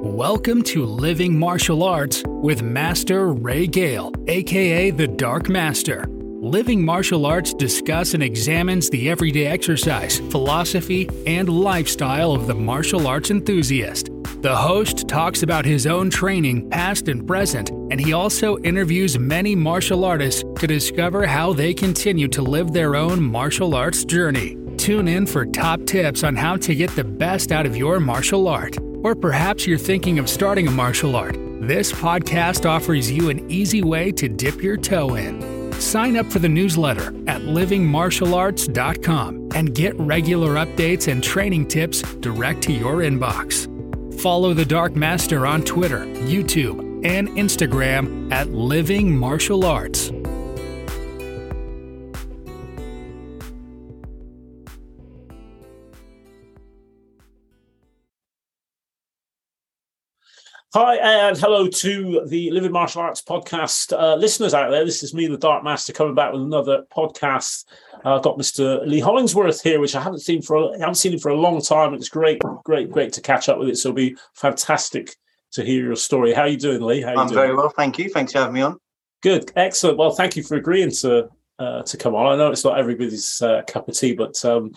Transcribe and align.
Welcome 0.00 0.62
to 0.62 0.86
Living 0.86 1.36
Martial 1.36 1.82
Arts 1.82 2.22
with 2.24 2.62
Master 2.62 3.32
Ray 3.32 3.66
Gale, 3.66 4.12
aka 4.28 4.92
the 4.92 5.08
Dark 5.08 5.48
Master. 5.48 6.06
Living 6.08 6.84
Martial 6.84 7.26
Arts 7.26 7.52
discuss 7.52 8.14
and 8.14 8.22
examines 8.22 8.88
the 8.88 9.10
everyday 9.10 9.46
exercise, 9.46 10.20
philosophy, 10.30 11.10
and 11.26 11.48
lifestyle 11.48 12.30
of 12.30 12.46
the 12.46 12.54
martial 12.54 13.08
arts 13.08 13.32
enthusiast. 13.32 14.10
The 14.40 14.54
host 14.54 15.08
talks 15.08 15.42
about 15.42 15.64
his 15.64 15.84
own 15.84 16.10
training, 16.10 16.70
past 16.70 17.08
and 17.08 17.26
present, 17.26 17.70
and 17.70 18.00
he 18.00 18.12
also 18.12 18.56
interviews 18.58 19.18
many 19.18 19.56
martial 19.56 20.04
artists 20.04 20.44
to 20.60 20.68
discover 20.68 21.26
how 21.26 21.52
they 21.52 21.74
continue 21.74 22.28
to 22.28 22.42
live 22.42 22.72
their 22.72 22.94
own 22.94 23.20
martial 23.20 23.74
arts 23.74 24.04
journey. 24.04 24.56
Tune 24.76 25.08
in 25.08 25.26
for 25.26 25.44
top 25.44 25.84
tips 25.86 26.22
on 26.22 26.36
how 26.36 26.56
to 26.58 26.76
get 26.76 26.94
the 26.94 27.02
best 27.02 27.50
out 27.50 27.66
of 27.66 27.76
your 27.76 27.98
martial 27.98 28.46
art. 28.46 28.78
Or 29.02 29.14
perhaps 29.14 29.66
you're 29.66 29.78
thinking 29.78 30.18
of 30.18 30.28
starting 30.28 30.68
a 30.68 30.70
martial 30.70 31.16
art. 31.16 31.36
This 31.60 31.92
podcast 31.92 32.68
offers 32.68 33.10
you 33.10 33.30
an 33.30 33.50
easy 33.50 33.82
way 33.82 34.12
to 34.12 34.28
dip 34.28 34.62
your 34.62 34.76
toe 34.76 35.14
in. 35.16 35.72
Sign 35.80 36.16
up 36.16 36.26
for 36.26 36.38
the 36.38 36.48
newsletter 36.48 37.08
at 37.28 37.42
livingmartialarts.com 37.42 39.48
and 39.54 39.74
get 39.74 39.98
regular 39.98 40.54
updates 40.54 41.10
and 41.10 41.22
training 41.22 41.68
tips 41.68 42.02
direct 42.16 42.62
to 42.62 42.72
your 42.72 42.96
inbox. 42.96 43.66
Follow 44.20 44.54
the 44.54 44.64
Dark 44.64 44.96
Master 44.96 45.46
on 45.46 45.62
Twitter, 45.62 46.00
YouTube, 46.04 46.80
and 47.04 47.28
Instagram 47.30 48.32
at 48.32 48.50
Living 48.50 49.16
Martial 49.16 49.64
Arts. 49.64 50.10
Hi, 60.74 60.96
and 60.96 61.34
hello 61.38 61.66
to 61.66 62.26
the 62.26 62.50
Living 62.50 62.72
Martial 62.72 63.00
Arts 63.00 63.22
podcast 63.22 63.98
uh, 63.98 64.16
listeners 64.16 64.52
out 64.52 64.70
there. 64.70 64.84
This 64.84 65.02
is 65.02 65.14
me, 65.14 65.26
the 65.26 65.38
Dark 65.38 65.64
Master, 65.64 65.94
coming 65.94 66.14
back 66.14 66.30
with 66.30 66.42
another 66.42 66.84
podcast. 66.94 67.64
Uh, 68.04 68.16
I've 68.16 68.22
got 68.22 68.36
Mr. 68.36 68.86
Lee 68.86 69.00
Hollingsworth 69.00 69.62
here, 69.62 69.80
which 69.80 69.96
I 69.96 70.02
haven't 70.02 70.18
seen 70.18 70.42
for 70.42 70.56
a, 70.56 70.66
I 70.66 70.80
haven't 70.80 70.96
seen 70.96 71.14
him 71.14 71.20
for 71.20 71.30
a 71.30 71.40
long 71.40 71.62
time. 71.62 71.94
It's 71.94 72.10
great, 72.10 72.42
great, 72.64 72.90
great 72.90 73.14
to 73.14 73.22
catch 73.22 73.48
up 73.48 73.58
with 73.58 73.70
it. 73.70 73.78
So 73.78 73.88
it'll 73.88 73.96
be 73.96 74.18
fantastic 74.34 75.16
to 75.52 75.64
hear 75.64 75.82
your 75.82 75.96
story. 75.96 76.34
How 76.34 76.42
are 76.42 76.48
you 76.48 76.58
doing, 76.58 76.82
Lee? 76.82 77.00
How 77.00 77.16
I'm 77.16 77.28
doing? 77.28 77.34
very 77.34 77.54
well, 77.56 77.70
thank 77.70 77.98
you. 77.98 78.10
Thanks 78.10 78.32
for 78.32 78.40
having 78.40 78.52
me 78.52 78.60
on. 78.60 78.76
Good, 79.22 79.50
excellent. 79.56 79.96
Well, 79.96 80.10
thank 80.10 80.36
you 80.36 80.42
for 80.42 80.56
agreeing 80.56 80.90
to 81.00 81.30
uh, 81.58 81.82
to 81.84 81.96
come 81.96 82.14
on. 82.14 82.26
I 82.26 82.36
know 82.36 82.52
it's 82.52 82.64
not 82.64 82.78
everybody's 82.78 83.40
uh, 83.40 83.62
cup 83.66 83.88
of 83.88 83.96
tea, 83.96 84.12
but 84.12 84.44
um, 84.44 84.72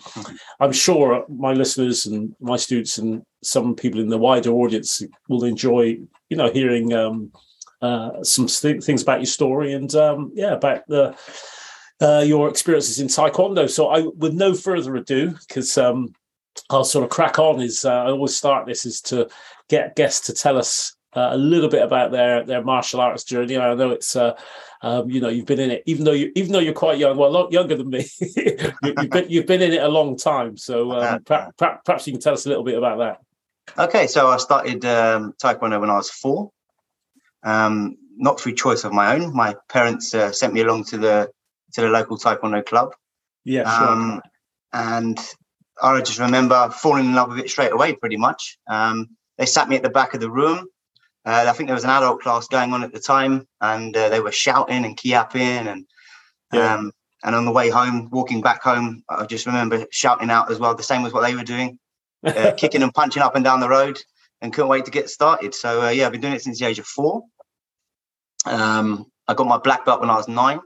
I'm 0.58 0.72
sure 0.72 1.26
my 1.28 1.52
listeners 1.52 2.06
and 2.06 2.34
my 2.40 2.56
students 2.56 2.96
and 2.96 3.22
some 3.42 3.74
people 3.74 4.00
in 4.00 4.08
the 4.08 4.18
wider 4.18 4.50
audience 4.50 5.02
will 5.28 5.44
enjoy, 5.44 5.98
you 6.28 6.36
know, 6.36 6.50
hearing 6.50 6.92
um, 6.92 7.32
uh, 7.80 8.22
some 8.22 8.46
th- 8.46 8.84
things 8.84 9.02
about 9.02 9.20
your 9.20 9.26
story 9.26 9.72
and 9.72 9.94
um, 9.94 10.30
yeah, 10.34 10.52
about 10.52 10.86
the 10.88 11.16
uh, 12.00 12.20
your 12.20 12.48
experiences 12.48 12.98
in 12.98 13.06
Taekwondo. 13.06 13.68
So, 13.68 13.88
I, 13.88 14.00
with 14.16 14.34
no 14.34 14.54
further 14.54 14.96
ado, 14.96 15.34
because 15.46 15.76
um, 15.78 16.14
I'll 16.70 16.84
sort 16.84 17.04
of 17.04 17.10
crack 17.10 17.38
on. 17.38 17.60
Is 17.60 17.84
uh, 17.84 18.04
I 18.04 18.10
always 18.10 18.36
start 18.36 18.66
this 18.66 18.86
is 18.86 19.00
to 19.02 19.28
get 19.68 19.96
guests 19.96 20.26
to 20.26 20.32
tell 20.32 20.58
us 20.58 20.94
uh, 21.14 21.30
a 21.32 21.36
little 21.36 21.68
bit 21.68 21.82
about 21.82 22.10
their 22.10 22.44
their 22.44 22.62
martial 22.62 23.00
arts 23.00 23.24
journey. 23.24 23.56
I 23.56 23.74
know 23.74 23.90
it's 23.90 24.16
uh, 24.16 24.38
um, 24.82 25.10
you 25.10 25.20
know 25.20 25.28
you've 25.28 25.46
been 25.46 25.60
in 25.60 25.70
it, 25.70 25.82
even 25.86 26.04
though 26.04 26.12
you 26.12 26.32
even 26.34 26.52
though 26.52 26.58
you're 26.58 26.72
quite 26.72 26.98
young, 26.98 27.16
well, 27.16 27.30
a 27.30 27.32
lot 27.32 27.52
younger 27.52 27.76
than 27.76 27.90
me. 27.90 28.06
you, 28.20 28.72
have 28.96 29.10
been 29.10 29.26
you've 29.28 29.46
been 29.46 29.62
in 29.62 29.72
it 29.72 29.82
a 29.82 29.88
long 29.88 30.16
time, 30.16 30.56
so 30.56 30.92
um, 31.00 31.22
perhaps, 31.24 31.54
perhaps 31.84 32.06
you 32.06 32.12
can 32.12 32.20
tell 32.20 32.34
us 32.34 32.46
a 32.46 32.48
little 32.48 32.64
bit 32.64 32.78
about 32.78 32.98
that. 32.98 33.18
Okay, 33.78 34.06
so 34.06 34.28
I 34.28 34.36
started 34.36 34.84
um, 34.84 35.34
Taekwondo 35.42 35.80
when 35.80 35.90
I 35.90 35.96
was 35.96 36.10
four. 36.10 36.50
Um, 37.42 37.96
not 38.16 38.38
through 38.38 38.54
choice 38.54 38.84
of 38.84 38.92
my 38.92 39.14
own. 39.14 39.34
My 39.34 39.56
parents 39.68 40.14
uh, 40.14 40.32
sent 40.32 40.52
me 40.52 40.60
along 40.60 40.84
to 40.84 40.98
the 40.98 41.30
to 41.72 41.80
the 41.80 41.88
local 41.88 42.18
Taekwondo 42.18 42.64
club. 42.64 42.94
Yeah, 43.44 43.64
sure. 43.64 43.88
Um, 43.88 44.22
and 44.72 45.18
I 45.82 46.00
just 46.02 46.18
remember 46.18 46.70
falling 46.70 47.06
in 47.06 47.14
love 47.14 47.30
with 47.30 47.38
it 47.38 47.50
straight 47.50 47.72
away, 47.72 47.94
pretty 47.94 48.16
much. 48.18 48.58
Um, 48.68 49.16
they 49.38 49.46
sat 49.46 49.68
me 49.68 49.76
at 49.76 49.82
the 49.82 49.90
back 49.90 50.14
of 50.14 50.20
the 50.20 50.30
room. 50.30 50.66
Uh, 51.24 51.46
I 51.48 51.52
think 51.52 51.68
there 51.68 51.74
was 51.74 51.84
an 51.84 51.90
adult 51.90 52.20
class 52.20 52.48
going 52.48 52.72
on 52.72 52.82
at 52.84 52.92
the 52.92 53.00
time, 53.00 53.46
and 53.60 53.96
uh, 53.96 54.08
they 54.08 54.20
were 54.20 54.32
shouting 54.32 54.84
and 54.84 54.96
kiapping, 54.96 55.66
and 55.72 55.86
Yeah. 56.52 56.74
um, 56.74 56.92
and 57.24 57.34
on 57.36 57.44
the 57.44 57.52
way 57.52 57.70
home, 57.70 58.10
walking 58.10 58.42
back 58.42 58.62
home, 58.62 59.04
I 59.08 59.24
just 59.26 59.46
remember 59.46 59.86
shouting 59.90 60.30
out 60.30 60.50
as 60.50 60.58
well, 60.58 60.74
the 60.74 60.82
same 60.82 61.06
as 61.06 61.12
what 61.12 61.20
they 61.22 61.36
were 61.36 61.44
doing, 61.44 61.78
uh, 62.24 62.52
kicking 62.56 62.82
and 62.82 62.92
punching 62.94 63.22
up 63.22 63.34
and 63.34 63.44
down 63.44 63.60
the 63.60 63.68
road, 63.68 63.98
and 64.40 64.52
couldn't 64.52 64.68
wait 64.68 64.84
to 64.84 64.90
get 64.90 65.10
started. 65.10 65.54
So 65.54 65.82
uh, 65.82 65.90
yeah, 65.90 66.06
I've 66.06 66.12
been 66.12 66.20
doing 66.20 66.34
it 66.34 66.42
since 66.42 66.58
the 66.58 66.66
age 66.66 66.78
of 66.78 66.86
four. 66.86 67.22
Um, 68.46 69.06
I 69.28 69.34
got 69.34 69.46
my 69.46 69.58
black 69.58 69.84
belt 69.84 70.00
when 70.00 70.10
I 70.10 70.16
was 70.16 70.28
nine. 70.28 70.60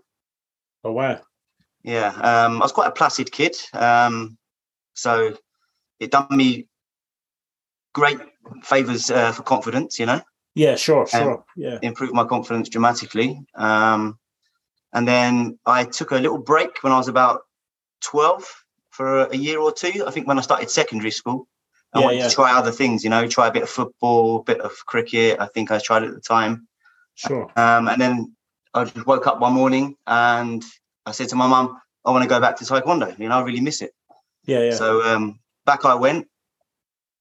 Oh 0.84 0.92
wow. 0.92 1.20
Yeah, 1.82 2.08
um, 2.08 2.56
I 2.56 2.64
was 2.64 2.72
quite 2.72 2.88
a 2.88 2.92
placid 2.92 3.30
kid, 3.30 3.56
um, 3.72 4.36
so 4.94 5.36
it 6.00 6.10
done 6.10 6.26
me 6.30 6.66
great 7.94 8.18
favors 8.62 9.10
uh, 9.10 9.32
for 9.32 9.42
confidence. 9.42 9.98
You 9.98 10.06
know, 10.06 10.20
Yeah, 10.54 10.74
sure, 10.74 11.06
sure. 11.06 11.44
Yeah. 11.56 11.78
improved 11.82 12.12
my 12.12 12.24
confidence 12.24 12.68
dramatically. 12.68 13.40
Um, 13.54 14.18
and 14.92 15.06
then 15.06 15.58
I 15.64 15.84
took 15.84 16.10
a 16.10 16.16
little 16.16 16.38
break 16.38 16.82
when 16.82 16.92
I 16.92 16.98
was 16.98 17.08
about 17.08 17.42
twelve 18.00 18.44
for 18.96 19.24
a 19.24 19.36
year 19.36 19.58
or 19.60 19.72
two. 19.72 20.04
I 20.06 20.10
think 20.10 20.26
when 20.26 20.38
I 20.38 20.42
started 20.42 20.70
secondary 20.70 21.10
school, 21.10 21.46
I 21.92 21.98
Yeah, 22.00 22.04
wanted 22.06 22.18
yeah. 22.18 22.28
to 22.28 22.34
try 22.34 22.52
other 22.52 22.72
things. 22.72 23.04
You 23.04 23.10
know, 23.10 23.26
try 23.28 23.46
a 23.48 23.52
bit 23.52 23.62
of 23.62 23.70
football, 23.70 24.40
a 24.40 24.42
bit 24.42 24.60
of 24.60 24.72
cricket. 24.86 25.38
I 25.38 25.46
think 25.46 25.70
I 25.70 25.78
tried 25.78 26.02
it 26.04 26.08
at 26.08 26.14
the 26.14 26.20
time. 26.20 26.66
Sure. 27.14 27.50
Um, 27.56 27.88
and 27.88 28.00
then 28.00 28.36
I 28.74 28.84
just 28.84 29.06
woke 29.06 29.26
up 29.26 29.40
one 29.40 29.52
morning 29.52 29.96
and 30.06 30.64
I 31.04 31.12
said 31.12 31.28
to 31.30 31.36
my 31.36 31.46
mum, 31.46 31.80
I 32.04 32.10
want 32.10 32.22
to 32.22 32.28
go 32.28 32.40
back 32.40 32.56
to 32.56 32.64
Taekwondo. 32.64 33.18
You 33.18 33.28
know, 33.28 33.38
I 33.38 33.42
really 33.42 33.60
miss 33.60 33.82
it. 33.82 33.92
Yeah, 34.44 34.60
yeah. 34.62 34.74
So 34.74 35.02
um, 35.02 35.40
back 35.64 35.84
I 35.84 35.94
went. 35.94 36.26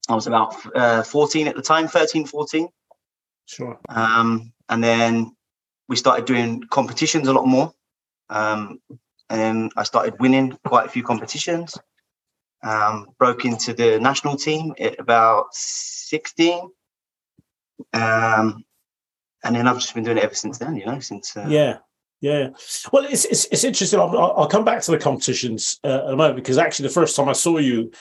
I 0.08 0.14
was 0.14 0.26
about 0.26 0.54
uh, 0.76 1.02
14 1.02 1.48
at 1.48 1.56
the 1.56 1.62
time, 1.62 1.88
13, 1.88 2.26
14. 2.26 2.68
sure. 3.46 3.78
Um, 3.88 4.52
and 4.68 4.82
then 4.82 5.34
we 5.88 5.96
started 5.96 6.24
doing 6.26 6.62
competitions 6.70 7.26
a 7.28 7.32
lot 7.32 7.46
more. 7.46 7.72
Um, 8.30 8.80
and 9.30 9.72
I 9.76 9.82
started 9.82 10.20
winning 10.20 10.58
quite 10.64 10.86
a 10.86 10.90
few 10.90 11.02
competitions. 11.02 11.76
Um, 12.62 13.08
broke 13.18 13.44
into 13.44 13.74
the 13.74 14.00
national 14.00 14.36
team 14.36 14.74
at 14.80 14.98
about 14.98 15.46
16. 15.52 16.68
Um, 17.92 18.64
and 19.44 19.54
then 19.54 19.68
I've 19.68 19.78
just 19.78 19.94
been 19.94 20.04
doing 20.04 20.16
it 20.18 20.24
ever 20.24 20.34
since 20.34 20.58
then, 20.58 20.76
you 20.76 20.86
know, 20.86 20.98
since. 20.98 21.36
Uh, 21.36 21.46
Yeah, 21.48 21.78
yeah. 22.20 22.48
Well, 22.92 23.04
it's 23.04 23.24
it's, 23.26 23.44
it's 23.46 23.62
interesting. 23.64 24.00
I'll, 24.00 24.16
I'll 24.36 24.48
come 24.48 24.64
back 24.64 24.82
to 24.82 24.90
the 24.90 24.98
competitions 24.98 25.78
uh, 25.84 26.06
in 26.06 26.14
a 26.14 26.16
moment 26.16 26.36
because 26.36 26.58
actually 26.58 26.88
the 26.88 26.94
first 26.94 27.14
time 27.14 27.28
I 27.28 27.34
saw 27.34 27.58
you 27.58 27.92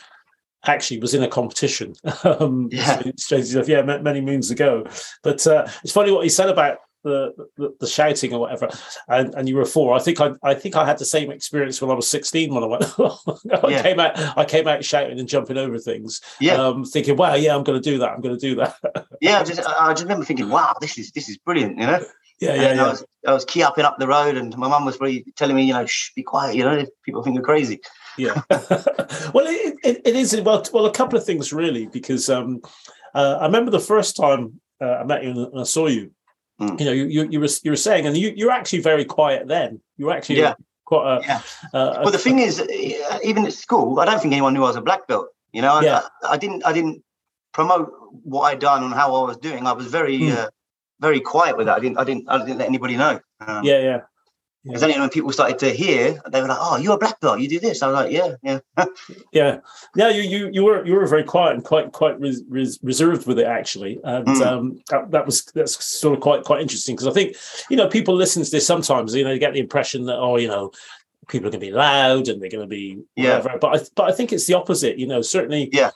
actually 0.66 1.00
was 1.00 1.14
in 1.14 1.24
a 1.24 1.28
competition. 1.28 1.94
um, 2.24 2.70
Yeah. 2.72 3.02
strange 3.18 3.54
enough, 3.54 3.68
yeah, 3.68 3.82
many 3.82 4.22
moons 4.22 4.50
ago. 4.52 4.86
But 5.22 5.46
uh, 5.46 5.68
it's 5.84 5.94
funny 5.94 6.12
what 6.12 6.24
you 6.24 6.30
said 6.30 6.50
about 6.50 6.78
the, 7.06 7.48
the 7.56 7.76
the 7.80 7.88
shouting 7.88 8.34
or 8.34 8.40
whatever, 8.40 8.68
and, 9.08 9.34
and 9.36 9.48
you 9.48 9.56
were 9.56 9.66
four. 9.66 9.96
I 9.96 10.00
think 10.00 10.20
I 10.20 10.32
I 10.44 10.54
think 10.56 10.76
I 10.76 10.86
had 10.86 10.98
the 10.98 11.06
same 11.06 11.32
experience 11.32 11.82
when 11.82 11.92
I 11.92 11.94
was 11.94 12.10
sixteen 12.10 12.54
when 12.54 12.64
I 12.64 12.68
went. 12.68 12.84
I 13.64 13.70
Yeah. 13.70 13.82
came 13.82 14.00
out 14.00 14.38
I 14.38 14.44
came 14.44 14.68
out 14.68 14.84
shouting 14.84 15.20
and 15.20 15.30
jumping 15.30 15.58
over 15.58 15.78
things. 15.80 16.20
Yeah. 16.42 16.56
Um, 16.56 16.84
thinking, 16.84 17.16
wow, 17.16 17.36
yeah, 17.36 17.56
I'm 17.56 17.64
going 17.64 17.82
to 17.82 17.90
do 17.90 18.00
that. 18.00 18.10
I'm 18.10 18.22
going 18.22 18.38
to 18.38 18.42
do 18.42 18.56
that. 18.56 18.76
yeah, 19.22 19.40
I 19.40 19.44
just, 19.44 19.62
I 19.66 19.94
just 19.94 20.04
remember 20.04 20.26
thinking, 20.26 20.50
wow, 20.50 20.76
this 20.82 20.98
is 20.98 21.12
this 21.12 21.30
is 21.30 21.38
brilliant, 21.38 21.78
you 21.80 21.86
know. 21.86 22.04
yeah, 22.42 22.56
yeah, 22.56 22.62
and 22.70 22.82
I 22.82 22.84
yeah. 22.84 22.90
was 22.90 23.06
I 23.28 23.34
was 23.34 23.46
key 23.46 23.64
upping 23.64 23.86
up 23.86 23.98
the 24.00 24.08
road, 24.08 24.36
and 24.36 24.58
my 24.58 24.68
mum 24.68 24.84
was 24.86 25.00
really 25.00 25.24
telling 25.36 25.56
me, 25.56 25.64
you 25.64 25.74
know, 25.74 25.86
shh, 25.86 26.12
be 26.16 26.24
quiet, 26.24 26.56
you 26.56 26.64
know, 26.64 26.86
people 27.06 27.24
think 27.24 27.36
you're 27.36 27.46
crazy. 27.46 27.80
Yeah. 28.18 28.42
well, 28.50 29.46
it, 29.46 29.76
it, 29.84 30.02
it 30.06 30.16
is 30.16 30.40
well. 30.42 30.64
Well, 30.74 30.86
a 30.86 30.92
couple 30.92 31.18
of 31.20 31.26
things 31.26 31.54
really, 31.54 31.86
because 31.88 32.30
um, 32.30 32.62
uh, 33.14 33.38
I 33.40 33.46
remember 33.46 33.72
the 33.72 33.80
first 33.80 34.16
time 34.16 34.60
uh, 34.82 34.98
I 34.98 35.04
met 35.04 35.24
you 35.24 35.32
and 35.32 35.60
I 35.60 35.64
saw 35.64 35.88
you. 35.88 36.12
Mm. 36.62 36.80
You 36.80 36.86
know, 36.86 36.92
you, 36.94 37.06
you 37.06 37.30
you 37.32 37.40
were 37.40 37.50
you 37.64 37.72
were 37.72 37.76
saying, 37.78 38.06
and 38.08 38.16
you 38.16 38.32
you're 38.36 38.52
actually 38.52 38.82
very 38.82 39.04
quiet 39.06 39.48
then. 39.48 39.82
You're 39.98 40.12
actually 40.12 40.40
Yeah. 40.40 40.54
quite 40.86 41.06
a. 41.18 41.22
Yeah. 41.22 41.42
Uh, 41.74 42.00
Well, 42.04 42.12
the 42.12 42.18
thing 42.18 42.40
is, 42.40 42.62
uh, 42.62 43.20
even 43.24 43.46
at 43.46 43.54
school, 43.54 44.00
I 44.00 44.06
don't 44.06 44.22
think 44.22 44.34
anyone 44.34 44.54
knew 44.54 44.64
I 44.64 44.68
was 44.68 44.76
a 44.78 44.82
black 44.82 45.06
belt. 45.08 45.28
You 45.52 45.62
know, 45.62 45.74
I, 45.74 45.82
Yeah. 45.84 46.02
I, 46.24 46.34
I 46.34 46.38
didn't 46.38 46.66
I 46.66 46.72
didn't 46.72 47.04
promote 47.54 47.92
what 48.24 48.44
I'd 48.44 48.60
done 48.60 48.84
and 48.84 48.94
how 48.94 49.14
I 49.16 49.28
was 49.28 49.38
doing. 49.38 49.68
I 49.68 49.74
was 49.74 49.88
very 49.88 50.18
Hmm. 50.18 50.38
uh, 50.38 50.48
very 51.02 51.20
quiet 51.20 51.58
with 51.58 51.68
that. 51.68 51.76
I 51.78 51.82
didn't 51.82 51.98
I 52.00 52.04
didn't 52.06 52.24
I 52.30 52.38
didn't 52.38 52.60
let 52.60 52.68
anybody 52.70 52.96
know. 52.96 53.20
Um, 53.46 53.64
yeah, 53.66 53.80
yeah, 53.80 54.00
Because 54.66 54.82
then 54.82 55.00
when 55.00 55.10
people 55.10 55.32
started 55.32 55.60
to 55.60 55.70
hear, 55.70 56.20
they 56.32 56.42
were 56.42 56.48
like, 56.48 56.58
"Oh, 56.60 56.78
you're 56.78 56.96
a 56.96 56.98
black 56.98 57.20
belt. 57.20 57.40
You 57.40 57.48
do 57.48 57.60
this." 57.60 57.84
I 57.84 57.88
was 57.88 57.94
like, 57.94 58.12
"Yeah, 58.12 58.36
yeah." 58.42 58.60
yeah, 59.32 59.60
yeah. 59.96 60.10
You 60.10 60.22
you 60.24 60.50
you 60.52 60.64
were 60.66 60.84
you 60.86 60.96
were 60.96 61.06
very 61.06 61.24
quiet 61.24 61.54
and 61.54 61.64
quite 61.64 61.92
quite 61.92 62.20
res, 62.20 62.42
res, 62.50 62.80
reserved 62.82 63.28
with 63.28 63.38
it 63.38 63.46
actually, 63.46 64.00
and 64.04 64.26
Mm. 64.26 64.42
um, 64.46 64.82
that, 64.90 65.12
that 65.12 65.26
was 65.28 65.46
that's 65.54 65.84
sort 65.86 66.16
of 66.18 66.22
quite 66.22 66.44
quite 66.44 66.62
interesting 66.62 66.96
because 66.96 67.08
I 67.08 67.12
think 67.12 67.36
you 67.70 67.78
know 67.78 67.88
people 67.88 68.16
listen 68.16 68.44
to 68.44 68.50
this 68.50 68.66
sometimes 68.66 69.14
you 69.14 69.24
know 69.24 69.30
they 69.30 69.40
get 69.40 69.54
the 69.54 69.60
impression 69.60 70.06
that 70.06 70.18
oh 70.18 70.38
you 70.38 70.48
know 70.48 70.72
people 71.28 71.48
are 71.48 71.52
going 71.52 71.62
to 71.62 71.68
be 71.68 71.72
loud 71.72 72.28
and 72.28 72.42
they're 72.42 72.50
going 72.50 72.64
to 72.64 72.68
be 72.68 73.04
Yeah. 73.16 73.38
whatever. 73.38 73.60
But 73.60 73.76
I 73.82 73.86
but 73.96 74.04
I 74.10 74.12
think 74.14 74.34
it's 74.34 74.48
the 74.48 74.56
opposite. 74.56 74.98
You 74.98 75.06
know, 75.08 75.22
certainly. 75.22 75.70
Yeah. 75.72 75.92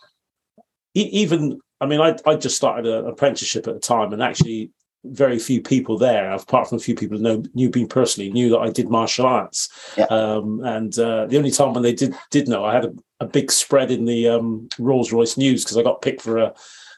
E- 0.96 1.10
even 1.12 1.60
I 1.82 1.86
mean, 1.86 2.02
I 2.02 2.16
I 2.26 2.36
just 2.36 2.56
started 2.58 2.86
an 2.86 3.08
apprenticeship 3.08 3.68
at 3.68 3.74
the 3.74 3.80
time, 3.80 4.12
and 4.14 4.22
actually, 4.22 4.72
very 5.04 5.40
few 5.40 5.62
people 5.62 5.98
there, 5.98 6.32
apart 6.32 6.68
from 6.68 6.78
a 6.78 6.82
few 6.82 6.96
people 6.96 7.18
who 7.18 7.24
know, 7.24 7.44
knew 7.54 7.70
me 7.74 7.86
personally, 7.86 8.32
knew 8.32 8.50
that 8.50 8.60
I 8.60 8.70
did 8.70 8.90
martial 8.90 9.26
arts. 9.26 9.70
Yeah. 9.98 10.06
Um, 10.06 10.62
and 10.64 10.98
uh, 11.00 11.26
the 11.28 11.38
only 11.38 11.52
time 11.52 11.74
when 11.74 11.84
they 11.84 11.94
did 11.94 12.14
did 12.32 12.48
know, 12.48 12.66
I 12.66 12.74
had 12.74 12.86
a, 12.86 12.94
a 13.22 13.26
big 13.26 13.52
spread 13.52 13.92
in 13.92 14.06
the 14.06 14.28
um, 14.28 14.70
Rolls 14.78 15.12
Royce 15.14 15.38
News 15.38 15.64
because 15.64 15.78
I 15.78 15.84
got 15.84 16.02
picked 16.02 16.22
for 16.22 16.38
a 16.38 16.54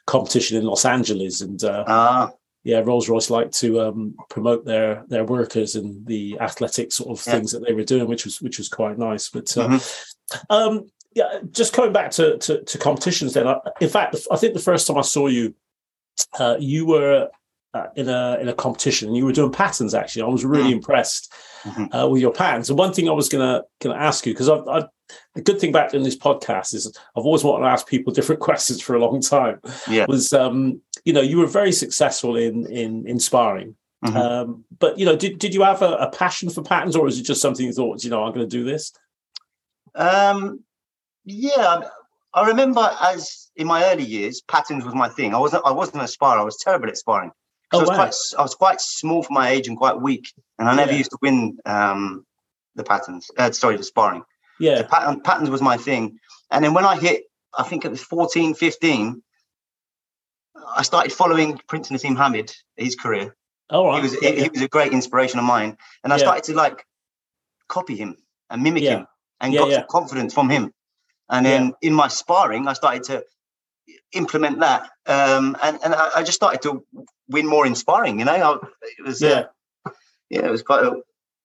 competition 0.07 0.57
in 0.57 0.65
Los 0.65 0.85
Angeles, 0.85 1.41
and 1.41 1.63
uh, 1.63 1.83
Ah, 1.87 2.31
yeah, 2.63 2.81
Rolls 2.83 3.07
Royce 3.07 3.29
like 3.29 3.51
to 3.51 3.81
um, 3.81 4.15
promote 4.29 4.65
their 4.65 5.03
their 5.07 5.23
workers 5.23 5.75
and 5.75 6.05
the 6.07 6.39
athletic 6.39 6.91
sort 6.91 7.11
of 7.17 7.25
Yeah. 7.25 7.33
things 7.33 7.51
that 7.51 7.65
they 7.65 7.73
were 7.73 7.83
doing, 7.83 8.07
which 8.07 8.25
was 8.25 8.41
which 8.41 8.57
was 8.57 8.69
quite 8.69 8.97
nice. 8.97 9.29
But 9.29 9.55
uh, 9.57 9.67
mhm. 9.67 10.05
um, 10.49 10.89
yeah, 11.13 11.39
just 11.51 11.73
coming 11.73 11.91
back 11.91 12.09
to, 12.11 12.37
to, 12.37 12.63
to 12.63 12.77
competitions. 12.77 13.33
Then, 13.33 13.47
I, 13.47 13.57
in 13.81 13.89
fact, 13.89 14.15
I 14.31 14.37
think 14.37 14.53
the 14.53 14.59
first 14.59 14.87
time 14.87 14.97
I 14.97 15.01
saw 15.01 15.27
you, 15.27 15.53
uh, 16.39 16.55
you 16.57 16.85
were 16.85 17.29
uh, 17.73 17.87
in 17.95 18.09
a 18.09 18.37
in 18.41 18.49
a 18.49 18.53
competition 18.53 19.07
and 19.07 19.17
you 19.17 19.25
were 19.25 19.31
doing 19.31 19.51
patterns. 19.51 19.93
Actually, 19.93 20.23
I 20.23 20.27
was 20.27 20.43
really 20.45 20.71
impressed 20.71 21.31
Mhm. 21.63 21.87
uh, 22.03 22.07
with 22.09 22.21
your 22.21 22.33
patterns. 22.33 22.69
And 22.69 22.77
one 22.79 22.91
thing 22.91 23.07
I 23.07 23.13
was 23.13 23.29
gonna 23.29 23.63
gonna 23.79 23.95
ask 23.95 24.25
you 24.25 24.33
because 24.33 24.49
I've, 24.49 24.67
I've 24.67 24.85
the 25.35 25.41
good 25.41 25.59
thing 25.59 25.69
about 25.69 25.91
doing 25.91 26.03
this 26.03 26.17
podcast 26.17 26.73
is 26.73 26.87
I've 27.15 27.23
always 27.25 27.43
wanted 27.43 27.65
to 27.65 27.71
ask 27.71 27.87
people 27.87 28.11
different 28.19 28.41
questions 28.41 28.81
for 28.81 28.95
a 28.95 28.99
long 28.99 29.21
time. 29.21 29.59
Yeah. 29.89 30.05
Was 30.07 30.33
um, 30.33 30.81
you 31.05 31.13
know 31.13 31.21
you 31.21 31.37
were 31.37 31.47
very 31.47 31.71
successful 31.71 32.35
in 32.35 32.65
in 32.71 33.07
in 33.07 33.19
sparring. 33.19 33.75
Mhm. 34.05 34.15
Um, 34.15 34.65
but 34.79 34.97
you 34.97 35.05
know, 35.05 35.15
did, 35.15 35.37
did 35.37 35.53
you 35.53 35.61
have 35.61 35.83
a, 35.83 35.93
a 35.93 36.09
passion 36.11 36.49
for 36.49 36.63
patterns, 36.63 36.95
or 36.95 37.07
is 37.07 37.19
it 37.19 37.23
just 37.23 37.39
something 37.39 37.63
you 37.63 37.71
thought, 37.71 38.03
you 38.03 38.09
know, 38.09 38.23
I'm 38.23 38.33
going 38.33 38.49
to 38.49 38.57
do 38.57 38.63
this? 38.63 38.91
Um, 39.93 40.63
yeah, 41.23 41.81
I 42.33 42.47
remember 42.47 42.89
as 42.99 43.51
in 43.55 43.67
my 43.67 43.85
early 43.91 44.03
years, 44.03 44.41
patterns 44.41 44.85
was 44.85 44.95
my 44.95 45.07
thing. 45.09 45.35
I 45.35 45.37
wasn't. 45.37 45.63
I 45.67 45.71
wasn't 45.71 46.03
a 46.03 46.07
sparrer. 46.07 46.39
I 46.39 46.43
was 46.43 46.57
terrible 46.57 46.87
at 46.87 46.97
sparring. 46.97 47.31
Oh, 47.73 47.77
I 47.77 47.81
was 47.81 47.89
wow. 47.89 47.95
quite. 47.95 48.15
I 48.37 48.41
was 48.41 48.55
quite 48.55 48.81
small 48.81 49.23
for 49.23 49.33
my 49.33 49.49
age 49.49 49.67
and 49.67 49.77
quite 49.77 49.99
weak, 50.01 50.31
and 50.59 50.67
I 50.69 50.75
never 50.75 50.91
Yeah. 50.91 50.97
used 50.99 51.11
to 51.11 51.17
win 51.21 51.57
um, 51.65 52.25
the 52.75 52.83
patterns. 52.83 53.29
Uh, 53.37 53.51
sorry, 53.51 53.77
the 53.77 53.83
sparring. 53.83 54.23
Yeah, 54.59 54.77
So 54.77 54.83
pattern, 54.83 55.21
patterns 55.21 55.49
was 55.49 55.61
my 55.61 55.77
thing. 55.77 56.19
And 56.51 56.63
then 56.63 56.73
when 56.73 56.85
I 56.85 56.99
hit, 56.99 57.23
I 57.57 57.63
think 57.63 57.83
it 57.85 57.89
was 57.91 58.03
14, 58.03 58.53
15, 58.53 59.23
I 60.75 60.83
started 60.83 61.11
following 61.11 61.59
Prince 61.67 61.89
Naseem 61.89 62.15
Hamed, 62.17 62.53
his 62.75 62.95
career. 62.95 63.35
all 63.69 63.87
right. 63.87 63.95
He 63.95 64.01
was 64.01 64.17
yeah, 64.21 64.29
he, 64.31 64.43
he 64.43 64.49
was 64.49 64.61
a 64.61 64.67
great 64.67 64.91
inspiration 64.93 65.39
of 65.39 65.45
mine, 65.45 65.77
and 66.03 66.11
I 66.13 66.17
Yeah. 66.17 66.23
started 66.23 66.43
to 66.45 66.53
like 66.55 66.85
copy 67.67 67.95
him 67.95 68.17
and 68.49 68.61
mimic 68.61 68.83
Yeah. 68.83 68.97
him, 68.97 69.07
and 69.39 69.53
Yeah, 69.53 69.59
got 69.61 69.69
yeah. 69.69 69.75
some 69.77 69.85
confidence 69.89 70.33
from 70.33 70.49
him. 70.49 70.73
And 71.29 71.45
then 71.45 71.73
in 71.81 71.93
my 71.93 72.09
sparring, 72.09 72.67
I 72.67 72.73
started 72.73 73.03
to 73.05 73.23
implement 74.13 74.59
that, 74.59 74.89
um, 75.07 75.57
and 75.61 75.79
and 75.83 75.95
I, 75.95 76.09
I 76.17 76.23
just 76.23 76.35
started 76.35 76.61
to 76.63 76.85
win 77.29 77.47
more 77.47 77.65
inspiring. 77.65 78.19
You 78.19 78.25
know, 78.25 78.31
I, 78.31 78.67
it 78.99 79.05
was 79.05 79.21
yeah. 79.21 79.45
uh, 79.85 79.91
yeah, 80.29 80.45
it 80.45 80.51
was 80.51 80.63
quite 80.63 80.83
a, 80.83 80.95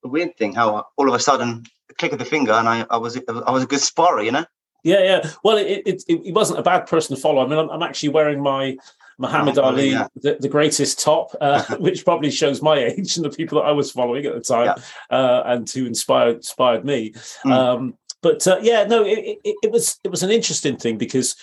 a 0.04 0.08
weird 0.08 0.36
thing 0.36 0.54
how 0.54 0.86
all 0.96 1.08
of 1.08 1.14
a 1.14 1.20
sudden, 1.20 1.64
the 1.88 1.94
click 1.94 2.12
of 2.12 2.18
the 2.18 2.24
finger, 2.24 2.52
and 2.52 2.68
I, 2.68 2.86
I 2.90 2.96
was 2.96 3.16
I 3.28 3.50
was 3.50 3.64
a 3.64 3.66
good 3.66 3.80
sparrer. 3.80 4.22
You 4.22 4.32
know. 4.32 4.46
Yeah, 4.84 5.02
yeah. 5.02 5.30
Well, 5.42 5.56
it, 5.56 5.82
it, 5.84 6.04
it, 6.06 6.32
wasn't 6.32 6.60
a 6.60 6.62
bad 6.62 6.86
person 6.86 7.16
to 7.16 7.20
follow. 7.20 7.44
I 7.44 7.48
mean, 7.48 7.58
I'm, 7.58 7.68
I'm 7.70 7.82
actually 7.82 8.10
wearing 8.10 8.40
my 8.40 8.76
Muhammad 9.18 9.58
Oh, 9.58 9.64
Ali, 9.64 9.90
yeah. 9.90 10.06
the, 10.14 10.36
the 10.38 10.48
greatest 10.48 11.00
top, 11.00 11.34
uh, 11.40 11.64
which 11.78 12.04
probably 12.04 12.30
shows 12.30 12.62
my 12.62 12.78
age 12.78 13.16
and 13.16 13.24
the 13.24 13.30
people 13.30 13.58
that 13.58 13.66
I 13.66 13.72
was 13.72 13.90
following 13.90 14.26
at 14.26 14.34
the 14.34 14.40
time, 14.40 14.76
uh, 15.10 15.42
and 15.46 15.68
who 15.68 15.86
inspired 15.86 16.36
inspired 16.36 16.84
me. 16.84 17.14
Mm. 17.44 17.50
Um, 17.50 17.98
but 18.22 18.46
uh, 18.46 18.58
yeah, 18.62 18.84
no, 18.84 19.04
it, 19.04 19.38
it, 19.44 19.56
it 19.62 19.72
was 19.72 19.98
it 20.04 20.10
was 20.10 20.22
an 20.22 20.30
interesting 20.30 20.76
thing 20.76 20.98
because 20.98 21.36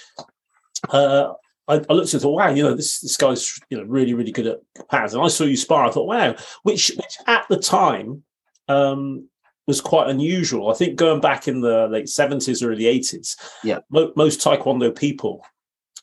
uh, 0.89 1.33
I, 1.68 1.75
I 1.89 1.94
looked 1.94 2.13
and 2.13 2.21
thought, 2.21 2.35
wow, 2.38 2.50
you 2.50 2.63
know, 2.63 2.74
this 2.75 3.00
this 3.00 3.18
guy's 3.18 3.57
you 3.69 3.77
know 3.77 3.83
really 3.83 4.13
really 4.13 4.31
good 4.31 4.47
at 4.47 4.59
patterns. 4.89 5.13
And 5.13 5.24
I 5.24 5.27
saw 5.27 5.45
you 5.45 5.57
spar. 5.57 5.85
I 5.85 5.91
thought, 5.91 6.07
wow, 6.07 6.35
which, 6.63 6.89
which 6.97 7.18
at 7.27 7.45
the 7.50 7.57
time 7.57 8.24
um, 8.68 9.30
was 9.65 9.80
quite 9.81 10.09
unusual. 10.09 10.69
I 10.69 10.74
think 10.74 10.97
going 10.97 11.21
back 11.21 11.47
in 11.47 11.62
the 11.62 11.88
late 11.88 12.09
seventies, 12.09 12.62
early 12.63 12.85
eighties, 12.85 13.38
Yeah. 13.63 13.80
mo- 13.89 14.12
most 14.15 14.41
Taekwondo 14.41 14.94
people 14.95 15.45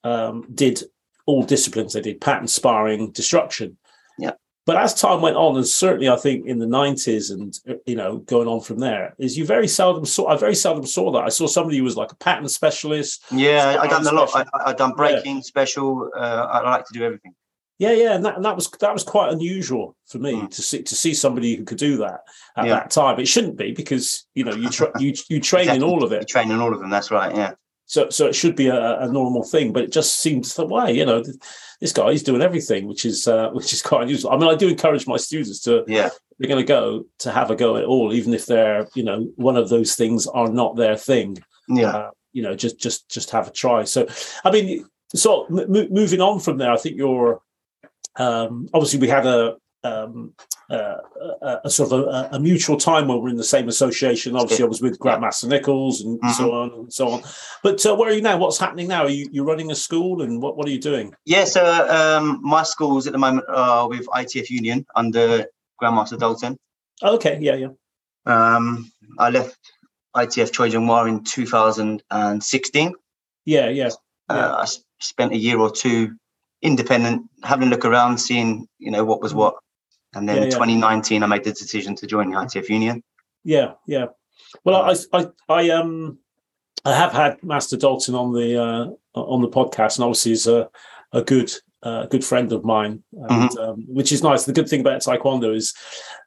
um, 0.02 0.46
did 0.54 0.82
all 1.26 1.42
disciplines. 1.42 1.92
They 1.92 2.00
did 2.00 2.20
pattern 2.20 2.48
sparring, 2.48 3.10
destruction. 3.12 3.76
Yeah. 4.18 4.32
But 4.70 4.76
as 4.84 4.94
time 4.94 5.20
went 5.20 5.34
on, 5.34 5.56
and 5.56 5.66
certainly 5.66 6.08
I 6.08 6.14
think 6.14 6.46
in 6.46 6.60
the 6.60 6.66
nineties, 6.66 7.30
and 7.30 7.58
uh, 7.68 7.74
you 7.86 7.96
know, 7.96 8.18
going 8.18 8.46
on 8.46 8.60
from 8.60 8.78
there, 8.78 9.16
is 9.18 9.36
you 9.36 9.44
very 9.44 9.66
seldom 9.66 10.04
saw. 10.04 10.28
I 10.28 10.36
very 10.36 10.54
seldom 10.54 10.86
saw 10.86 11.10
that. 11.10 11.24
I 11.24 11.28
saw 11.28 11.48
somebody 11.48 11.78
who 11.78 11.82
was 11.82 11.96
like 11.96 12.12
a 12.12 12.14
pattern 12.14 12.48
specialist. 12.48 13.24
Yeah, 13.32 13.78
I, 13.80 13.88
done 13.88 14.06
a 14.06 14.12
lot. 14.12 14.30
I. 14.32 14.44
I 14.66 14.72
done 14.72 14.92
breaking, 14.92 15.42
special. 15.42 16.08
Uh, 16.16 16.46
I 16.52 16.60
like 16.60 16.84
to 16.86 16.92
do 16.92 17.02
everything. 17.02 17.34
Yeah, 17.80 17.94
yeah, 17.94 18.14
and 18.14 18.24
that, 18.24 18.36
and 18.36 18.44
that 18.44 18.54
was 18.54 18.70
that 18.78 18.92
was 18.92 19.02
quite 19.02 19.32
unusual 19.32 19.96
for 20.06 20.18
me 20.20 20.34
Mm. 20.34 20.50
to 20.50 20.62
see 20.62 20.82
to 20.84 20.94
see 20.94 21.14
somebody 21.14 21.56
who 21.56 21.64
could 21.64 21.78
do 21.78 21.96
that 21.96 22.20
at 22.56 22.66
Yeah. 22.66 22.74
that 22.74 22.92
time. 22.92 23.18
It 23.18 23.26
shouldn't 23.26 23.56
be 23.56 23.72
because 23.72 24.24
you 24.36 24.44
know 24.44 24.54
you 24.54 24.68
tra- 24.68 24.92
you 25.00 25.14
you 25.28 25.40
train 25.40 25.68
in 25.68 25.82
all 25.82 26.04
of 26.04 26.12
You 26.12 26.18
it, 26.18 26.28
train 26.28 26.52
in 26.52 26.60
all 26.60 26.72
of 26.72 26.78
them. 26.78 26.90
That's 26.90 27.10
right. 27.10 27.34
Yeah. 27.34 27.54
So 27.90 28.08
so 28.08 28.26
it 28.28 28.36
should 28.36 28.54
be 28.54 28.68
a, 28.68 29.00
a 29.00 29.08
normal 29.08 29.42
thing. 29.42 29.72
But 29.72 29.82
it 29.82 29.92
just 29.92 30.20
seems 30.20 30.54
the 30.54 30.64
way 30.64 30.92
you 30.92 31.04
know 31.04 31.22
th- 31.24 31.36
this 31.80 31.92
guy 31.92 32.12
he's 32.12 32.22
doing 32.22 32.40
everything, 32.42 32.86
which 32.86 33.04
is 33.04 33.26
uh, 33.26 33.50
which 33.56 33.72
is 33.72 33.82
quite 33.82 34.02
unusual. 34.02 34.30
I 34.30 34.36
mean, 34.36 34.48
I 34.48 34.54
do 34.54 34.68
encourage 34.68 35.06
my 35.08 35.16
students 35.16 35.60
to 35.62 35.84
Yeah. 35.88 36.10
they're 36.38 36.48
going 36.48 36.64
to 36.64 36.72
go 36.78 37.04
to 37.18 37.32
have 37.32 37.50
a 37.50 37.56
go 37.56 37.76
at 37.76 37.84
all, 37.84 38.12
even 38.12 38.32
if 38.32 38.46
they're 38.46 38.86
you 38.94 39.02
know 39.02 39.28
one 39.34 39.56
of 39.56 39.68
those 39.68 39.96
things 39.96 40.26
are 40.28 40.48
not 40.48 40.76
their 40.76 40.96
thing. 40.96 41.38
Yeah. 41.68 41.90
Uh, 41.96 42.10
you 42.32 42.42
know, 42.44 42.54
just 42.54 42.78
just 42.78 43.08
just 43.10 43.30
have 43.30 43.48
a 43.48 43.50
try. 43.50 43.82
So, 43.84 44.06
I 44.44 44.52
mean, 44.52 44.86
so 45.14 45.46
m- 45.46 45.92
moving 45.92 46.20
on 46.20 46.38
from 46.38 46.58
there, 46.58 46.70
I 46.72 46.76
think 46.76 46.96
you're 46.96 47.40
um, 48.16 48.68
obviously 48.72 49.00
we 49.00 49.08
had 49.08 49.26
a 49.26 49.56
um, 49.82 50.32
uh, 50.70 50.96
a, 51.42 51.58
a 51.64 51.70
sort 51.70 51.92
of 51.92 52.00
a, 52.00 52.28
a 52.32 52.38
mutual 52.40 52.76
time 52.76 53.08
when 53.08 53.20
we're 53.20 53.28
in 53.30 53.36
the 53.36 53.44
same 53.44 53.68
association. 53.68 54.36
Obviously, 54.36 54.64
I 54.64 54.68
was 54.68 54.82
with 54.82 54.98
Grandmaster 54.98 55.48
Nichols 55.48 56.02
and 56.02 56.18
so 56.36 56.52
on 56.52 56.70
and 56.72 56.92
so 56.92 57.08
on. 57.10 57.22
But 57.62 57.84
uh, 57.86 57.94
where 57.96 58.10
are 58.10 58.12
you 58.12 58.20
now? 58.22 58.36
What's 58.36 58.58
happening 58.58 58.88
now? 58.88 59.04
Are 59.04 59.08
you 59.10 59.42
running 59.44 59.70
a 59.70 59.74
school 59.74 60.22
and 60.22 60.40
what 60.42 60.56
what 60.56 60.66
are 60.68 60.70
you 60.70 60.78
doing? 60.80 61.14
Yeah. 61.24 61.44
So 61.44 61.62
um, 61.88 62.40
my 62.42 62.62
schools 62.62 63.06
at 63.06 63.12
the 63.12 63.18
moment 63.18 63.46
are 63.48 63.88
with 63.88 64.06
ITF 64.08 64.50
Union 64.50 64.84
under 64.96 65.46
Grandmaster 65.82 66.18
Dalton. 66.18 66.56
Okay, 67.02 67.38
yeah, 67.40 67.54
yeah, 67.54 67.68
Um, 68.26 68.92
I 69.18 69.30
left 69.30 69.56
ITF 70.14 70.52
Choi 70.52 70.66
Jung 70.66 70.86
in 71.08 71.24
2016. 71.24 72.92
yeah, 73.46 73.68
yeah, 73.68 73.86
Uh, 74.28 74.34
Yeah. 74.34 74.54
I 74.56 74.62
s- 74.62 74.84
spent 75.00 75.32
a 75.32 75.36
year 75.38 75.58
or 75.58 75.70
two 75.70 76.14
independent, 76.62 77.22
having 77.42 77.68
a 77.68 77.70
look 77.70 77.84
around, 77.86 78.18
seeing 78.18 78.68
you 78.78 78.90
know 78.90 79.04
what 79.04 79.22
was 79.22 79.32
what. 79.34 79.54
And 80.14 80.28
then 80.28 80.36
Yeah, 80.36 80.42
yeah. 80.44 80.50
2019, 80.50 81.22
I 81.22 81.26
made 81.26 81.44
the 81.44 81.52
decision 81.52 81.94
to 81.96 82.06
join 82.06 82.30
the 82.30 82.36
ITF 82.36 82.68
Union. 82.68 83.02
yeah, 83.44 83.72
yeah. 83.86 84.06
Well, 84.64 84.82
I 84.82 84.94
I 85.18 85.26
I 85.48 85.70
um 85.70 86.18
I 86.84 86.94
have 86.94 87.12
had 87.12 87.42
Master 87.44 87.76
Dalton 87.76 88.14
on 88.14 88.32
the 88.32 88.60
uh, 88.60 88.86
on 89.20 89.42
the 89.42 89.48
podcast, 89.48 89.96
and 89.96 90.04
obviously 90.04 90.32
he's 90.32 90.46
a 90.48 90.68
a 91.12 91.22
good 91.22 91.52
uh, 91.82 92.06
good 92.06 92.24
friend 92.24 92.52
of 92.52 92.64
mine, 92.64 93.02
and, 93.12 93.56
um, 93.58 93.84
which 93.88 94.10
is 94.12 94.22
nice. 94.22 94.44
The 94.44 94.52
good 94.52 94.68
thing 94.68 94.80
about 94.80 95.00
Taekwondo 95.02 95.54
is 95.54 95.72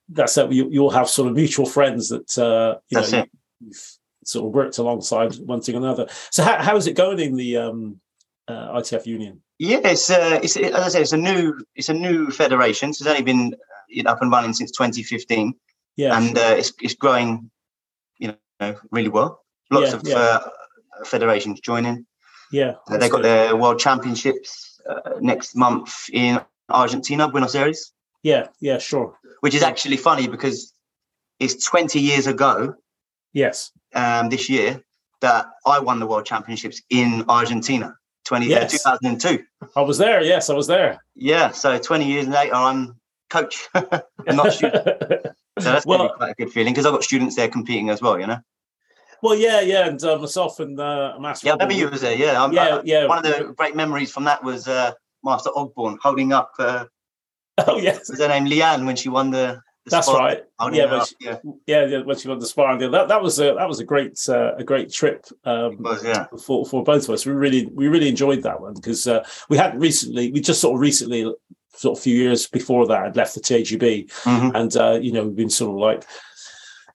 that's 0.10 0.36
that 0.36 0.52
you, 0.52 0.70
you'll 0.72 0.90
have 0.92 1.10
sort 1.10 1.28
of 1.30 1.36
mutual 1.36 1.66
friends 1.66 2.10
that 2.10 2.38
uh, 2.38 2.80
you 2.90 2.96
That's 2.96 3.12
know 3.12 3.20
it. 3.20 3.30
you've 3.60 3.98
sort 4.26 4.46
of 4.48 4.54
worked 4.54 4.78
alongside 4.78 5.34
one 5.46 5.60
thing 5.62 5.76
or 5.76 5.80
another. 5.80 6.08
So 6.32 6.44
how, 6.44 6.62
how 6.62 6.76
is 6.78 6.88
it 6.88 6.96
going 6.96 7.20
in 7.20 7.36
the 7.36 7.58
um, 7.58 8.00
uh, 8.48 8.78
ITF 8.80 9.06
Union? 9.06 9.42
Yeah, 9.60 9.80
it's 9.84 10.10
uh, 10.10 10.40
it's 10.42 10.56
as 10.56 10.74
I 10.74 10.88
say, 10.90 11.02
it's 11.02 11.14
a 11.14 11.18
new 11.18 11.60
it's 11.76 11.90
a 11.90 11.94
new 11.94 12.32
federation. 12.32 12.94
So 12.94 13.04
it's 13.04 13.10
only 13.12 13.24
been 13.24 13.56
up 14.06 14.22
and 14.22 14.32
running 14.32 14.54
since 14.54 14.72
2015, 14.72 15.54
Yeah, 15.96 16.18
and 16.18 16.38
uh, 16.38 16.56
it's 16.58 16.74
it's 16.82 16.96
growing, 16.96 17.50
you 18.18 18.36
know, 18.60 18.76
really 18.92 19.10
well. 19.10 19.42
Lots 19.72 19.90
Yeah, 19.92 19.96
of 19.98 20.08
yeah. 20.08 20.18
Uh, 20.18 20.50
federations 21.06 21.60
joining. 21.60 22.06
yeah, 22.52 22.74
Uh, 22.90 22.98
they 22.98 23.10
got 23.10 23.18
good. 23.18 23.26
their 23.26 23.56
World 23.56 23.80
Championships 23.80 24.80
uh, 24.90 25.18
next 25.22 25.56
month 25.56 26.10
in 26.12 26.40
Argentina, 26.70 27.28
Buenos 27.28 27.56
Aires, 27.56 27.94
yeah, 28.24 28.48
yeah, 28.60 28.78
sure, 28.80 29.18
which 29.42 29.56
is 29.56 29.62
Yeah. 29.62 29.70
actually 29.70 29.98
funny 29.98 30.28
because 30.28 30.74
it's 31.40 31.66
20 31.66 32.00
years 32.00 32.28
ago 32.28 32.76
yes, 33.34 33.72
um, 33.96 34.30
this 34.30 34.50
year 34.50 34.82
that 35.22 35.46
I 35.66 35.80
won 35.80 36.00
the 36.00 36.06
World 36.08 36.26
Championships 36.26 36.82
in 36.90 37.24
Argentina, 37.28 37.96
20, 38.26 38.46
uh, 38.46 38.60
Yes. 38.60 38.72
2002. 38.72 39.44
I 39.76 39.82
was 39.82 39.98
there. 39.98 40.22
Yes, 40.22 40.50
I 40.50 40.54
was 40.54 40.68
there. 40.68 41.04
Yeah, 41.16 41.52
so 41.52 41.78
20 41.80 42.06
years 42.06 42.28
later, 42.28 42.54
I'm 42.56 42.96
coach 43.34 43.56
and 43.74 44.38
not 44.38 44.54
student. 44.54 44.88
So 45.60 45.72
that's 45.72 45.86
Well- 45.86 46.10
quite 46.18 46.32
a 46.32 46.34
good 46.34 46.52
feeling 46.52 46.74
because 46.74 46.88
I've 46.88 46.94
got 46.94 47.04
students 47.04 47.36
there 47.36 47.48
competing 47.48 47.92
as 47.92 48.02
well, 48.02 48.20
you 48.20 48.26
know. 48.26 48.40
Well, 49.22 49.36
yeah, 49.36 49.62
yeah, 49.62 49.88
and 49.88 50.04
uh, 50.04 50.18
myself 50.18 50.60
and 50.60 50.80
uh, 50.80 51.14
Master. 51.20 51.46
Yeah, 51.46 51.54
I 51.54 51.56
remember 51.56 51.76
you 51.76 51.90
was 51.90 52.02
there. 52.02 52.16
Yeah, 52.16 52.44
I'm, 52.44 52.52
Yeah, 52.52 52.64
uh, 52.78 52.82
yeah. 52.84 53.06
One 53.06 53.20
of 53.20 53.24
the 53.24 53.54
great 53.56 53.76
memories 53.76 54.12
from 54.12 54.24
that 54.26 54.44
was 54.44 54.68
uh, 54.68 54.94
Master 55.24 55.52
Ogborn 55.56 55.98
holding 56.02 56.34
up 56.34 56.52
uh, 56.58 56.86
Oh 57.68 57.78
yes, 57.78 58.10
was 58.10 58.20
her 58.20 58.28
name 58.28 58.46
Leanne 58.46 58.86
when 58.86 58.96
she 58.96 59.10
won 59.10 59.30
the 59.30 59.62
That's 59.86 60.08
spot. 60.08 60.20
right. 60.20 60.44
Yeah, 60.74 60.92
when 60.92 61.06
she, 61.06 61.16
yeah, 61.20 61.38
yeah, 61.68 61.86
yeah, 61.86 62.02
when 62.02 62.18
she 62.18 62.28
won 62.28 62.40
the 62.40 62.48
sparring 62.48 62.80
deal, 62.80 62.90
that 62.92 63.08
that 63.10 63.22
was 63.22 63.40
a 63.40 63.54
that 63.54 63.68
was 63.68 63.80
a 63.80 63.86
great 63.86 64.18
uh, 64.28 64.56
a 64.56 64.64
great 64.64 64.92
trip. 64.92 65.26
Um, 65.46 65.78
was, 65.84 66.04
yeah. 66.04 66.26
for 66.44 66.66
for 66.66 66.84
both 66.84 67.04
of 67.04 67.12
us. 67.12 67.26
We 67.26 67.34
really 67.34 67.68
we 67.68 67.88
really 67.88 68.10
enjoyed 68.10 68.42
that 68.44 68.60
one 68.60 68.74
because 68.74 69.06
uh, 69.08 69.24
we 69.50 69.58
had 69.58 69.80
recently 69.80 70.32
we 70.32 70.42
just 70.42 70.62
sort 70.62 70.74
of 70.76 70.80
recently 70.82 71.32
sort 71.76 71.98
of 71.98 72.02
a 72.02 72.04
few 72.04 72.16
years 72.16 72.48
before 72.48 72.88
that 72.88 73.04
I'd 73.04 73.16
left 73.16 73.36
the 73.36 73.42
TAGB 73.42 74.08
Mhm. 74.24 74.52
and 74.56 74.78
uh, 74.78 75.00
you 75.02 75.12
know 75.12 75.24
we've 75.26 75.36
been 75.36 75.50
sort 75.50 75.72
of 75.72 75.78
like 75.78 76.06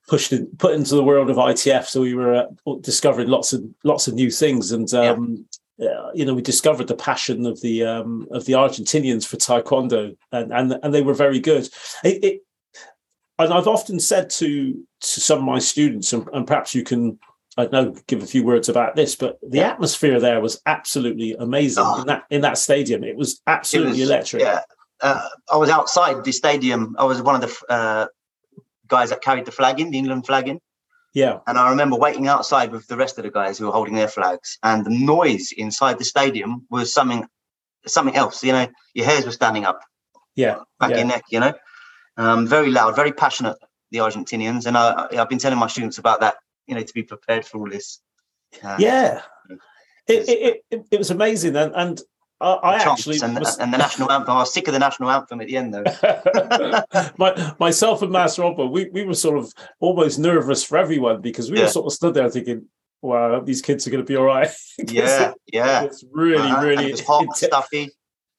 pushed 0.07 0.33
in, 0.33 0.47
put 0.57 0.73
into 0.73 0.95
the 0.95 1.03
world 1.03 1.29
of 1.29 1.37
ITF. 1.37 1.85
So 1.85 2.01
we 2.01 2.15
were 2.15 2.33
uh, 2.35 2.75
discovering 2.81 3.27
lots 3.27 3.53
of 3.53 3.63
lots 3.83 4.07
of 4.07 4.13
new 4.15 4.31
things 4.31 4.71
and. 4.71 4.91
Um, 4.93 5.45
uh, 5.81 6.11
you 6.13 6.25
know, 6.25 6.33
we 6.33 6.41
discovered 6.41 6.89
the 6.89 6.93
passion 6.95 7.45
of 7.45 7.61
the 7.61 7.85
um, 7.85 8.27
of 8.31 8.43
the 8.43 8.51
Argentinians 8.51 9.25
for 9.25 9.37
Taekwondo, 9.37 10.13
and 10.33 10.51
and 10.51 10.77
and 10.83 10.93
they 10.93 11.01
were 11.01 11.13
very 11.13 11.39
good. 11.39 11.69
It, 12.03 12.21
it, 12.21 12.41
and 13.37 13.53
I've 13.53 13.65
often 13.65 13.97
said 14.01 14.29
to 14.31 14.73
to 14.73 15.21
some 15.21 15.37
of 15.37 15.45
my 15.45 15.59
students, 15.59 16.11
and, 16.11 16.27
and 16.33 16.45
perhaps 16.45 16.75
you 16.75 16.83
can 16.83 17.17
I 17.59 17.65
don't 17.65 17.71
know, 17.95 18.01
give 18.07 18.23
a 18.23 18.25
few 18.33 18.43
words 18.43 18.69
about 18.69 18.95
this, 18.95 19.15
but 19.15 19.37
the 19.55 19.59
atmosphere 19.71 20.19
there 20.19 20.39
was 20.39 20.61
absolutely 20.65 21.29
amazing 21.47 21.83
Oh. 21.85 22.01
in 22.01 22.07
that 22.07 22.23
in 22.29 22.41
that 22.41 22.57
stadium. 22.57 23.03
It 23.03 23.17
was 23.17 23.41
absolutely 23.55 23.97
It 23.99 24.01
was- 24.03 24.09
electric. 24.09 24.41
Yeah, 24.43 24.61
uh, 25.01 25.27
I 25.51 25.57
was 25.63 25.69
outside 25.69 26.23
the 26.23 26.31
stadium. 26.31 26.95
I 26.97 27.03
was 27.11 27.21
one 27.21 27.35
of 27.35 27.41
the 27.45 27.51
uh, 27.77 28.05
guys 28.87 29.09
that 29.11 29.21
carried 29.21 29.45
the 29.45 29.51
flag 29.59 29.79
in, 29.81 29.91
the 29.91 29.97
England 29.97 30.25
flag 30.25 30.47
in. 30.47 30.57
yeah, 31.13 31.35
And 31.47 31.57
I 31.57 31.69
remember 31.73 31.95
waiting 31.97 32.27
outside 32.27 32.71
with 32.71 32.85
the 32.87 32.95
rest 33.03 33.17
of 33.17 33.23
the 33.23 33.31
guys 33.39 33.57
who 33.57 33.65
were 33.65 33.75
holding 33.79 33.95
their 34.01 34.07
flags, 34.17 34.57
and 34.69 34.85
the 34.85 34.95
noise 35.15 35.45
inside 35.65 35.95
the 35.99 36.05
stadium 36.15 36.51
was 36.75 36.93
something 36.97 37.21
something 37.95 38.15
else. 38.15 38.43
You 38.47 38.53
know, 38.55 38.67
your 38.97 39.05
hairs 39.11 39.25
were 39.25 39.37
standing 39.41 39.65
up 39.71 39.79
yeah, 40.35 40.55
back 40.79 40.91
yeah. 40.91 40.97
your 40.99 41.07
neck. 41.13 41.23
You 41.33 41.39
know, 41.43 41.53
um, 42.23 42.39
very 42.55 42.71
loud, 42.71 42.95
very 42.95 43.11
passionate. 43.23 43.57
The 43.91 43.99
Argentinians, 44.07 44.63
and 44.67 44.77
I- 44.77 45.07
I've 45.19 45.29
been 45.33 45.39
telling 45.45 45.57
my 45.65 45.67
students 45.75 45.97
about 45.97 46.19
that. 46.25 46.35
You 46.69 46.75
know, 46.75 46.83
to 46.83 46.93
be 46.93 47.03
prepared 47.03 47.45
for 47.45 47.57
all 47.59 47.69
this. 47.69 47.99
Uh, 48.63 48.77
yeah. 48.79 49.21
It, 50.07 50.27
it, 50.29 50.63
it, 50.71 50.85
it 50.91 50.97
was 50.97 51.11
amazing, 51.11 51.55
and 51.55 51.71
and 51.75 52.01
I, 52.41 52.51
I 52.53 52.75
actually 52.77 53.19
and, 53.21 53.35
the- 53.35 53.41
was, 53.41 53.57
and 53.57 53.73
the 53.73 53.77
national 53.77 54.11
anthem. 54.15 54.31
I 54.35 54.39
was 54.39 54.53
sick 54.53 54.67
of 54.67 54.73
the 54.73 54.79
national 54.79 55.09
anthem 55.11 55.41
at 55.41 55.47
the 55.47 55.57
end, 55.57 55.73
though. 55.73 55.83
My, 57.17 57.53
myself 57.59 58.01
and 58.01 58.11
Master 58.11 58.43
Robert, 58.43 58.67
we, 58.67 58.89
we 58.91 59.03
were 59.03 59.13
sort 59.13 59.37
of 59.37 59.51
almost 59.79 60.17
nervous 60.19 60.63
for 60.63 60.77
everyone 60.77 61.21
because 61.21 61.51
we 61.51 61.57
Yeah. 61.57 61.65
were 61.65 61.69
sort 61.69 61.85
of 61.87 61.93
stood 61.93 62.13
there 62.15 62.29
thinking, 62.29 62.65
"Wow, 63.01 63.41
these 63.41 63.61
kids 63.61 63.85
are 63.85 63.91
going 63.91 64.03
to 64.03 64.07
be 64.07 64.15
all 64.15 64.25
right." 64.25 64.49
Yeah, 64.87 65.29
it- 65.29 65.35
yeah. 65.53 65.83
it's 65.83 66.03
really, 66.11 66.37
Uh-huh, 66.49 66.65
really 66.65 66.91
it 66.91 67.01
hot, 67.01 67.25
inti- 67.27 67.47
stuffy. 67.47 67.89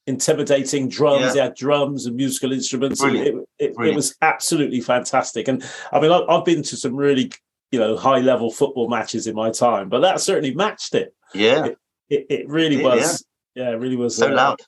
intimidating 0.07 0.89
drums. 0.89 1.21
Yeah. 1.23 1.33
They 1.33 1.41
had 1.41 1.55
drums 1.55 2.07
and 2.07 2.17
musical 2.17 2.53
instruments. 2.53 3.01
Brilliant. 3.01 3.29
It, 3.29 3.35
it, 3.35 3.47
it 3.71 3.75
Brilliant. 3.77 3.97
was 3.97 4.17
absolutely 4.23 4.81
fantastic. 4.81 5.47
And 5.47 5.63
I 5.93 6.01
mean, 6.01 6.11
I, 6.11 6.21
I've 6.29 6.45
been 6.45 6.63
to 6.65 6.77
some 6.77 6.97
really, 6.97 7.31
you 7.71 7.79
know, 7.79 7.97
high 7.97 8.19
level 8.19 8.51
football 8.51 8.89
matches 8.89 9.27
in 9.27 9.35
my 9.35 9.51
time, 9.51 9.89
but 9.89 10.01
that 10.01 10.21
certainly 10.21 10.55
matched 10.55 10.95
it. 10.95 11.15
Yeah, 11.35 11.69
It, 12.09 12.27
it 12.29 12.49
really 12.49 12.77
Yeah, 12.79 12.83
was. 12.83 13.25
Yeah, 13.55 13.71
it 13.71 13.75
really 13.79 13.97
was. 13.97 14.17
so 14.17 14.31
uh, 14.31 14.35
loud. 14.35 14.61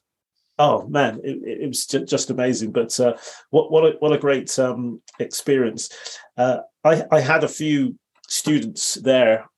Oh 0.58 0.86
man, 0.86 1.20
it, 1.24 1.38
it 1.42 1.60
it 1.62 1.66
was 1.66 1.86
just 1.86 2.30
amazing. 2.30 2.72
But 2.72 2.98
uh, 3.00 3.14
what 3.50 3.70
what 3.72 3.84
a, 3.84 3.96
what 3.98 4.12
a 4.12 4.18
great 4.18 4.56
um, 4.58 5.00
experience! 5.18 5.88
Uh, 6.36 6.58
I 6.84 7.04
I 7.10 7.20
had 7.20 7.42
a 7.44 7.48
few 7.48 7.98
students 8.28 8.94
there 8.94 9.48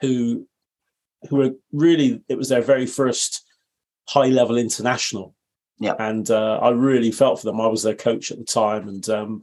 who 0.00 0.46
who 1.28 1.36
were 1.36 1.50
really 1.72 2.22
it 2.28 2.38
was 2.38 2.48
their 2.48 2.62
very 2.62 2.86
first 2.86 3.44
high 4.08 4.28
level 4.28 4.56
international. 4.58 5.34
Yeah. 5.82 5.94
and 5.98 6.30
uh, 6.30 6.58
I 6.60 6.70
really 6.70 7.10
felt 7.10 7.40
for 7.40 7.46
them. 7.46 7.58
I 7.58 7.66
was 7.66 7.82
their 7.82 7.94
coach 7.94 8.30
at 8.30 8.36
the 8.38 8.44
time, 8.44 8.86
and 8.86 9.08
um, 9.08 9.42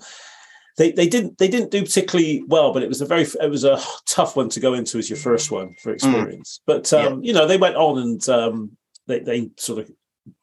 they 0.78 0.92
they 0.92 1.08
didn't 1.08 1.38
they 1.40 1.48
didn't 1.48 1.72
do 1.72 1.82
particularly 1.84 2.44
well, 2.48 2.72
but 2.72 2.84
it 2.84 2.90
was 2.90 3.02
a 3.02 3.06
very 3.06 3.24
it 3.42 3.50
was 3.50 3.64
a 3.64 3.80
tough 4.06 4.36
one 4.36 4.50
to 4.50 4.60
go 4.60 4.74
into 4.74 4.98
as 5.00 5.10
your 5.10 5.18
first 5.18 5.52
one 5.52 5.76
for 5.82 5.92
experience. 5.92 6.62
But 6.66 6.92
um, 6.94 7.24
you 7.24 7.34
know 7.34 7.48
they 7.48 7.58
went 7.58 7.76
on 7.76 7.98
and 7.98 8.30
um, 8.30 8.78
they 9.08 9.20
they 9.20 9.50
sort 9.58 9.80
of 9.80 9.92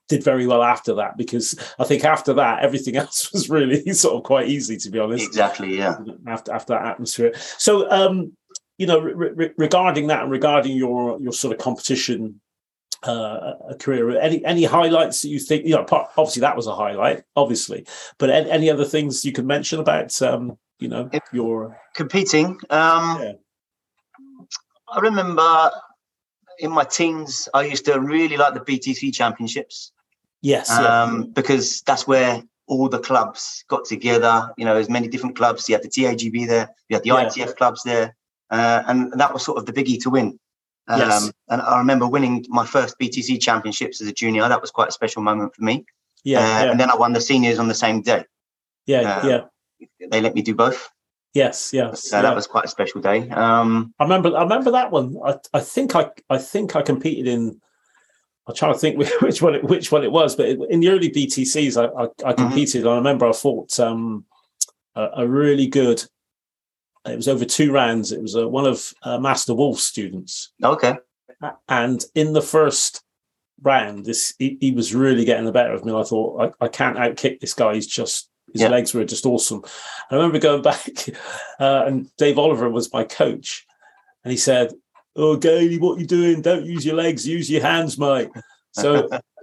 did 0.08 0.22
very 0.22 0.46
well 0.46 0.62
after 0.62 0.94
that 0.96 1.16
because 1.16 1.54
I 1.78 1.84
think 1.84 2.04
after 2.04 2.34
that 2.34 2.62
everything 2.62 2.96
else 3.02 3.32
was 3.32 3.48
really 3.48 3.92
sort 3.92 4.16
of 4.16 4.24
quite 4.24 4.48
easy 4.48 4.76
to 4.78 4.90
be 4.90 4.98
honest 4.98 5.24
Exactly. 5.26 5.78
Yeah. 5.78 5.96
after 6.26 6.52
after 6.52 6.74
that 6.74 6.86
atmosphere. 6.86 7.32
So 7.36 7.90
um, 7.90 8.36
you 8.76 8.86
know 8.86 9.00
re- 9.00 9.30
re- 9.34 9.54
regarding 9.56 10.08
that 10.08 10.22
and 10.22 10.32
regarding 10.32 10.76
your 10.76 11.20
your 11.20 11.32
sort 11.32 11.54
of 11.54 11.60
competition 11.60 12.40
uh, 13.06 13.54
a 13.70 13.74
career, 13.74 14.18
any 14.18 14.44
any 14.44 14.64
highlights 14.64 15.22
that 15.22 15.28
you 15.28 15.38
think 15.38 15.64
you 15.64 15.74
know? 15.74 15.84
Part, 15.84 16.10
obviously 16.16 16.40
that 16.40 16.56
was 16.56 16.66
a 16.66 16.74
highlight, 16.74 17.24
obviously, 17.36 17.86
but 18.18 18.30
any, 18.30 18.50
any 18.50 18.70
other 18.70 18.84
things 18.84 19.24
you 19.24 19.32
could 19.32 19.46
mention 19.46 19.80
about 19.80 20.20
um, 20.22 20.58
you 20.78 20.88
know 20.88 21.08
If- 21.12 21.22
your 21.32 21.78
Competing. 21.94 22.58
Um, 22.70 23.18
Yeah. 23.22 23.32
I 24.88 25.00
remember 25.00 25.70
in 26.60 26.70
my 26.70 26.84
teens, 26.84 27.48
I 27.52 27.62
used 27.64 27.84
to 27.86 27.98
really 28.00 28.36
like 28.36 28.54
the 28.54 28.60
BTC 28.60 29.12
championships 29.12 29.92
yes 30.42 30.68
yeah. 30.70 31.02
um, 31.02 31.30
because 31.32 31.82
that's 31.82 32.06
where 32.06 32.42
all 32.66 32.88
the 32.88 32.98
clubs 33.00 33.64
got 33.68 33.84
together. 33.84 34.52
You 34.56 34.64
know, 34.64 34.74
there's 34.74 34.88
many 34.88 35.08
different 35.08 35.36
clubs. 35.36 35.68
You 35.68 35.74
had 35.74 35.82
the 35.82 35.88
TAGB 35.88 36.46
there, 36.46 36.68
you 36.88 36.96
had 36.96 37.02
the 37.02 37.08
Yeah. 37.08 37.24
ITF 37.26 37.56
clubs 37.56 37.82
there, 37.84 38.14
uh, 38.50 38.82
and 38.86 39.12
that 39.14 39.32
was 39.32 39.44
sort 39.44 39.58
of 39.58 39.66
the 39.66 39.72
biggie 39.72 40.00
to 40.02 40.10
win. 40.10 40.38
Um, 40.88 41.00
Yes. 41.00 41.32
And 41.48 41.62
I 41.62 41.78
remember 41.78 42.06
winning 42.06 42.44
my 42.48 42.66
first 42.66 42.98
BTC 42.98 43.40
championships 43.40 44.00
as 44.00 44.08
a 44.08 44.12
junior. 44.12 44.46
That 44.48 44.60
was 44.60 44.70
quite 44.70 44.88
a 44.88 44.92
special 44.92 45.22
moment 45.22 45.54
for 45.54 45.62
me. 45.64 45.84
yeah, 46.24 46.38
Uh, 46.38 46.42
yeah, 46.64 46.70
And 46.70 46.80
then 46.80 46.90
I 46.90 46.96
won 46.96 47.12
the 47.12 47.20
seniors 47.20 47.58
on 47.58 47.68
the 47.68 47.74
same 47.74 48.02
day. 48.02 48.24
yeah, 48.86 49.16
um, 49.18 49.28
yeah, 49.28 49.40
They 50.10 50.20
let 50.20 50.34
me 50.34 50.42
do 50.42 50.54
both. 50.54 50.90
yes, 51.34 51.72
yes. 51.72 52.08
So 52.10 52.16
yeah. 52.16 52.22
that 52.22 52.34
was 52.34 52.46
quite 52.46 52.64
a 52.66 52.68
special 52.68 53.00
day. 53.00 53.28
Um, 53.30 53.94
I 53.98 54.04
remember. 54.04 54.36
I 54.36 54.42
remember 54.42 54.70
that 54.72 54.90
one. 54.90 55.16
I, 55.24 55.36
I 55.54 55.60
think 55.60 55.94
I. 55.96 56.10
I 56.30 56.38
think 56.38 56.76
I 56.76 56.82
competed 56.82 57.26
in. 57.26 57.60
I'm 58.46 58.54
trying 58.54 58.74
to 58.74 58.78
think 58.78 58.98
which 59.22 59.40
one. 59.42 59.54
It, 59.54 59.64
which 59.64 59.90
one 59.90 60.04
it 60.04 60.12
was, 60.12 60.36
but 60.36 60.46
in 60.48 60.80
the 60.80 60.88
early 60.90 61.10
BTCs, 61.10 61.76
I, 61.82 62.04
I, 62.04 62.30
I 62.30 62.32
competed. 62.34 62.82
and 62.82 62.90
I 62.90 62.96
remember 62.96 63.26
I 63.26 63.32
fought 63.32 63.78
um, 63.80 64.26
a, 64.94 65.08
a 65.18 65.26
really 65.26 65.66
good. 65.66 66.04
It 67.06 67.16
was 67.16 67.28
over 67.28 67.44
two 67.44 67.70
rounds. 67.72 68.12
It 68.12 68.22
was 68.22 68.36
uh, 68.36 68.48
one 68.48 68.66
of 68.66 68.92
uh, 69.02 69.18
Master 69.18 69.54
Wolf's 69.54 69.84
students, 69.84 70.52
okay. 70.62 70.94
and 71.68 72.04
in 72.14 72.32
the 72.32 72.42
first 72.42 73.02
round, 73.62 74.04
this 74.06 74.34
he, 74.38 74.56
he 74.60 74.72
was 74.72 74.94
really 74.94 75.24
getting 75.24 75.44
the 75.44 75.52
better 75.52 75.72
of 75.72 75.84
me. 75.84 75.92
I 75.94 76.02
thought 76.02 76.54
I, 76.60 76.64
I 76.64 76.68
can't 76.68 76.96
outkick 76.96 77.40
this 77.40 77.54
guy. 77.54 77.74
He's 77.74 77.86
just 77.86 78.30
his 78.52 78.62
Yeah. 78.62 78.68
legs 78.68 78.94
were 78.94 79.04
just 79.04 79.26
awesome. 79.26 79.62
I 80.10 80.14
remember 80.14 80.38
going 80.38 80.62
back, 80.72 80.88
uh, 81.60 81.84
and 81.86 82.10
Dave 82.16 82.38
Oliver 82.38 82.70
was 82.70 82.92
my 82.92 83.04
coach, 83.04 83.66
and 84.24 84.30
he 84.30 84.36
said, 84.38 84.72
"Oh, 85.14 85.36
Gailey, 85.36 85.78
what 85.78 86.00
you 86.00 86.06
doing? 86.06 86.40
Don't 86.40 86.64
use 86.66 86.86
your 86.86 86.96
legs. 86.96 87.28
Use 87.28 87.50
your 87.50 87.62
hands, 87.62 87.98
mate." 87.98 88.30
So 88.72 89.08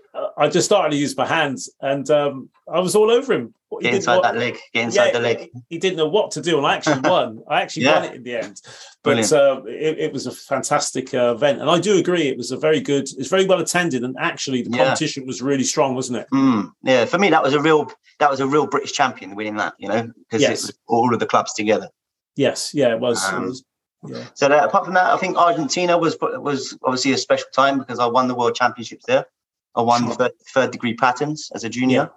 I 0.41 0.50
just 0.50 0.65
started 0.65 0.91
to 0.91 0.98
use 0.98 1.15
my 1.15 1.27
hands, 1.27 1.69
and 1.81 2.10
um, 2.10 2.50
I 2.74 2.79
was 2.79 2.95
all 2.95 3.12
over 3.12 3.31
him. 3.33 3.53
He 3.79 3.86
Get 3.86 3.93
inside 3.95 4.15
what- 4.17 4.24
that 4.24 4.38
leg. 4.38 4.57
Get 4.74 4.83
inside 4.86 5.05
yeah, 5.07 5.12
the 5.13 5.19
leg. 5.19 5.50
He 5.69 5.77
didn't 5.77 5.98
know 5.98 6.07
what 6.07 6.31
to 6.31 6.41
do, 6.41 6.57
and 6.57 6.65
I 6.65 6.75
actually 6.75 7.00
won. 7.10 7.43
I 7.48 7.62
actually 7.62 7.83
Yeah. 7.86 8.00
won 8.00 8.03
it 8.10 8.15
in 8.15 8.24
the 8.24 8.36
end. 8.36 8.57
But 9.03 9.31
uh, 9.31 9.62
it, 9.67 10.00
it 10.05 10.13
was 10.13 10.25
a 10.27 10.31
fantastic 10.31 11.13
uh, 11.13 11.33
event, 11.36 11.62
and 11.62 11.69
I 11.69 11.79
do 11.79 11.98
agree. 11.98 12.27
It 12.27 12.38
was 12.38 12.51
a 12.51 12.57
very 12.57 12.81
good. 12.81 13.03
It's 13.19 13.29
very 13.29 13.45
well 13.45 13.60
attended, 13.60 14.03
and 14.03 14.15
actually 14.19 14.63
the 14.63 14.71
Yeah. 14.71 14.86
competition 14.86 15.25
was 15.27 15.41
really 15.41 15.63
strong, 15.63 15.93
wasn't 15.95 16.17
it? 16.19 16.27
Mm, 16.33 16.71
yeah, 16.83 17.05
for 17.05 17.19
me 17.19 17.29
that 17.29 17.43
was 17.43 17.53
a 17.53 17.62
real 17.62 17.91
that 18.19 18.29
was 18.31 18.39
a 18.39 18.48
real 18.48 18.65
British 18.67 18.93
champion 18.93 19.36
winning 19.36 19.57
that. 19.57 19.74
You 19.77 19.89
know, 19.89 20.03
because 20.29 20.41
Yes. 20.41 20.50
it 20.63 20.67
was 20.67 20.79
all 20.88 21.13
of 21.13 21.19
the 21.19 21.25
clubs 21.27 21.53
together. 21.53 21.88
Yes, 22.36 22.71
yeah, 22.74 22.93
it 22.95 23.00
was. 23.00 23.24
it 23.27 23.33
Um, 23.33 23.45
was- 23.48 23.63
yeah, 24.07 24.24
So 24.33 24.50
that, 24.50 24.63
apart 24.63 24.86
from 24.86 24.95
that, 24.95 25.13
I 25.13 25.17
think 25.17 25.38
Argentina 25.38 25.95
was 25.98 26.17
was 26.50 26.75
obviously 26.83 27.12
a 27.13 27.17
special 27.17 27.48
time 27.53 27.77
because 27.77 28.00
I 28.00 28.07
won 28.07 28.27
the 28.27 28.33
world 28.36 28.55
championships 28.55 29.05
there. 29.05 29.25
I 29.75 29.81
won 29.81 30.05
Sure. 30.05 30.15
third, 30.15 30.31
third 30.53 30.71
degree 30.71 30.95
patterns 30.95 31.51
as 31.53 31.63
a 31.63 31.69
junior. 31.69 32.11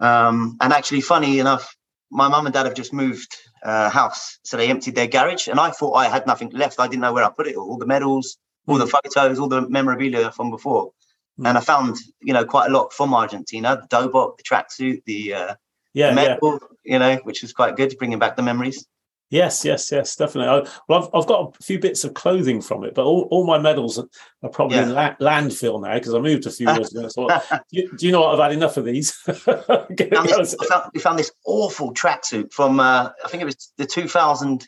Um, 0.00 0.56
and 0.60 0.72
actually, 0.72 1.00
funny 1.00 1.40
enough, 1.40 1.74
my 2.10 2.28
mum 2.28 2.46
and 2.46 2.52
dad 2.52 2.66
have 2.66 2.74
just 2.74 2.92
moved 2.92 3.36
uh, 3.62 3.90
house, 3.90 4.38
so 4.44 4.56
they 4.56 4.70
emptied 4.70 4.94
their 4.94 5.08
garage, 5.08 5.48
and 5.48 5.58
I 5.60 5.70
thought 5.70 5.94
I 5.94 6.08
had 6.08 6.26
nothing 6.26 6.50
left. 6.50 6.78
I 6.78 6.86
didn't 6.86 7.02
know 7.02 7.12
where 7.12 7.24
I 7.24 7.30
put 7.30 7.48
it. 7.48 7.56
All 7.56 7.76
the 7.76 7.86
medals, 7.86 8.38
all 8.66 8.78
the 8.78 8.86
photos, 8.86 9.38
all 9.38 9.48
the 9.48 9.68
memorabilia 9.68 10.30
from 10.30 10.50
before. 10.50 10.92
Mm. 11.40 11.48
And 11.48 11.58
I 11.58 11.60
found, 11.60 11.96
you 12.20 12.32
know, 12.32 12.44
quite 12.44 12.70
a 12.70 12.72
lot 12.72 12.92
from 12.92 13.14
Argentina: 13.14 13.76
the 13.76 13.88
dobok, 13.88 14.38
the 14.38 14.44
tracksuit, 14.44 15.04
the, 15.04 15.34
uh, 15.34 15.54
yeah, 15.94 16.10
the 16.10 16.22
yeah. 16.22 16.28
medal, 16.28 16.60
you 16.84 16.98
know, 16.98 17.16
which 17.24 17.42
was 17.42 17.52
quite 17.52 17.76
good, 17.76 17.96
bringing 17.98 18.18
back 18.18 18.36
the 18.36 18.42
memories. 18.42 18.86
Yes, 19.30 19.62
yes, 19.64 19.92
yes, 19.92 20.16
definitely. 20.16 20.48
I, 20.48 20.70
well, 20.88 21.04
I've, 21.04 21.10
I've 21.14 21.26
got 21.26 21.54
a 21.58 21.62
few 21.62 21.78
bits 21.78 22.02
of 22.04 22.14
clothing 22.14 22.62
from 22.62 22.84
it, 22.84 22.94
but 22.94 23.04
all, 23.04 23.28
all 23.30 23.46
my 23.46 23.58
medals 23.58 23.98
are, 23.98 24.08
are 24.42 24.48
probably 24.48 24.78
in 24.78 24.94
la- 24.94 25.16
landfill 25.16 25.82
now 25.82 25.94
because 25.94 26.14
I 26.14 26.18
moved 26.18 26.46
a 26.46 26.50
few 26.50 26.66
years 26.66 26.94
ago. 26.94 27.08
So, 27.08 27.28
do, 27.50 27.58
you, 27.70 27.96
do 27.96 28.06
you 28.06 28.12
know 28.12 28.22
what? 28.22 28.32
I've 28.34 28.50
had 28.50 28.52
enough 28.52 28.76
of 28.78 28.84
these. 28.84 29.18
It 29.28 30.14
found 30.14 30.28
this, 30.28 30.54
found, 30.68 30.90
we 30.94 31.00
found 31.00 31.18
this 31.18 31.30
awful 31.44 31.92
tracksuit 31.92 32.52
from 32.52 32.80
uh, 32.80 33.10
I 33.24 33.28
think 33.28 33.42
it 33.42 33.46
was 33.46 33.72
the 33.76 33.86
2000 33.86 34.66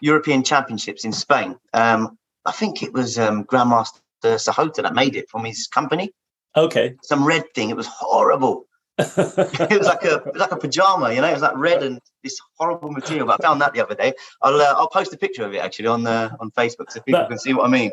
European 0.00 0.44
Championships 0.44 1.04
in 1.04 1.12
Spain. 1.12 1.56
Um, 1.72 2.18
I 2.44 2.52
think 2.52 2.82
it 2.82 2.92
was 2.92 3.18
um, 3.18 3.44
Grandmaster 3.44 4.00
Sahota 4.22 4.82
that 4.82 4.94
made 4.94 5.16
it 5.16 5.28
from 5.30 5.44
his 5.44 5.66
company. 5.66 6.12
okay. 6.56 6.94
Some 7.02 7.26
red 7.26 7.44
thing. 7.54 7.70
It 7.70 7.76
was 7.76 7.86
horrible. 7.86 8.65
It 8.98 9.78
was 9.78 9.86
like 9.86 10.04
a 10.04 10.14
it 10.16 10.32
was 10.32 10.40
like 10.40 10.52
a 10.52 10.56
pajama, 10.56 11.12
you 11.12 11.20
know. 11.20 11.28
It 11.28 11.34
was 11.34 11.42
like 11.42 11.56
red 11.56 11.82
and 11.82 12.00
this 12.22 12.38
horrible 12.58 12.90
material. 12.90 13.26
But 13.26 13.40
I 13.40 13.46
found 13.46 13.60
that 13.60 13.74
the 13.74 13.82
other 13.82 13.94
day. 13.94 14.14
I'll 14.42 14.60
uh, 14.60 14.74
I'll 14.76 14.88
post 14.88 15.12
a 15.12 15.18
picture 15.18 15.44
of 15.44 15.52
it 15.54 15.58
actually 15.58 15.88
on 15.88 16.06
uh, 16.06 16.30
on 16.40 16.50
Facebook 16.52 16.90
so 16.90 17.00
people 17.00 17.20
that, 17.20 17.28
can 17.28 17.38
see 17.38 17.52
what 17.52 17.66
I 17.66 17.68
mean. 17.68 17.90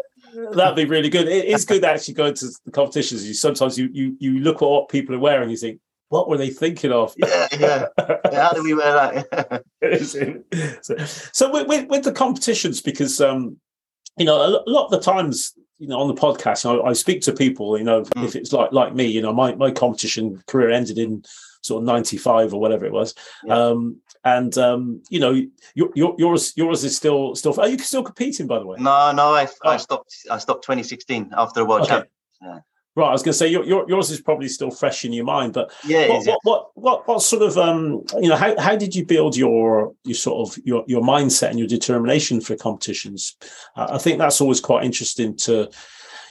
That'd 0.53 0.75
be 0.75 0.85
really 0.85 1.09
good. 1.09 1.27
It 1.27 1.45
is 1.45 1.65
good 1.65 1.83
actually 1.83 2.13
going 2.13 2.35
to 2.35 2.47
the 2.65 2.71
competitions. 2.71 3.27
You 3.27 3.33
sometimes 3.33 3.77
you 3.77 3.89
you 3.91 4.15
you 4.19 4.39
look 4.39 4.61
at 4.61 4.67
what 4.67 4.89
people 4.89 5.13
are 5.15 5.19
wearing, 5.19 5.49
you 5.49 5.57
think, 5.57 5.79
what 6.13 6.29
were 6.29 6.37
they 6.37 6.51
thinking 6.51 6.91
of? 6.91 7.13
Yeah, 7.17 7.47
yeah. 7.59 7.85
yeah 8.31 8.43
how 8.43 8.53
do 8.53 8.63
we 8.63 8.73
wear 8.73 8.93
that? 8.93 9.63
so, 10.81 10.95
so 11.31 11.51
with, 11.51 11.67
with, 11.67 11.89
with, 11.89 12.03
the 12.03 12.11
competitions, 12.11 12.81
because 12.81 13.19
um, 13.19 13.57
you 14.17 14.25
know, 14.25 14.35
a 14.35 14.69
lot 14.69 14.85
of 14.85 14.91
the 14.91 14.99
times, 14.99 15.53
you 15.83 15.89
know, 15.89 15.99
on 15.99 16.07
the 16.07 16.13
podcast, 16.13 16.65
I, 16.65 16.89
I 16.89 16.93
speak 16.93 17.21
to 17.23 17.33
people. 17.33 17.77
You 17.77 17.83
know, 17.83 18.03
mm. 18.03 18.23
if 18.23 18.37
it's 18.37 18.53
like 18.53 18.71
like 18.71 18.95
me, 18.95 19.05
you 19.05 19.21
know, 19.21 19.33
my 19.33 19.53
my 19.55 19.69
competition 19.69 20.41
career 20.47 20.69
ended 20.69 20.97
in 20.97 21.23
sort 21.61 21.81
of 21.81 21.85
95 21.85 22.53
or 22.53 22.59
whatever 22.59 22.85
it 22.85 22.91
was 22.91 23.15
yeah. 23.45 23.57
um, 23.57 24.01
and 24.25 24.57
um, 24.57 25.01
you 25.09 25.17
know 25.17 25.31
your, 25.75 25.89
your, 25.95 26.13
yours 26.17 26.51
yours 26.57 26.83
is 26.83 26.93
still 26.93 27.35
still 27.35 27.57
are 27.57 27.69
you 27.69 27.77
still 27.77 28.03
competing 28.03 28.47
by 28.47 28.59
the 28.59 28.65
way 28.65 28.75
no 28.79 29.13
no 29.13 29.33
i, 29.33 29.47
oh. 29.63 29.69
I 29.69 29.77
stopped 29.77 30.13
i 30.29 30.37
stopped 30.39 30.65
2016 30.65 31.31
after 31.37 31.61
the 31.61 31.65
world 31.65 31.89
okay. 31.89 32.03
yeah. 32.41 32.59
Right, 32.95 33.07
I 33.07 33.11
was 33.11 33.23
going 33.23 33.33
to 33.33 33.37
say 33.37 33.47
your, 33.47 33.63
your, 33.63 33.89
yours 33.89 34.11
is 34.11 34.21
probably 34.21 34.47
still 34.47 34.69
fresh 34.69 35.03
in 35.03 35.13
your 35.13 35.25
mind, 35.25 35.53
but 35.53 35.71
yeah, 35.83 36.09
what, 36.09 36.25
what, 36.25 36.39
what, 36.43 36.71
what, 36.75 37.07
what 37.07 37.21
sort 37.23 37.41
of 37.41 37.57
um, 37.57 38.03
you 38.21 38.29
know 38.29 38.35
how, 38.35 38.59
how 38.59 38.75
did 38.75 38.95
you 38.95 39.03
build 39.03 39.35
your 39.35 39.95
your 40.03 40.13
sort 40.13 40.47
of 40.47 40.63
your, 40.63 40.83
your 40.87 41.01
mindset 41.01 41.49
and 41.49 41.57
your 41.57 41.67
determination 41.67 42.39
for 42.39 42.55
competitions? 42.55 43.35
Uh, 43.75 43.87
I 43.89 43.97
think 43.97 44.19
that's 44.19 44.41
always 44.41 44.61
quite 44.61 44.83
interesting 44.83 45.35
to 45.37 45.71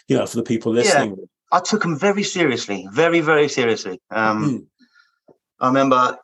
you 0.06 0.16
know 0.16 0.24
for 0.24 0.36
the 0.36 0.44
people 0.44 0.72
listening. 0.72 1.16
Yeah, 1.18 1.24
I 1.50 1.58
took 1.58 1.82
them 1.82 1.98
very 1.98 2.22
seriously, 2.22 2.86
very 2.92 3.18
very 3.18 3.48
seriously. 3.48 4.00
Um, 4.12 4.60
mm. 5.28 5.34
I 5.58 5.66
remember 5.66 6.16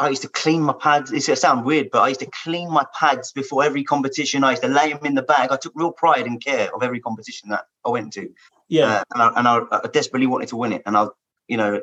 I 0.00 0.08
used 0.08 0.22
to 0.22 0.28
clean 0.28 0.62
my 0.62 0.74
pads. 0.74 1.12
It 1.12 1.38
sounds 1.38 1.64
weird, 1.64 1.90
but 1.92 2.02
I 2.02 2.08
used 2.08 2.20
to 2.20 2.30
clean 2.42 2.70
my 2.70 2.84
pads 2.98 3.32
before 3.32 3.64
every 3.64 3.84
competition. 3.84 4.44
I 4.44 4.50
used 4.50 4.62
to 4.62 4.68
lay 4.68 4.92
them 4.92 5.04
in 5.04 5.14
the 5.14 5.22
bag. 5.22 5.50
I 5.50 5.56
took 5.56 5.72
real 5.74 5.92
pride 5.92 6.26
and 6.26 6.42
care 6.42 6.74
of 6.74 6.82
every 6.82 7.00
competition 7.00 7.48
that 7.50 7.64
I 7.86 7.90
went 7.90 8.12
to. 8.14 8.28
Yeah, 8.68 8.84
uh, 8.84 9.04
and, 9.14 9.22
I, 9.22 9.32
and 9.36 9.48
I, 9.48 9.78
I, 9.84 9.88
desperately 9.88 10.26
wanted 10.26 10.48
to 10.48 10.56
win 10.56 10.72
it. 10.72 10.82
And 10.84 10.96
I, 10.96 11.06
you 11.46 11.56
know, 11.56 11.80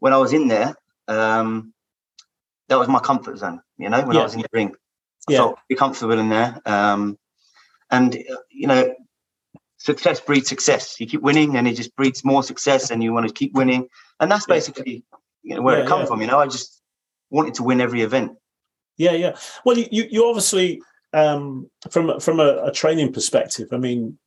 when 0.00 0.12
I 0.12 0.16
was 0.16 0.32
in 0.32 0.48
there, 0.48 0.74
um, 1.06 1.72
that 2.68 2.78
was 2.78 2.88
my 2.88 2.98
comfort 2.98 3.38
zone. 3.38 3.60
You 3.78 3.88
know, 3.88 4.02
when 4.02 4.16
yeah. 4.16 4.20
I 4.20 4.24
was 4.24 4.34
in 4.34 4.40
the 4.40 4.48
ring, 4.52 4.74
I 5.28 5.32
yeah. 5.32 5.38
felt 5.38 5.58
pretty 5.66 5.78
comfortable 5.78 6.18
in 6.18 6.28
there. 6.28 6.60
Um, 6.66 7.18
and 7.90 8.16
uh, 8.16 8.36
you 8.50 8.66
know, 8.66 8.94
success 9.78 10.20
breeds 10.20 10.48
success. 10.48 10.98
You 10.98 11.06
keep 11.06 11.22
winning, 11.22 11.56
and 11.56 11.68
it 11.68 11.74
just 11.74 11.94
breeds 11.94 12.24
more 12.24 12.42
success, 12.42 12.90
and 12.90 13.02
you 13.02 13.12
want 13.12 13.28
to 13.28 13.32
keep 13.32 13.54
winning. 13.54 13.88
And 14.18 14.30
that's 14.30 14.46
basically 14.46 15.04
you 15.42 15.54
know, 15.54 15.62
where 15.62 15.78
yeah, 15.78 15.84
it 15.84 15.88
comes 15.88 16.08
from. 16.08 16.20
You 16.20 16.26
know, 16.26 16.38
I 16.38 16.46
just 16.46 16.82
wanted 17.30 17.54
to 17.54 17.62
win 17.62 17.80
every 17.80 18.02
event. 18.02 18.32
Yeah, 18.96 19.12
yeah. 19.12 19.36
Well, 19.64 19.78
you 19.78 20.06
you 20.10 20.26
obviously 20.26 20.80
um, 21.12 21.70
from 21.90 22.18
from 22.20 22.40
a, 22.40 22.64
a 22.64 22.72
training 22.72 23.12
perspective. 23.12 23.68
I 23.72 23.76
mean, 23.76 24.18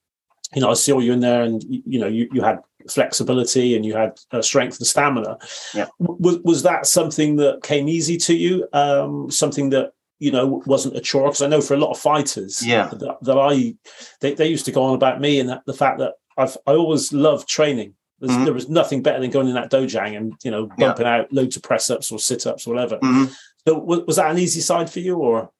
you 0.55 0.61
know, 0.61 0.71
I 0.71 0.75
saw 0.75 0.99
you 0.99 1.13
in 1.13 1.19
there, 1.19 1.43
and 1.43 1.63
you 1.67 1.99
know, 1.99 2.07
you, 2.07 2.29
you 2.31 2.41
had 2.41 2.59
flexibility 2.89 3.75
and 3.75 3.85
you 3.85 3.95
had 3.95 4.17
uh, 4.31 4.41
strength 4.41 4.77
and 4.77 4.87
stamina. 4.87 5.37
Yeah. 5.73 5.87
Was 5.99 6.39
was 6.39 6.63
that 6.63 6.85
something 6.85 7.35
that 7.37 7.63
came 7.63 7.87
easy 7.89 8.17
to 8.17 8.35
you? 8.35 8.67
Um, 8.73 9.29
something 9.29 9.69
that 9.71 9.93
you 10.19 10.31
know 10.31 10.63
wasn't 10.65 10.97
a 10.97 11.01
chore? 11.01 11.27
Because 11.27 11.41
I 11.41 11.47
know 11.47 11.61
for 11.61 11.73
a 11.73 11.79
lot 11.79 11.91
of 11.91 11.99
fighters, 11.99 12.65
yeah, 12.65 12.87
that, 12.87 13.17
that 13.21 13.37
I 13.37 13.75
they, 14.21 14.33
they 14.33 14.47
used 14.47 14.65
to 14.65 14.71
go 14.71 14.83
on 14.83 14.95
about 14.95 15.21
me 15.21 15.39
and 15.39 15.49
that, 15.49 15.63
the 15.65 15.73
fact 15.73 15.99
that 15.99 16.13
I've 16.37 16.57
I 16.65 16.73
always 16.73 17.13
loved 17.13 17.47
training. 17.47 17.93
Mm-hmm. 18.21 18.45
There 18.45 18.53
was 18.53 18.67
nothing 18.67 19.03
better 19.03 19.19
than 19.19 19.29
going 19.29 19.47
in 19.47 19.53
that 19.53 19.69
dojang 19.69 20.17
and 20.17 20.33
you 20.43 20.49
know 20.49 20.67
bumping 20.77 21.05
yeah. 21.05 21.17
out 21.17 21.33
loads 21.33 21.55
of 21.55 21.63
press 21.63 21.89
ups 21.89 22.11
or 22.11 22.19
sit 22.19 22.47
ups 22.47 22.65
or 22.65 22.73
whatever. 22.73 22.97
Mm-hmm. 22.97 23.31
So 23.67 23.77
was, 23.77 23.99
was 24.07 24.15
that 24.15 24.31
an 24.31 24.39
easy 24.39 24.61
side 24.61 24.89
for 24.89 24.99
you 24.99 25.17
or? 25.17 25.51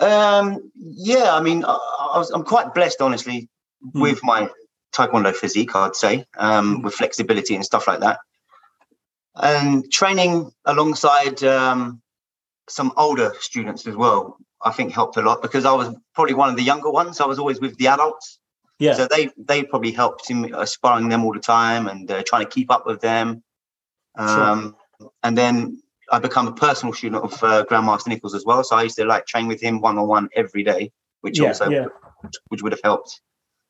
Um, 0.00 0.70
yeah, 0.76 1.34
I 1.34 1.40
mean, 1.40 1.64
I, 1.64 1.72
I 1.72 2.18
was, 2.18 2.30
I'm 2.30 2.44
quite 2.44 2.74
blessed, 2.74 3.00
honestly, 3.00 3.48
mm. 3.84 4.00
with 4.00 4.22
my 4.22 4.48
taekwondo 4.92 5.34
physique, 5.34 5.74
I'd 5.74 5.96
say, 5.96 6.24
um, 6.36 6.78
mm. 6.78 6.84
with 6.84 6.94
flexibility 6.94 7.54
and 7.54 7.64
stuff 7.64 7.86
like 7.86 8.00
that. 8.00 8.18
And 9.34 9.90
training 9.92 10.50
alongside 10.64 11.42
um, 11.44 12.02
some 12.68 12.92
older 12.96 13.32
students 13.40 13.86
as 13.86 13.94
well, 13.94 14.36
I 14.62 14.72
think 14.72 14.92
helped 14.92 15.16
a 15.16 15.22
lot 15.22 15.42
because 15.42 15.64
I 15.64 15.72
was 15.72 15.94
probably 16.14 16.34
one 16.34 16.50
of 16.50 16.56
the 16.56 16.62
younger 16.62 16.90
ones. 16.90 17.20
I 17.20 17.26
was 17.26 17.38
always 17.38 17.60
with 17.60 17.76
the 17.76 17.86
adults. 17.88 18.40
Yeah. 18.80 18.94
So 18.94 19.08
they 19.10 19.30
they 19.36 19.62
probably 19.64 19.92
helped 19.92 20.30
in 20.30 20.54
aspiring 20.54 21.08
them 21.08 21.24
all 21.24 21.32
the 21.32 21.40
time 21.40 21.88
and 21.88 22.10
uh, 22.10 22.22
trying 22.26 22.44
to 22.44 22.50
keep 22.50 22.70
up 22.70 22.86
with 22.86 23.00
them. 23.00 23.42
Um, 24.16 24.76
sure. 25.00 25.10
And 25.22 25.38
then 25.38 25.82
I 26.10 26.18
become 26.18 26.48
a 26.48 26.52
personal 26.52 26.94
student 26.94 27.22
of 27.22 27.32
uh, 27.42 27.64
Grandmaster 27.68 28.08
Nichols 28.08 28.34
as 28.34 28.44
well. 28.44 28.64
So 28.64 28.76
I 28.76 28.84
used 28.84 28.96
to 28.96 29.04
like 29.04 29.26
train 29.26 29.46
with 29.46 29.60
him 29.60 29.80
one 29.80 29.98
on 29.98 30.08
one 30.08 30.28
every 30.34 30.62
day, 30.64 30.92
which 31.20 31.38
yeah, 31.38 31.48
also 31.48 31.68
yeah. 31.68 31.86
which 32.48 32.62
would 32.62 32.72
have 32.72 32.80
helped 32.82 33.20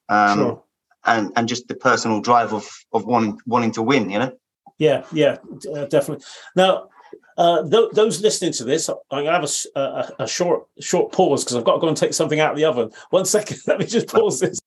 um, 0.09 0.39
sure. 0.39 0.63
and 1.07 1.33
and 1.37 1.49
just 1.49 1.69
the 1.69 1.75
personal 1.75 2.21
drive 2.21 2.53
of 2.53 2.69
of 2.93 3.05
wanting 3.05 3.39
wanting 3.47 3.73
to 3.73 3.83
win. 3.83 4.11
You 4.11 4.19
know. 4.19 4.33
Yeah, 4.79 5.05
yeah, 5.13 5.39
uh, 5.75 5.87
definitely. 5.87 6.25
Now, 6.55 6.89
uh, 7.37 7.69
th- 7.69 7.91
those 7.93 8.21
listening 8.21 8.53
to 8.53 8.65
this, 8.65 8.89
I'm 9.11 9.25
to 9.25 9.33
have 9.33 9.45
a, 9.45 9.81
a, 9.81 10.25
a 10.25 10.29
short 10.29 10.67
short 10.81 11.13
pause 11.13 11.45
because 11.45 11.57
I've 11.57 11.65
got 11.65 11.75
to 11.75 11.81
go 11.81 11.89
and 11.89 11.97
take 11.97 12.15
something 12.15 12.41
out 12.41 12.53
of 12.53 12.57
the 12.57 12.65
oven. 12.65 12.91
One 13.11 13.25
second, 13.25 13.59
let 13.67 13.79
me 13.79 13.87
just 13.87 14.09
pause 14.09 14.41
this. 14.41 14.61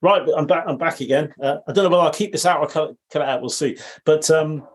Right, 0.00 0.22
I'm 0.36 0.46
back. 0.46 0.64
I'm 0.66 0.78
back 0.78 1.00
again. 1.00 1.34
Uh, 1.42 1.58
I 1.66 1.72
don't 1.72 1.84
know 1.84 1.90
whether 1.90 2.02
I'll 2.02 2.12
keep 2.12 2.32
this 2.32 2.46
out 2.46 2.60
or 2.60 2.68
cut, 2.68 2.94
cut 3.10 3.22
it 3.22 3.28
out. 3.28 3.40
We'll 3.40 3.50
see. 3.50 3.76
But 4.04 4.30
um, 4.30 4.66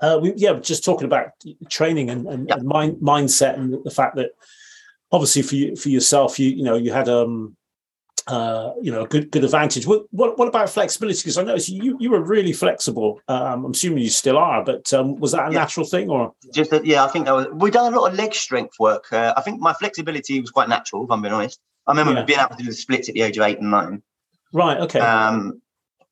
uh, 0.00 0.18
we, 0.20 0.32
yeah, 0.34 0.54
just 0.54 0.84
talking 0.84 1.04
about 1.04 1.30
training 1.68 2.10
and, 2.10 2.26
and, 2.26 2.50
and 2.50 2.64
mind, 2.64 2.96
mindset 2.96 3.54
and 3.54 3.84
the 3.84 3.90
fact 3.90 4.16
that 4.16 4.30
obviously 5.12 5.42
for 5.42 5.54
you, 5.54 5.76
for 5.76 5.88
yourself, 5.88 6.40
you 6.40 6.50
you 6.50 6.64
know 6.64 6.74
you 6.74 6.92
had 6.92 7.08
um 7.08 7.56
uh, 8.28 8.74
you 8.82 8.92
know, 8.92 9.02
a 9.02 9.08
good 9.08 9.30
good 9.30 9.42
advantage. 9.42 9.86
What 9.86 10.04
what, 10.10 10.38
what 10.38 10.48
about 10.48 10.68
flexibility? 10.68 11.18
Because 11.20 11.38
I 11.38 11.42
noticed 11.42 11.70
you 11.70 11.96
you 11.98 12.10
were 12.10 12.20
really 12.20 12.52
flexible. 12.52 13.20
Um, 13.26 13.64
I'm 13.64 13.70
assuming 13.72 14.02
you 14.02 14.10
still 14.10 14.36
are, 14.36 14.62
but 14.62 14.92
um, 14.92 15.16
was 15.16 15.32
that 15.32 15.48
a 15.48 15.52
yeah. 15.52 15.60
natural 15.60 15.86
thing 15.86 16.10
or? 16.10 16.34
Just 16.52 16.70
that, 16.70 16.84
yeah, 16.84 17.04
I 17.04 17.08
think 17.08 17.24
that 17.24 17.32
was. 17.32 17.46
We've 17.52 17.72
done 17.72 17.92
a 17.92 17.98
lot 17.98 18.12
of 18.12 18.18
leg 18.18 18.34
strength 18.34 18.74
work. 18.78 19.10
Uh, 19.12 19.32
I 19.36 19.40
think 19.40 19.60
my 19.60 19.72
flexibility 19.72 20.40
was 20.40 20.50
quite 20.50 20.68
natural. 20.68 21.04
If 21.04 21.10
I'm 21.10 21.22
being 21.22 21.32
honest, 21.32 21.58
I 21.86 21.92
remember 21.92 22.12
yeah. 22.12 22.24
being 22.24 22.38
able 22.38 22.50
to 22.50 22.62
do 22.62 22.64
the 22.64 22.72
splits 22.72 23.08
at 23.08 23.14
the 23.14 23.22
age 23.22 23.38
of 23.38 23.44
eight 23.44 23.60
and 23.60 23.70
nine. 23.70 24.02
Right. 24.52 24.78
Okay. 24.78 25.00
Um, 25.00 25.62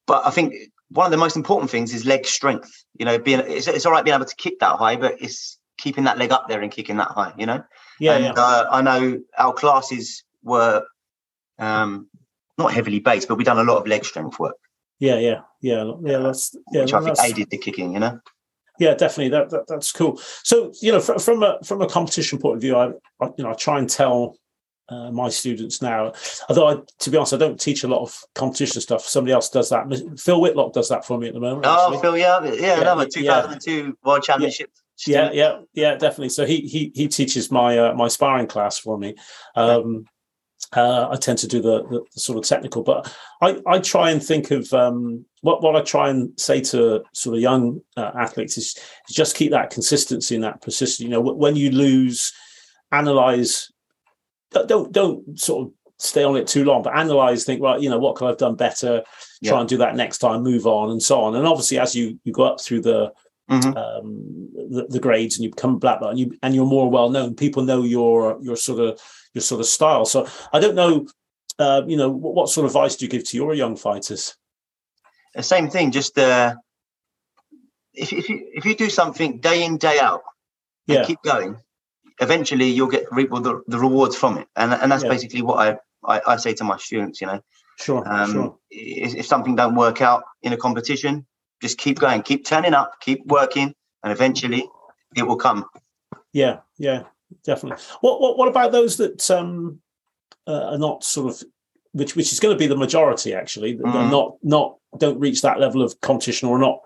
but 0.06 0.26
I 0.26 0.30
think 0.30 0.54
one 0.88 1.04
of 1.04 1.10
the 1.10 1.18
most 1.18 1.36
important 1.36 1.70
things 1.70 1.92
is 1.92 2.06
leg 2.06 2.26
strength. 2.26 2.84
You 2.98 3.04
know, 3.04 3.18
being 3.18 3.40
it's, 3.40 3.68
it's 3.68 3.84
all 3.84 3.92
right 3.92 4.04
being 4.04 4.14
able 4.14 4.24
to 4.24 4.36
kick 4.36 4.58
that 4.60 4.76
high, 4.76 4.96
but 4.96 5.20
it's 5.20 5.58
keeping 5.76 6.04
that 6.04 6.16
leg 6.16 6.32
up 6.32 6.48
there 6.48 6.62
and 6.62 6.72
kicking 6.72 6.96
that 6.96 7.08
high. 7.08 7.34
You 7.36 7.44
know. 7.44 7.62
Yeah. 8.00 8.14
And 8.14 8.24
yeah. 8.24 8.32
Uh, 8.36 8.66
I 8.70 8.80
know 8.80 9.20
our 9.36 9.52
classes 9.52 10.24
were 10.42 10.82
um, 11.58 12.08
not 12.58 12.72
heavily 12.72 13.00
based, 13.00 13.28
but 13.28 13.36
we've 13.36 13.46
done 13.46 13.58
a 13.58 13.64
lot 13.64 13.78
of 13.78 13.86
leg 13.86 14.04
strength 14.04 14.38
work. 14.38 14.56
Yeah, 14.98 15.18
yeah, 15.18 15.40
yeah, 15.60 15.92
yeah. 16.02 16.18
That's 16.18 16.56
yeah, 16.72 16.82
which 16.82 16.94
I 16.94 17.00
think 17.02 17.18
aided 17.22 17.50
the 17.50 17.58
kicking. 17.58 17.92
You 17.92 18.00
know. 18.00 18.20
Yeah, 18.78 18.94
definitely. 18.94 19.30
That, 19.30 19.50
that 19.50 19.66
that's 19.68 19.92
cool. 19.92 20.20
So 20.42 20.72
you 20.80 20.92
know, 20.92 21.00
from, 21.00 21.18
from 21.18 21.42
a 21.42 21.58
from 21.64 21.82
a 21.82 21.88
competition 21.88 22.38
point 22.38 22.56
of 22.56 22.60
view, 22.60 22.76
I, 22.76 22.88
I 23.20 23.26
you 23.36 23.44
know 23.44 23.50
I 23.50 23.54
try 23.54 23.78
and 23.78 23.88
tell 23.88 24.36
uh, 24.88 25.10
my 25.10 25.28
students 25.28 25.82
now. 25.82 26.12
Although, 26.48 26.68
I, 26.68 26.76
to 27.00 27.10
be 27.10 27.16
honest, 27.16 27.34
I 27.34 27.38
don't 27.38 27.60
teach 27.60 27.84
a 27.84 27.88
lot 27.88 28.02
of 28.02 28.22
competition 28.34 28.80
stuff. 28.80 29.02
Somebody 29.02 29.32
else 29.32 29.50
does 29.50 29.70
that. 29.70 29.86
Phil 30.18 30.40
Whitlock 30.40 30.72
does 30.72 30.88
that 30.88 31.04
for 31.04 31.18
me 31.18 31.28
at 31.28 31.34
the 31.34 31.40
moment. 31.40 31.64
Oh, 31.66 31.94
actually. 31.94 32.02
Phil, 32.02 32.18
yeah, 32.18 32.44
yeah, 32.44 32.52
yeah 32.54 32.80
another 32.80 33.06
2002 33.06 33.70
yeah. 33.70 33.90
World 34.04 34.22
Championship. 34.22 34.70
Yeah, 35.06 35.30
yeah, 35.32 35.60
yeah, 35.74 35.92
definitely. 35.96 36.30
So 36.30 36.46
he 36.46 36.60
he 36.60 36.90
he 36.94 37.08
teaches 37.08 37.50
my 37.50 37.78
uh, 37.78 37.94
my 37.94 38.08
sparring 38.08 38.46
class 38.46 38.78
for 38.78 38.96
me. 38.96 39.14
Um, 39.54 40.06
uh, 40.72 41.08
I 41.10 41.16
tend 41.16 41.38
to 41.38 41.48
do 41.48 41.62
the, 41.62 41.84
the, 41.84 42.04
the, 42.12 42.20
sort 42.20 42.38
of 42.38 42.44
technical, 42.44 42.82
but 42.82 43.12
I, 43.40 43.60
I 43.66 43.78
try 43.78 44.10
and 44.10 44.22
think 44.22 44.50
of 44.50 44.72
um, 44.72 45.24
what 45.42 45.62
what 45.62 45.76
I 45.76 45.82
try 45.82 46.10
and 46.10 46.38
say 46.38 46.60
to 46.62 47.04
sort 47.12 47.36
of 47.36 47.42
young 47.42 47.80
uh, 47.96 48.10
athletes 48.18 48.58
is, 48.58 48.76
is, 49.08 49.14
just 49.14 49.36
keep 49.36 49.52
that 49.52 49.70
consistency 49.70 50.34
and 50.34 50.44
that 50.44 50.62
persistence. 50.62 51.00
You 51.00 51.08
know, 51.08 51.20
when 51.20 51.56
you 51.56 51.70
lose, 51.70 52.32
analyze. 52.92 53.70
Don't 54.52 54.90
don't 54.92 55.38
sort 55.38 55.66
of 55.66 55.72
stay 55.98 56.24
on 56.24 56.36
it 56.36 56.46
too 56.46 56.64
long, 56.64 56.82
but 56.82 56.96
analyze. 56.96 57.44
Think 57.44 57.62
right. 57.62 57.80
You 57.80 57.90
know, 57.90 57.98
what 57.98 58.16
could 58.16 58.28
I've 58.28 58.38
done 58.38 58.56
better? 58.56 59.02
Try 59.44 59.60
and 59.60 59.68
do 59.68 59.76
that 59.78 59.96
next 59.96 60.18
time. 60.18 60.42
Move 60.42 60.66
on 60.66 60.90
and 60.90 61.02
so 61.02 61.20
on. 61.20 61.36
And 61.36 61.46
obviously, 61.46 61.78
as 61.78 61.94
you 61.94 62.18
you 62.24 62.32
go 62.32 62.44
up 62.44 62.60
through 62.60 62.82
the 62.82 63.12
Mm-hmm. 63.48 63.76
Um, 63.76 64.48
the, 64.70 64.86
the, 64.88 64.98
grades 64.98 65.36
and 65.36 65.44
you 65.44 65.50
become 65.50 65.78
black 65.78 66.00
belt 66.00 66.10
and 66.10 66.18
you 66.18 66.36
and 66.42 66.52
you're 66.52 66.66
more 66.66 66.90
well 66.90 67.10
known. 67.10 67.36
People 67.36 67.62
know 67.62 67.84
your 67.84 68.38
your 68.42 68.56
sort 68.56 68.80
of 68.80 69.00
your 69.36 69.42
sort 69.42 69.60
of 69.60 69.66
style. 69.66 70.06
So 70.06 70.26
I 70.52 70.58
don't 70.58 70.74
know, 70.74 71.06
uh, 71.58 71.82
you 71.86 71.96
know, 71.96 72.08
what, 72.08 72.34
what, 72.34 72.48
sort 72.48 72.64
of 72.64 72.70
advice 72.70 72.96
do 72.96 73.04
you 73.04 73.10
give 73.10 73.24
to 73.24 73.36
your 73.36 73.54
young 73.54 73.76
fighters? 73.76 74.34
The 75.34 75.42
same 75.42 75.68
thing. 75.68 75.90
Just 75.90 76.18
uh, 76.18 76.54
if 77.92 78.12
if 78.12 78.30
you 78.30 78.48
if 78.54 78.64
you 78.64 78.74
do 78.74 78.88
something 78.88 79.38
day 79.38 79.62
in 79.62 79.76
day 79.76 79.98
out, 80.00 80.22
yeah. 80.86 81.04
keep 81.04 81.20
going, 81.22 81.58
eventually 82.20 82.70
you'll 82.70 82.88
get 82.88 83.04
reap 83.12 83.28
the, 83.30 83.62
the 83.66 83.78
rewards 83.78 84.16
from 84.16 84.38
it. 84.38 84.48
And 84.56 84.72
and 84.72 84.90
that's 84.90 85.04
yeah. 85.04 85.10
basically 85.10 85.42
what 85.42 85.58
I, 85.58 85.76
I, 86.02 86.32
I 86.32 86.36
say 86.36 86.54
to 86.54 86.64
my 86.64 86.78
students. 86.78 87.20
You 87.20 87.26
know, 87.26 87.40
sure, 87.78 88.08
um, 88.08 88.32
sure. 88.32 88.58
If, 88.70 89.14
if 89.16 89.26
something 89.26 89.54
don't 89.54 89.74
work 89.74 90.00
out 90.00 90.24
in 90.40 90.54
a 90.54 90.56
competition, 90.56 91.26
just 91.60 91.76
keep 91.76 91.98
going, 91.98 92.22
keep 92.22 92.46
turning 92.46 92.72
up, 92.72 92.94
keep 93.00 93.26
working, 93.26 93.74
and 94.02 94.12
eventually 94.12 94.66
it 95.14 95.24
will 95.24 95.36
come. 95.36 95.66
Yeah, 96.32 96.60
yeah, 96.78 97.02
definitely. 97.44 97.82
What 98.00 98.20
what 98.20 98.38
what 98.38 98.48
about 98.48 98.72
those 98.72 98.96
that 98.98 99.30
um, 99.30 99.80
uh, 100.46 100.70
are 100.72 100.78
not 100.78 101.04
sort 101.04 101.32
of 101.32 101.42
which 101.92 102.14
which 102.16 102.32
is 102.32 102.40
going 102.40 102.54
to 102.54 102.58
be 102.58 102.66
the 102.66 102.76
majority 102.76 103.34
actually 103.34 103.74
that 103.76 103.84
Mhm. 103.86 104.10
not 104.10 104.36
not 104.42 104.76
don't 104.98 105.18
reach 105.20 105.42
that 105.42 105.60
level 105.60 105.82
of 105.82 106.00
competition 106.00 106.48
or 106.48 106.58
not 106.58 106.78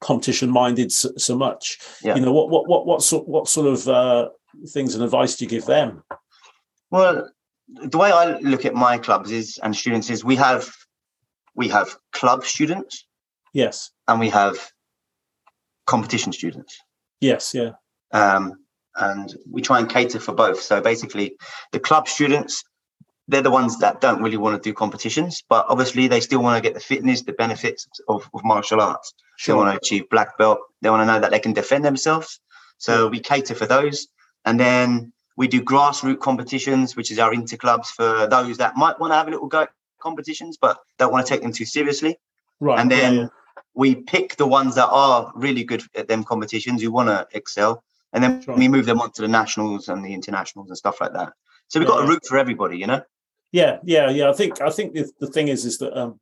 competition 0.00 0.48
minded 0.50 0.92
so, 0.92 1.10
so 1.16 1.36
much. 1.36 1.78
Yeah. 2.02 2.14
You 2.14 2.22
know 2.22 2.32
what 2.32 2.50
what 2.50 2.68
what 2.68 2.86
what 2.86 3.02
sort 3.02 3.26
what 3.28 3.48
sort 3.48 3.66
of 3.66 3.88
uh, 3.88 4.28
things 4.68 4.94
and 4.94 5.02
advice 5.04 5.36
do 5.36 5.44
you 5.44 5.48
give 5.50 5.66
them? 5.66 6.02
Well, 6.90 7.28
the 7.68 7.98
way 7.98 8.10
I 8.12 8.38
look 8.38 8.64
at 8.64 8.74
my 8.74 8.96
clubs 8.98 9.30
is 9.30 9.58
and 9.62 9.74
students 9.76 10.08
is 10.10 10.24
we 10.24 10.36
have 10.36 10.70
we 11.54 11.68
have 11.68 11.96
club 12.12 12.44
students 12.44 13.04
Yes, 13.52 13.90
and 14.06 14.20
we 14.20 14.28
have 14.30 14.72
competition 15.86 16.32
students. 16.32 16.78
yes, 17.20 17.52
yeah, 17.54 17.72
um, 18.12 18.54
and 18.98 19.34
we 19.50 19.62
try 19.62 19.78
and 19.78 19.88
cater 19.88 20.20
for 20.20 20.32
both. 20.32 20.60
So 20.60 20.80
basically, 20.80 21.36
the 21.72 21.80
club 21.80 22.08
students, 22.08 22.64
they're 23.28 23.42
the 23.42 23.50
ones 23.50 23.78
that 23.78 24.00
don't 24.00 24.22
really 24.22 24.36
want 24.36 24.60
to 24.62 24.68
do 24.68 24.74
competitions, 24.74 25.42
but 25.48 25.66
obviously 25.68 26.08
they 26.08 26.20
still 26.20 26.42
want 26.42 26.56
to 26.56 26.66
get 26.66 26.74
the 26.74 26.80
fitness, 26.80 27.22
the 27.22 27.32
benefits 27.32 27.86
of, 28.08 28.28
of 28.34 28.44
martial 28.44 28.80
arts. 28.80 29.14
They 29.46 29.52
want 29.52 29.70
to 29.70 29.76
achieve 29.76 30.08
black 30.08 30.36
belt. 30.38 30.58
They 30.82 30.90
want 30.90 31.02
to 31.02 31.06
know 31.06 31.20
that 31.20 31.30
they 31.30 31.38
can 31.38 31.52
defend 31.52 31.84
themselves. 31.84 32.40
So 32.78 33.08
we 33.08 33.20
cater 33.20 33.54
for 33.54 33.66
those, 33.66 34.08
and 34.44 34.58
then 34.58 35.12
we 35.36 35.46
do 35.48 35.62
grassroots 35.62 36.20
competitions, 36.20 36.96
which 36.96 37.10
is 37.10 37.18
our 37.18 37.32
interclubs 37.32 37.86
for 37.86 38.26
those 38.26 38.56
that 38.58 38.76
might 38.76 38.98
want 38.98 39.12
to 39.12 39.16
have 39.16 39.28
a 39.28 39.30
little 39.30 39.46
go 39.46 39.62
at 39.62 39.70
competitions, 40.00 40.58
but 40.60 40.78
don't 40.98 41.12
want 41.12 41.26
to 41.26 41.32
take 41.32 41.42
them 41.42 41.52
too 41.52 41.64
seriously 41.64 42.16
right, 42.60 42.78
and 42.78 42.90
yeah, 42.90 42.96
then 42.96 43.14
yeah. 43.14 43.26
we 43.74 43.94
pick 43.94 44.36
the 44.36 44.46
ones 44.46 44.74
that 44.76 44.88
are 44.88 45.32
really 45.34 45.64
good 45.64 45.82
at 45.94 46.08
them 46.08 46.24
competitions 46.24 46.82
who 46.82 46.90
want 46.90 47.08
to 47.08 47.26
excel 47.36 47.82
and 48.12 48.22
then 48.24 48.44
we 48.56 48.68
move 48.68 48.86
them 48.86 49.00
on 49.00 49.10
to 49.12 49.22
the 49.22 49.28
nationals 49.28 49.88
and 49.88 50.04
the 50.04 50.12
internationals 50.14 50.68
and 50.68 50.76
stuff 50.78 51.00
like 51.00 51.12
that 51.12 51.32
so 51.68 51.78
we've 51.78 51.88
got 51.88 52.04
a 52.04 52.06
route 52.06 52.24
for 52.26 52.38
everybody 52.38 52.76
you 52.78 52.86
know 52.86 53.02
Yeah, 53.52 53.78
yeah, 53.82 54.10
yeah. 54.10 54.28
I 54.28 54.34
think 54.34 54.60
I 54.60 54.70
think 54.70 54.92
the, 54.94 55.10
the 55.20 55.26
thing 55.34 55.48
is 55.48 55.64
is 55.64 55.78
that 55.78 55.92
um, 55.98 56.20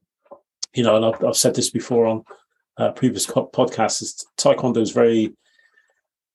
you 0.74 0.84
know, 0.84 0.94
and 0.96 1.04
I've, 1.04 1.24
I've 1.24 1.36
said 1.36 1.54
this 1.54 1.70
before 1.70 2.06
on 2.06 2.22
uh, 2.78 2.92
previous 2.92 3.26
co- 3.26 3.50
podcasts. 3.52 4.00
Is 4.02 4.24
Taekwondo 4.38 4.80
is 4.80 4.92
very 4.92 5.34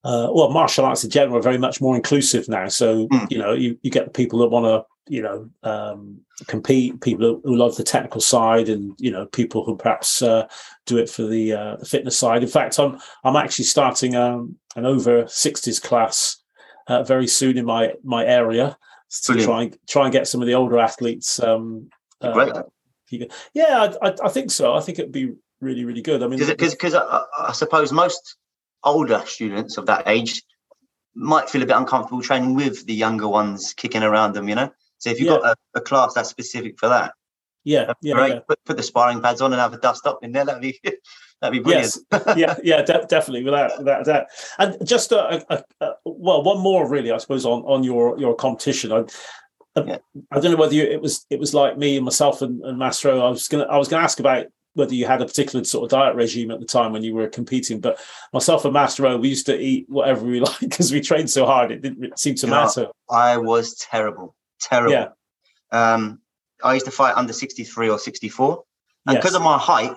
uh, 0.04 0.28
well, 0.34 0.50
martial 0.50 0.84
arts 0.86 1.04
in 1.06 1.10
general 1.10 1.38
are 1.38 1.42
very 1.50 1.58
much 1.58 1.80
more 1.80 1.96
inclusive 1.96 2.50
now. 2.50 2.68
So 2.68 3.08
Mm. 3.08 3.32
you 3.32 3.38
know, 3.38 3.54
you, 3.54 3.78
you 3.84 3.92
get 3.92 4.06
the 4.06 4.12
people 4.12 4.40
that 4.40 4.50
want 4.50 4.66
to 4.66 4.84
you 5.08 5.22
know 5.22 5.50
um, 5.64 6.20
compete, 6.48 7.02
people 7.02 7.42
who, 7.44 7.56
love 7.56 7.76
the 7.76 7.84
technical 7.84 8.22
side, 8.22 8.70
and 8.70 8.96
you 9.00 9.12
know, 9.12 9.26
people 9.28 9.64
who 9.66 9.76
perhaps 9.76 10.22
uh, 10.22 10.48
do 10.86 10.98
it 10.98 11.10
for 11.10 11.24
the, 11.24 11.54
uh, 11.54 11.76
the 11.78 11.86
fitness 11.86 12.18
side. 12.18 12.44
In 12.44 12.50
fact, 12.50 12.80
I'm 12.80 13.00
I'm 13.24 13.36
actually 13.36 13.66
starting 13.66 14.16
um, 14.16 14.56
an 14.76 14.86
over 14.86 15.28
sixties 15.28 15.80
class 15.80 16.38
uh, 16.88 17.04
very 17.04 17.28
soon 17.28 17.58
in 17.58 17.66
my 17.66 17.94
my 18.04 18.26
area 18.26 18.78
to 19.10 19.34
Brilliant. 19.34 19.48
try 19.48 19.62
and 19.64 19.78
try 19.88 20.04
and 20.06 20.14
get 20.14 20.28
some 20.28 20.42
of 20.42 20.48
the 20.48 20.56
older 20.56 20.80
athletes. 20.80 21.42
Um, 21.42 21.90
uh, 22.22 22.34
Great. 22.34 23.30
yeah, 23.54 23.94
I, 24.02 24.08
I, 24.08 24.16
I 24.26 24.30
think 24.30 24.52
so. 24.52 24.74
I 24.74 24.82
think 24.82 25.00
it'd 25.00 25.12
be 25.12 25.34
really, 25.60 25.86
really 25.86 26.02
good. 26.02 26.24
I 26.24 26.28
mean, 26.28 26.40
because 26.40 26.72
because 26.72 26.94
I, 26.94 27.24
I 27.40 27.52
suppose 27.54 27.92
most 27.92 28.38
older 28.84 29.22
students 29.26 29.78
of 29.78 29.86
that 29.88 30.08
age 30.08 30.44
might 31.14 31.50
feel 31.50 31.62
a 31.62 31.66
bit 31.66 31.76
uncomfortable 31.76 32.22
training 32.22 32.56
with 32.56 32.86
the 32.86 32.94
younger 32.94 33.28
ones 33.28 33.74
kicking 33.74 34.02
around 34.02 34.34
them 34.34 34.48
you 34.48 34.56
know 34.56 34.72
so 35.02 35.10
if 35.10 35.20
you've 35.20 35.28
Yeah. 35.30 35.40
got 35.40 35.58
a, 35.76 35.80
a 35.80 35.82
class 35.82 36.14
that's 36.14 36.30
specific 36.30 36.80
for 36.80 36.88
that 36.90 37.14
yeah, 37.64 37.94
yeah, 38.02 38.14
great 38.16 38.34
yeah. 38.34 38.40
Put, 38.48 38.64
put 38.66 38.78
the 38.78 38.84
sparring 38.84 39.22
pads 39.22 39.42
on 39.42 39.52
and 39.54 39.60
have 39.62 39.74
a 39.74 39.78
dust 39.78 40.08
up 40.08 40.24
in 40.24 40.32
there 40.32 40.46
that'd 40.46 40.62
be 40.62 40.80
that'd 41.42 41.52
be 41.52 41.60
brilliant 41.60 41.96
Yes, 42.12 42.24
yeah, 42.38 42.56
yeah, 42.64 42.82
de- 42.82 43.06
definitely, 43.08 43.44
without 43.44 43.78
without 43.78 44.06
that. 44.06 44.28
And 44.58 44.78
just 44.88 45.12
a, 45.12 45.44
a, 45.54 45.64
a, 45.82 45.94
well, 46.06 46.42
one 46.44 46.60
more 46.60 46.90
really, 46.90 47.12
I 47.12 47.18
suppose, 47.18 47.46
on 47.46 47.62
on 47.64 47.84
your 47.84 48.18
your 48.20 48.34
competition. 48.36 48.92
I, 48.92 49.00
I, 49.76 49.84
Yeah. 49.86 49.98
I 50.32 50.40
don't 50.40 50.52
know 50.52 50.58
whether 50.58 50.74
you, 50.74 50.84
it 50.84 51.02
was 51.02 51.26
it 51.30 51.40
was 51.40 51.54
like 51.54 51.78
me 51.78 51.96
and 51.98 52.06
myself 52.06 52.42
and, 52.42 52.64
and 52.64 52.78
Mastro. 52.80 53.22
I 53.22 53.30
was 53.30 53.48
gonna 53.48 53.66
I 53.66 53.78
was 53.78 53.88
gonna 53.88 54.04
ask 54.04 54.20
about 54.20 54.48
whether 54.74 54.94
you 54.96 55.06
had 55.06 55.22
a 55.22 55.26
particular 55.26 55.64
sort 55.64 55.84
of 55.86 55.90
diet 55.92 56.16
regime 56.16 56.50
at 56.52 56.60
the 56.60 56.66
time 56.66 56.94
when 56.94 57.04
you 57.04 57.14
were 57.14 57.28
competing. 57.28 57.80
But 57.80 58.00
myself 58.34 58.64
and 58.66 58.74
Mastro, 58.74 59.18
we 59.18 59.30
used 59.30 59.46
to 59.48 59.60
eat 59.60 59.86
whatever 59.90 60.26
we 60.26 60.40
liked 60.50 60.62
because 60.62 60.92
we 60.92 61.02
trained 61.02 61.30
so 61.30 61.46
hard. 61.46 61.72
It 61.72 61.82
didn't 61.82 62.18
seem 62.20 62.36
to 62.36 62.48
matter. 62.48 62.88
I 63.10 63.38
was 63.38 63.76
terrible, 63.76 64.36
terrible. 64.62 64.94
Yeah. 64.94 65.08
Um, 65.72 66.20
I 66.64 66.74
used 66.76 66.86
to 66.86 66.92
fight 66.92 67.16
under 67.16 67.34
63 67.34 67.90
or 67.90 67.98
64. 68.00 68.64
And 69.08 69.16
Yes. 69.16 69.22
because 69.24 69.36
of 69.36 69.42
my 69.42 69.58
height, 69.58 69.96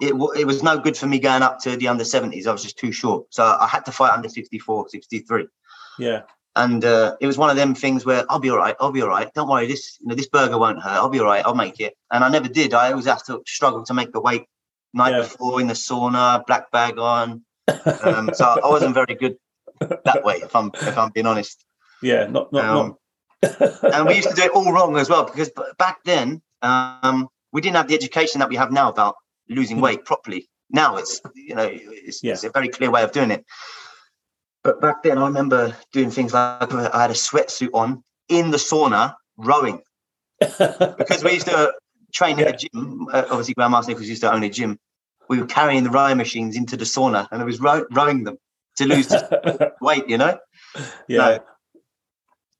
it, 0.00 0.16
wa- 0.16 0.30
it 0.30 0.46
was 0.46 0.62
no 0.62 0.78
good 0.78 0.96
for 0.96 1.06
me 1.06 1.18
going 1.18 1.42
up 1.42 1.58
to 1.60 1.76
the 1.76 1.88
under 1.88 2.04
70s. 2.04 2.46
I 2.46 2.52
was 2.52 2.62
just 2.62 2.78
too 2.78 2.90
short. 2.92 3.26
So 3.30 3.44
I 3.44 3.66
had 3.66 3.84
to 3.84 3.92
fight 3.92 4.12
under 4.12 4.28
64, 4.28 4.88
63. 4.88 5.46
Yeah, 5.98 6.22
And 6.56 6.82
uh, 6.84 7.16
it 7.20 7.26
was 7.26 7.36
one 7.36 7.50
of 7.50 7.56
them 7.56 7.74
things 7.74 8.06
where 8.06 8.24
I'll 8.30 8.38
be 8.38 8.48
all 8.50 8.56
right. 8.56 8.74
I'll 8.80 8.92
be 8.92 9.02
all 9.02 9.08
right. 9.08 9.28
Don't 9.34 9.48
worry. 9.48 9.66
This, 9.66 9.98
you 10.00 10.08
know, 10.08 10.14
this 10.14 10.28
burger 10.28 10.56
won't 10.56 10.80
hurt. 10.82 10.92
I'll 10.92 11.10
be 11.10 11.20
all 11.20 11.26
right. 11.26 11.44
I'll 11.44 11.54
make 11.54 11.80
it. 11.80 11.94
And 12.10 12.24
I 12.24 12.30
never 12.30 12.48
did. 12.48 12.72
I 12.72 12.90
always 12.92 13.04
have 13.06 13.22
to 13.26 13.42
struggle 13.46 13.84
to 13.84 13.92
make 13.92 14.12
the 14.12 14.20
weight 14.20 14.46
night 14.94 15.10
Yeah. 15.10 15.18
before 15.22 15.60
in 15.60 15.66
the 15.66 15.74
sauna, 15.74 16.46
black 16.46 16.70
bag 16.70 16.98
on. 16.98 17.44
Um, 18.02 18.30
so 18.32 18.44
I 18.46 18.68
wasn't 18.68 18.94
very 18.94 19.14
good 19.14 19.36
that 19.80 20.22
way, 20.24 20.36
if 20.36 20.56
I'm 20.56 20.70
if 20.74 20.96
I'm 20.98 21.10
being 21.10 21.26
honest. 21.26 21.64
yeah, 22.02 22.26
not 22.26 22.52
not 22.52 22.64
Um, 22.64 22.88
not. 22.88 22.96
And 23.42 24.06
we 24.06 24.16
used 24.16 24.28
to 24.28 24.34
do 24.34 24.42
it 24.42 24.50
all 24.52 24.72
wrong 24.72 24.96
as 24.96 25.08
well 25.08 25.24
because 25.24 25.50
back 25.78 25.98
then 26.04 26.42
um, 26.62 27.28
we 27.52 27.60
didn't 27.60 27.76
have 27.76 27.88
the 27.88 27.94
education 27.94 28.38
that 28.40 28.48
we 28.48 28.56
have 28.56 28.70
now 28.72 28.88
about 28.90 29.16
losing 29.48 29.78
Mm. 29.78 29.82
weight 29.82 30.04
properly. 30.04 30.48
Now 30.70 30.96
it's 30.96 31.20
you 31.34 31.54
know 31.54 31.68
it's, 31.72 32.22
Yeah. 32.22 32.32
it's 32.34 32.44
a 32.44 32.50
very 32.50 32.68
clear 32.68 32.90
way 32.90 33.02
of 33.02 33.12
doing 33.12 33.30
it. 33.30 33.44
But 34.62 34.80
back 34.80 35.02
then, 35.02 35.16
I 35.16 35.24
remember 35.26 35.74
doing 35.92 36.10
things 36.10 36.34
like 36.34 36.70
I 36.72 37.00
had 37.02 37.10
a 37.10 37.14
sweatsuit 37.14 37.70
on 37.72 38.04
in 38.28 38.50
the 38.50 38.58
sauna 38.58 39.14
rowing 39.38 39.80
because 40.38 41.24
we 41.24 41.32
used 41.32 41.46
to 41.46 41.72
train 42.12 42.38
at 42.40 42.48
a 42.48 42.52
gym. 42.56 43.08
Uh, 43.12 43.24
obviously, 43.30 43.54
Grandmaster 43.54 43.88
Nichols 43.88 44.06
used 44.08 44.20
to 44.22 44.32
own 44.32 44.42
a 44.42 44.50
gym. 44.50 44.78
We 45.30 45.38
were 45.40 45.46
carrying 45.46 45.82
the 45.84 45.90
rowing 45.90 46.18
machines 46.18 46.56
into 46.56 46.76
the 46.76 46.84
sauna 46.84 47.26
and 47.32 47.40
I 47.40 47.44
was 47.44 47.58
row- 47.60 47.86
rowing 47.90 48.24
them 48.24 48.36
to 48.76 48.86
lose 48.86 49.10
weight. 49.80 50.06
You 50.08 50.18
know, 50.18 50.38
yeah. 51.08 51.38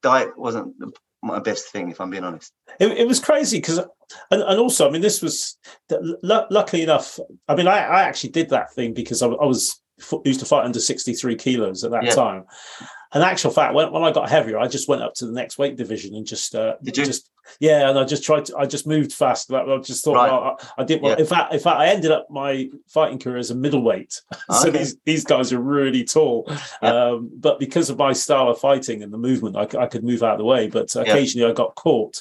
Diet 0.03 0.39
wasn't 0.39 0.75
my 1.23 1.39
best 1.39 1.69
thing 1.69 1.91
if 1.91 2.01
I'm 2.01 2.11
being 2.11 2.25
honest. 2.25 2.53
It, 2.79 2.93
it 2.93 3.07
was 3.07 3.21
crazy 3.21 3.59
because, 3.59 3.79
and, 3.79 4.43
and 4.43 4.59
also, 4.59 4.89
I 4.89 4.91
mean, 4.91 5.03
this 5.03 5.21
was 5.21 5.59
lu- 5.91 6.47
luckily 6.51 6.83
enough. 6.83 7.19
I 7.47 7.55
mean, 7.55 7.69
I, 7.69 7.79
I 7.81 8.03
actually 8.03 8.31
did 8.31 8.49
that 8.51 8.73
thing 8.73 8.95
because 8.95 9.23
I, 9.23 9.27
I 9.29 9.45
was 9.45 9.83
used 10.25 10.41
to 10.41 10.47
fight 10.47 10.65
under 10.65 10.81
sixty 10.81 11.13
three 11.13 11.37
kilos 11.37 11.85
at 11.85 11.91
that 11.91 12.05
Yeah. 12.05 12.15
time. 12.15 12.45
And 13.13 13.23
actual 13.23 13.51
fact, 13.51 13.75
when, 13.75 13.93
when 13.93 14.05
I 14.05 14.13
got 14.13 14.31
heavier, 14.31 14.59
I 14.59 14.69
just 14.69 14.89
went 14.89 15.03
up 15.03 15.15
to 15.15 15.27
the 15.27 15.33
next 15.33 15.59
weight 15.59 15.77
division 15.77 16.15
and 16.15 16.25
just, 16.25 16.55
uh, 16.55 16.77
Did 16.83 16.97
you? 16.97 17.05
just, 17.05 17.29
yeah, 17.59 17.89
and 17.89 17.99
I 17.99 18.05
just 18.05 18.23
tried 18.23 18.45
to, 18.47 18.57
I 18.57 18.67
just 18.67 18.87
moved 18.87 19.13
fast. 19.13 19.53
I 19.53 19.79
just 19.79 20.05
thought, 20.05 20.15
Right. 20.15 20.31
well, 20.31 20.57
I, 20.79 20.83
I 20.83 20.85
didn't. 20.85 21.03
want 21.03 21.19
Yeah. 21.19 21.23
In 21.23 21.27
fact, 21.29 21.53
in 21.55 21.61
fact, 21.61 21.79
I 21.79 21.87
ended 21.89 22.11
up 22.11 22.31
my 22.31 22.69
fighting 22.89 23.19
career 23.19 23.39
as 23.39 23.51
a 23.51 23.55
middleweight. 23.55 24.21
so 24.51 24.69
Okay. 24.69 24.79
these 24.79 24.97
these 25.05 25.25
guys 25.25 25.53
are 25.53 25.61
really 25.61 26.05
tall. 26.05 26.47
Yeah. 26.83 26.93
Um, 26.93 27.31
but 27.35 27.59
because 27.59 27.91
of 27.91 27.99
my 27.99 28.13
style 28.13 28.49
of 28.49 28.59
fighting 28.59 29.03
and 29.03 29.13
the 29.13 29.19
movement, 29.19 29.57
I 29.57 29.87
could 29.87 30.05
move 30.05 30.23
out 30.23 30.33
of 30.35 30.39
the 30.39 30.45
way. 30.45 30.69
But 30.69 30.95
occasionally 30.97 31.51
I 31.51 31.53
got 31.55 31.75
caught. 31.75 32.21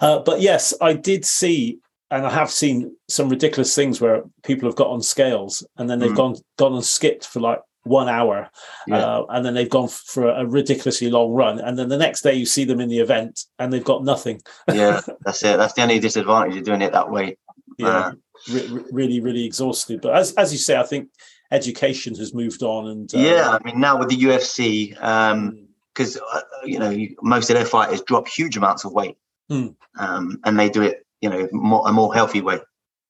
Uh, 0.00 0.18
but 0.20 0.40
yes, 0.40 0.74
I 0.80 0.92
did 0.94 1.24
see, 1.24 1.78
and 2.10 2.26
I 2.26 2.30
have 2.30 2.50
seen 2.50 2.96
some 3.08 3.28
ridiculous 3.28 3.74
things 3.74 4.00
where 4.00 4.22
people 4.42 4.68
have 4.68 4.76
got 4.76 4.88
on 4.88 5.00
scales 5.00 5.64
and 5.76 5.88
then 5.88 5.98
they've 5.98 6.10
Mm. 6.12 6.16
gone 6.16 6.36
gone 6.58 6.74
and 6.74 6.84
skipped 6.84 7.26
for 7.26 7.40
like 7.40 7.60
one 7.84 8.08
hour, 8.08 8.48
Yeah. 8.86 8.96
uh, 8.98 9.26
and 9.30 9.44
then 9.44 9.54
they've 9.54 9.68
gone 9.68 9.88
for 9.88 10.28
a 10.30 10.46
ridiculously 10.46 11.10
long 11.10 11.32
run, 11.32 11.58
and 11.58 11.78
then 11.78 11.88
the 11.88 11.96
next 11.98 12.22
day 12.22 12.34
you 12.34 12.46
see 12.46 12.64
them 12.64 12.80
in 12.80 12.88
the 12.88 12.98
event 13.00 13.44
and 13.58 13.72
they've 13.72 13.82
got 13.84 14.04
nothing. 14.04 14.40
yeah, 14.72 15.00
that's 15.24 15.42
it. 15.42 15.56
That's 15.58 15.72
the 15.74 15.82
only 15.82 15.98
disadvantage 15.98 16.56
of 16.58 16.64
doing 16.64 16.82
it 16.82 16.92
that 16.92 17.10
way. 17.10 17.36
Yeah, 17.78 17.88
Uh. 17.88 18.12
re- 18.52 18.66
re- 18.68 18.84
really, 18.92 19.20
really 19.20 19.44
exhausted. 19.44 20.00
But 20.00 20.14
as 20.14 20.32
as 20.34 20.52
you 20.52 20.58
say, 20.58 20.76
I 20.76 20.82
think 20.84 21.08
education 21.50 22.14
has 22.16 22.32
moved 22.34 22.62
on, 22.62 22.88
and 22.88 23.14
uh, 23.14 23.18
yeah, 23.18 23.58
I 23.60 23.64
mean 23.64 23.80
now 23.80 23.98
with 23.98 24.08
the 24.10 24.16
UFC, 24.16 24.96
um, 25.02 25.52
mm, 25.52 25.66
because 25.94 26.16
uh, 26.18 26.40
you 26.64 26.78
know 26.78 26.96
most 27.22 27.50
of 27.50 27.56
their 27.56 27.66
fighters 27.66 28.02
drop 28.02 28.28
huge 28.28 28.56
amounts 28.56 28.84
of 28.84 28.92
weight, 28.92 29.16
Hmm. 29.48 29.68
um, 29.98 30.38
and 30.44 30.58
they 30.58 30.68
do 30.70 30.82
it 30.82 31.04
you 31.20 31.28
know 31.30 31.48
more, 31.52 31.82
a 31.88 31.92
more 31.92 32.14
healthy 32.14 32.40
way. 32.42 32.60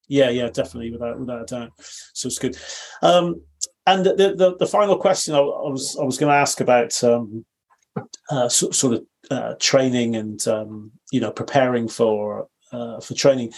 Yeah, 0.08 0.30
yeah, 0.30 0.48
definitely, 0.48 0.90
without 0.90 1.18
without 1.18 1.42
a 1.42 1.46
doubt. 1.46 1.70
So 2.14 2.26
it's 2.26 2.38
good. 2.38 2.56
Um, 3.02 3.42
and 3.86 4.04
the, 4.06 4.34
the 4.36 4.56
the 4.58 4.66
final 4.66 4.96
question 4.96 5.34
I, 5.34 5.38
I 5.38 5.68
was 5.70 5.96
I 6.00 6.04
was 6.04 6.18
going 6.18 6.30
to 6.30 6.36
ask 6.36 6.60
about 6.60 7.02
um, 7.04 7.44
uh, 8.30 8.48
so, 8.48 8.70
sort 8.70 8.94
of 8.94 9.06
uh, 9.30 9.54
training 9.58 10.16
and 10.16 10.46
um, 10.48 10.92
you 11.10 11.20
know 11.20 11.30
preparing 11.30 11.88
for 11.88 12.48
uh, 12.72 13.00
for 13.00 13.14
training. 13.14 13.52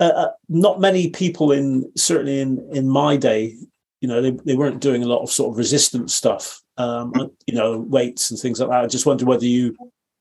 Uh, 0.00 0.04
uh, 0.04 0.30
not 0.48 0.80
many 0.80 1.10
people 1.10 1.52
in 1.52 1.90
certainly 1.96 2.40
in 2.40 2.58
in 2.72 2.88
my 2.88 3.16
day, 3.16 3.54
you 4.00 4.08
know, 4.08 4.20
they, 4.20 4.32
they 4.44 4.56
weren't 4.56 4.80
doing 4.80 5.02
a 5.02 5.06
lot 5.06 5.22
of 5.22 5.30
sort 5.30 5.52
of 5.52 5.56
resistance 5.56 6.12
stuff, 6.14 6.60
um, 6.76 7.12
you 7.46 7.54
know, 7.54 7.78
weights 7.78 8.30
and 8.30 8.38
things 8.38 8.60
like 8.60 8.68
that. 8.68 8.82
I 8.82 8.86
just 8.86 9.06
wonder 9.06 9.24
whether 9.24 9.46
you, 9.46 9.74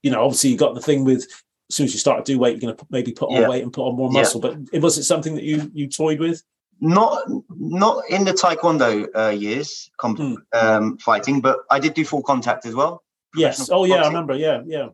you 0.03 0.11
know, 0.11 0.23
obviously 0.23 0.51
you 0.51 0.57
got 0.57 0.75
the 0.75 0.81
thing 0.81 1.03
with 1.03 1.23
as 1.69 1.75
soon 1.75 1.85
as 1.85 1.93
you 1.93 1.99
start 1.99 2.23
to 2.23 2.31
do 2.31 2.39
weight, 2.39 2.51
you're 2.61 2.71
going 2.71 2.77
to 2.77 2.85
maybe 2.91 3.11
put 3.11 3.29
on 3.29 3.41
Yeah. 3.41 3.49
weight 3.49 3.63
and 3.63 3.73
put 3.73 3.87
on 3.87 3.95
more 3.95 4.09
Yeah. 4.11 4.19
muscle. 4.21 4.39
But 4.39 4.57
was 4.81 4.97
it 4.97 5.03
something 5.03 5.35
that 5.35 5.43
you 5.43 5.69
you 5.73 5.89
toyed 5.89 6.19
with? 6.19 6.43
Not 6.79 7.23
not 7.49 8.03
in 8.09 8.25
the 8.25 8.33
taekwondo 8.33 9.07
uh, 9.15 9.29
years, 9.29 9.89
comp- 9.97 10.19
Hmm. 10.19 10.35
um, 10.53 10.97
fighting, 10.97 11.39
but 11.41 11.59
I 11.71 11.79
did 11.79 11.93
do 11.93 12.03
full 12.03 12.23
contact 12.23 12.65
as 12.65 12.75
well. 12.75 13.03
Yes. 13.35 13.69
Oh, 13.71 13.85
yeah. 13.85 14.03
I 14.03 14.07
remember. 14.07 14.35
Yeah. 14.35 14.61
Yeah. 14.65 14.89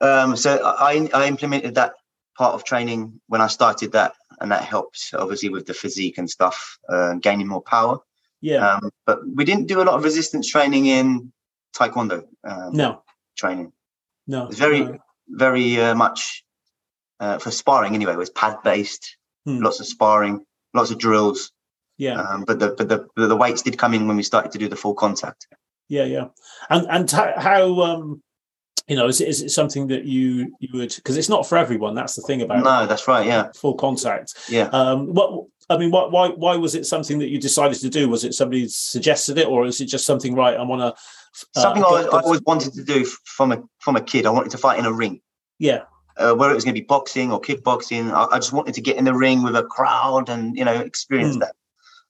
Um, 0.00 0.36
so 0.36 0.62
I, 0.64 1.08
I 1.14 1.26
implemented 1.28 1.74
that 1.74 1.94
part 2.36 2.54
of 2.54 2.64
training 2.64 3.20
when 3.26 3.40
I 3.40 3.46
started 3.48 3.92
that, 3.92 4.14
and 4.40 4.50
that 4.52 4.64
helped 4.64 5.12
obviously 5.14 5.48
with 5.48 5.66
the 5.66 5.74
physique 5.74 6.18
and 6.18 6.28
stuff, 6.28 6.78
uh, 6.88 7.14
gaining 7.14 7.48
more 7.48 7.62
power. 7.62 7.98
Yeah. 8.40 8.66
Um, 8.66 8.90
but 9.06 9.18
we 9.34 9.44
didn't 9.44 9.66
do 9.66 9.80
a 9.80 9.84
lot 9.84 9.94
of 9.96 10.04
resistance 10.04 10.48
training 10.48 10.86
in 10.86 11.32
taekwondo 11.76 12.24
um, 12.44 12.72
no. 12.74 13.02
training. 13.36 13.72
No. 14.26 14.46
It's 14.46 14.58
very, 14.58 14.80
no. 14.80 14.98
very 15.28 15.80
uh, 15.80 15.94
much 15.94 16.44
uh, 17.18 17.38
for 17.38 17.50
sparring 17.50 17.94
anyway. 17.94 18.12
It 18.12 18.18
was 18.18 18.30
pad 18.30 18.58
based, 18.62 19.16
Hmm. 19.46 19.62
lots 19.62 19.80
of 19.80 19.86
sparring, 19.86 20.44
lots 20.74 20.90
of 20.90 20.98
drills. 20.98 21.52
Yeah. 21.98 22.20
Um, 22.20 22.44
but 22.44 22.58
the 22.58 22.74
but 22.76 22.88
the 22.88 23.06
but 23.14 23.28
the 23.28 23.36
weights 23.36 23.62
did 23.62 23.78
come 23.78 23.94
in 23.94 24.06
when 24.06 24.16
we 24.16 24.22
started 24.22 24.52
to 24.52 24.58
do 24.58 24.68
the 24.68 24.76
full 24.76 24.94
contact. 24.94 25.46
Yeah, 25.88 26.04
yeah, 26.04 26.28
and 26.70 26.86
and 26.88 27.10
how, 27.10 27.32
how 27.36 27.80
um, 27.82 28.22
you 28.86 28.96
know, 28.96 29.06
is 29.08 29.20
it, 29.20 29.28
is 29.28 29.42
it 29.42 29.50
something 29.50 29.88
that 29.88 30.04
you 30.04 30.54
you 30.60 30.68
would 30.74 30.94
because 30.94 31.16
it's 31.16 31.28
not 31.28 31.46
for 31.46 31.58
everyone. 31.58 31.94
That's 31.94 32.14
the 32.14 32.22
thing 32.22 32.42
about 32.42 32.64
No, 32.64 32.86
that's 32.86 33.06
right. 33.08 33.26
Yeah, 33.26 33.50
full 33.54 33.74
contact. 33.74 34.34
yeah. 34.48 34.68
Um, 34.72 35.12
what 35.14 35.46
I 35.68 35.76
mean, 35.76 35.90
what, 35.90 36.10
why 36.10 36.28
why 36.28 36.56
was 36.56 36.74
it 36.74 36.86
something 36.86 37.18
that 37.18 37.28
you 37.28 37.40
decided 37.40 37.78
to 37.80 37.90
do? 37.90 38.08
Was 38.08 38.24
it 38.24 38.34
somebody 38.34 38.68
suggested 38.68 39.36
it, 39.38 39.46
or 39.46 39.66
is 39.66 39.80
it 39.80 39.86
just 39.86 40.06
something 40.06 40.34
right? 40.34 40.56
I 40.56 40.62
want 40.62 40.82
to 40.82 41.00
Something 41.54 41.84
I, 41.84 42.08
I 42.12 42.20
always 42.20 42.42
wanted 42.42 42.72
to 42.74 42.82
do 42.82 43.04
from 43.04 43.52
a 43.52 43.62
from 43.78 43.96
a 43.96 44.00
kid. 44.00 44.26
I 44.26 44.30
wanted 44.30 44.50
to 44.50 44.58
fight 44.58 44.78
in 44.78 44.84
a 44.84 44.92
ring. 44.92 45.20
yeah, 45.58 45.82
uh, 46.16 46.34
whether 46.34 46.52
it 46.52 46.54
was 46.56 46.64
going 46.64 46.74
to 46.74 46.80
be 46.80 46.86
boxing 46.86 47.32
or 47.32 47.40
kickboxing. 47.40 48.12
I, 48.12 48.36
I 48.36 48.38
just 48.38 48.52
wanted 48.52 48.74
to 48.74 48.80
get 48.80 48.96
in 48.96 49.04
the 49.04 49.14
ring 49.14 49.42
with 49.42 49.56
a 49.56 49.62
crowd 49.64 50.28
and 50.28 50.56
you 50.56 50.64
know 50.64 50.74
experience 50.74 51.36
Mm. 51.36 51.40
that. 51.40 51.54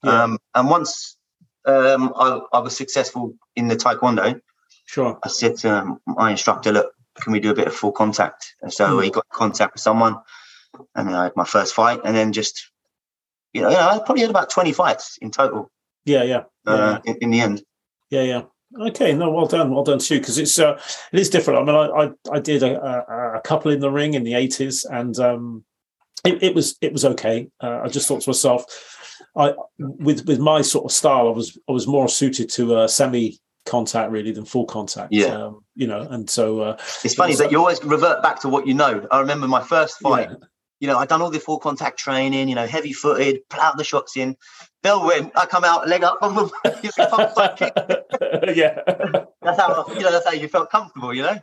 Yeah. 0.03 0.23
Um, 0.23 0.39
and 0.55 0.69
once 0.69 1.17
um, 1.65 2.11
I, 2.15 2.39
I 2.53 2.59
was 2.59 2.75
successful 2.75 3.35
in 3.55 3.67
the 3.67 3.75
taekwondo, 3.75 4.41
sure, 4.85 5.19
I 5.23 5.27
said 5.29 5.57
to 5.57 5.69
um, 5.71 5.99
my 6.07 6.31
instructor, 6.31 6.71
"Look, 6.71 6.91
can 7.15 7.33
we 7.33 7.39
do 7.39 7.51
a 7.51 7.55
bit 7.55 7.67
of 7.67 7.75
full 7.75 7.91
contact?" 7.91 8.55
And 8.61 8.73
so 8.73 8.85
Mm. 8.87 9.03
he 9.03 9.09
got 9.11 9.25
in 9.31 9.37
contact 9.37 9.73
with 9.73 9.81
someone, 9.81 10.17
and 10.95 11.07
then 11.07 11.15
I 11.15 11.23
had 11.25 11.35
my 11.35 11.45
first 11.45 11.73
fight, 11.75 12.01
and 12.03 12.15
then 12.15 12.31
just 12.33 12.71
you 13.53 13.61
know, 13.61 13.69
you 13.69 13.75
know 13.75 13.87
I 13.89 13.99
probably 13.99 14.21
had 14.21 14.29
about 14.31 14.49
twenty 14.49 14.71
fights 14.73 15.17
in 15.21 15.29
total 15.31 15.69
yeah, 16.05 16.23
yeah, 16.23 16.43
uh, 16.65 16.99
in, 17.05 17.15
in 17.21 17.29
the 17.29 17.41
end. 17.41 17.61
yeah, 18.09 18.23
yeah. 18.23 18.41
Okay, 18.79 19.13
no, 19.13 19.29
well 19.31 19.47
done, 19.47 19.73
well 19.73 19.83
done 19.83 19.99
too, 19.99 20.19
because 20.19 20.37
it's 20.37 20.57
uh, 20.59 20.79
it 21.11 21.19
is 21.19 21.29
different. 21.29 21.59
I 21.59 21.63
mean, 21.65 21.75
I 21.75 21.87
I, 22.31 22.35
I 22.37 22.39
did 22.39 22.63
a, 22.63 22.81
a, 22.81 23.37
a 23.37 23.41
couple 23.41 23.71
in 23.71 23.79
the 23.79 23.91
ring 23.91 24.13
in 24.13 24.23
the 24.23 24.33
eighties, 24.33 24.85
and 24.85 25.17
um, 25.19 25.63
it, 26.25 26.41
it 26.41 26.55
was 26.55 26.77
it 26.81 26.93
was 26.93 27.03
okay. 27.05 27.49
Uh, 27.61 27.81
I 27.83 27.87
just 27.89 28.07
thought 28.07 28.21
to 28.21 28.29
myself, 28.29 28.63
I 29.35 29.53
with 29.77 30.25
with 30.25 30.39
my 30.39 30.61
sort 30.61 30.85
of 30.85 30.91
style, 30.91 31.27
I 31.27 31.31
was 31.31 31.57
I 31.67 31.71
was 31.73 31.85
more 31.87 32.07
suited 32.07 32.49
to 32.51 32.75
uh, 32.75 32.87
semi 32.87 33.39
contact 33.65 34.11
really 34.11 34.31
than 34.31 34.45
full 34.45 34.65
contact. 34.65 35.11
Yeah. 35.13 35.25
um, 35.27 35.63
you 35.75 35.85
know, 35.87 36.01
and 36.09 36.29
so 36.29 36.61
uh, 36.61 36.77
It's 37.03 37.13
funny 37.15 37.31
was- 37.31 37.39
that 37.39 37.51
you 37.51 37.59
always 37.59 37.83
revert 37.83 38.23
back 38.23 38.39
to 38.41 38.49
what 38.49 38.65
you 38.67 38.73
know. 38.73 39.05
I 39.11 39.19
remember 39.19 39.47
my 39.47 39.61
first 39.61 39.99
fight. 39.99 40.29
yeah, 40.29 40.35
you 40.81 40.87
know, 40.87 40.97
I'd 40.97 41.07
done 41.07 41.21
all 41.21 41.29
the 41.29 41.39
full 41.39 41.59
contact 41.59 41.99
training, 41.99 42.49
you 42.49 42.55
know, 42.55 42.65
heavy 42.65 42.91
footed, 42.91 43.47
plow 43.49 43.71
the 43.71 43.83
shots 43.83 44.17
in. 44.17 44.35
Bell 44.81 45.05
went, 45.05 45.31
I 45.37 45.45
come 45.45 45.63
out, 45.63 45.87
leg 45.87 46.03
up, 46.03 46.19
boom, 46.21 46.33
boom, 46.33 46.51
you 46.83 46.89
know, 46.97 47.07
pump, 47.07 47.31
side 47.33 47.55
kick. 47.55 47.73
yeah. 48.55 48.81
That's 49.43 49.59
how 49.59 49.85
you 49.89 50.01
know, 50.01 50.11
that's 50.11 50.25
how 50.25 50.33
you 50.33 50.47
felt 50.47 50.71
comfortable, 50.71 51.13
you 51.13 51.21
know? 51.21 51.39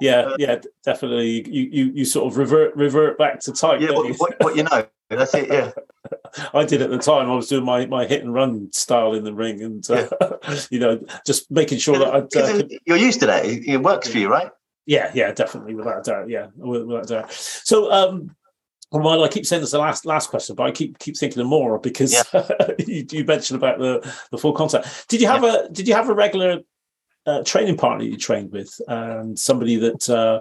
Yeah, 0.00 0.34
yeah, 0.38 0.60
definitely. 0.84 1.48
You 1.48 1.68
you 1.70 1.92
you 1.94 2.04
sort 2.04 2.26
of 2.26 2.36
revert 2.36 2.74
revert 2.74 3.18
back 3.18 3.38
to 3.40 3.52
type. 3.52 3.80
Yeah, 3.80 3.92
what, 3.92 4.08
you? 4.08 4.14
what, 4.14 4.34
what 4.40 4.56
you 4.56 4.64
know. 4.64 4.86
That's 5.08 5.34
it, 5.34 5.48
yeah. 5.48 5.70
I 6.54 6.64
did 6.64 6.82
at 6.82 6.90
the 6.90 6.98
time. 6.98 7.30
I 7.30 7.34
was 7.34 7.46
doing 7.46 7.64
my 7.64 7.86
my 7.86 8.06
hit 8.06 8.22
and 8.22 8.34
run 8.34 8.72
style 8.72 9.14
in 9.14 9.22
the 9.22 9.32
ring, 9.32 9.62
and 9.62 9.88
uh, 9.90 10.08
you 10.70 10.80
know, 10.80 11.00
just 11.24 11.50
making 11.52 11.78
sure 11.78 11.98
that 11.98 12.12
I'd. 12.12 12.36
Uh, 12.36 12.64
You're 12.84 12.96
used 12.96 13.20
to 13.20 13.26
that. 13.26 13.44
It 13.44 13.64
it 13.64 13.76
works 13.76 14.08
for 14.08 14.18
you, 14.18 14.28
right? 14.28 14.50
yeah, 14.86 15.10
yeah, 15.14 15.32
definitely, 15.32 15.74
without 15.74 16.00
a 16.00 16.02
doubt. 16.02 16.28
Yeah, 16.28 16.48
without 16.56 17.04
a 17.04 17.14
doubt. 17.14 17.32
So, 17.32 17.92
um, 17.92 18.34
well, 18.92 19.24
I 19.24 19.28
keep 19.28 19.46
saying 19.46 19.62
this 19.62 19.70
the 19.72 19.78
last 19.78 20.04
last 20.06 20.28
question, 20.30 20.54
but 20.56 20.64
I 20.66 20.70
keep 20.70 20.98
keep 20.98 21.16
thinking 21.16 21.40
of 21.40 21.46
more 21.46 21.78
because 21.78 22.12
you, 22.86 23.06
you 23.10 23.24
mentioned 23.24 23.56
about 23.58 23.78
the 23.78 24.00
the 24.30 24.38
full 24.38 24.52
contact. 24.52 25.08
Did 25.08 25.20
you 25.20 25.26
have 25.26 25.44
a 25.44 25.68
Did 25.72 25.88
you 25.88 25.94
have 25.94 26.08
a 26.08 26.14
regular 26.14 26.60
uh, 27.26 27.42
training 27.44 27.76
partner 27.76 28.04
you 28.04 28.16
trained 28.16 28.52
with, 28.52 28.72
and 28.88 29.38
somebody 29.38 29.76
that 29.76 30.08
uh, 30.10 30.40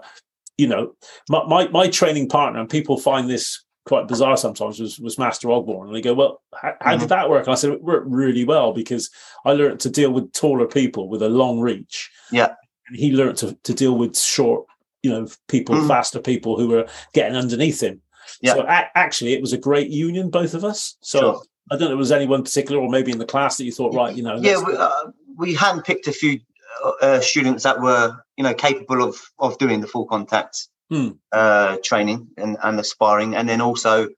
you 0.58 0.68
know, 0.68 0.94
my, 1.30 1.44
my 1.46 1.68
my 1.70 1.88
training 1.88 2.28
partner, 2.30 2.60
and 2.60 2.70
people 2.70 2.98
find 2.98 3.30
this 3.30 3.64
quite 3.86 4.08
bizarre 4.08 4.38
sometimes 4.38 4.80
was 4.80 5.00
was 5.00 5.18
Master 5.18 5.48
Ogborn, 5.48 5.88
and 5.88 5.96
they 5.96 6.02
go, 6.02 6.14
"Well, 6.14 6.42
how, 6.54 6.74
how 6.82 6.96
Mhm. 6.96 7.00
did 7.00 7.10
that 7.10 7.30
work?" 7.30 7.46
And 7.48 7.54
I 7.54 7.56
said, 7.56 7.72
"It 7.72 7.82
worked 7.84 8.08
really 8.08 8.44
well 8.46 8.74
because 8.74 9.10
I 9.46 9.54
learned 9.54 9.80
to 9.82 9.90
deal 9.90 10.12
with 10.12 10.32
taller 10.34 10.68
people 10.68 11.08
with 11.10 11.22
a 11.24 11.30
long 11.30 11.60
reach." 11.60 12.10
Yeah. 12.32 12.54
and 12.88 12.98
he 13.00 13.12
learned 13.14 13.38
to 13.38 13.58
to 13.64 13.74
deal 13.74 13.96
with 13.98 14.18
short, 14.18 14.66
you 15.04 15.10
know, 15.12 15.28
people, 15.48 15.76
Mhm. 15.76 15.88
faster 15.88 16.20
people 16.20 16.58
who 16.60 16.68
were 16.68 16.88
getting 17.14 17.38
underneath 17.38 17.82
him. 17.82 18.02
Yeah. 18.42 18.54
So 18.56 18.62
a- 18.64 18.90
actually, 18.98 19.34
it 19.34 19.42
was 19.42 19.54
a 19.54 19.58
great 19.58 19.90
union, 19.90 20.30
both 20.30 20.54
of 20.54 20.64
us. 20.64 20.98
So 21.02 21.20
Sure. 21.20 21.42
I 21.70 21.76
don't 21.76 21.82
know, 21.82 21.88
there 21.90 21.98
was 21.98 22.12
anyone 22.12 22.44
particular, 22.44 22.82
or 22.82 22.90
maybe 22.90 23.12
in 23.12 23.20
the 23.20 23.26
class 23.26 23.58
that 23.58 23.66
you 23.66 23.72
thought, 23.72 23.94
right, 23.94 24.16
you 24.16 24.24
know, 24.24 24.36
Yeah, 24.38 24.62
we, 24.66 24.76
uh, 24.76 25.12
we 25.38 25.56
handpicked 25.56 26.08
a 26.08 26.12
few 26.12 26.40
uh, 26.84 26.92
uh, 27.02 27.20
students 27.22 27.64
that 27.64 27.80
were, 27.82 28.16
you 28.38 28.44
know, 28.44 28.54
capable 28.54 29.04
of 29.04 29.16
of 29.40 29.58
doing 29.60 29.82
the 29.82 29.88
full 29.88 30.06
contact 30.06 30.68
Hmm. 30.90 31.10
uh, 31.32 31.78
training 31.84 32.28
and, 32.38 32.58
and 32.64 32.78
the 32.78 32.84
sparring. 32.84 33.36
And 33.36 33.48
then 33.48 33.62
also 33.62 34.10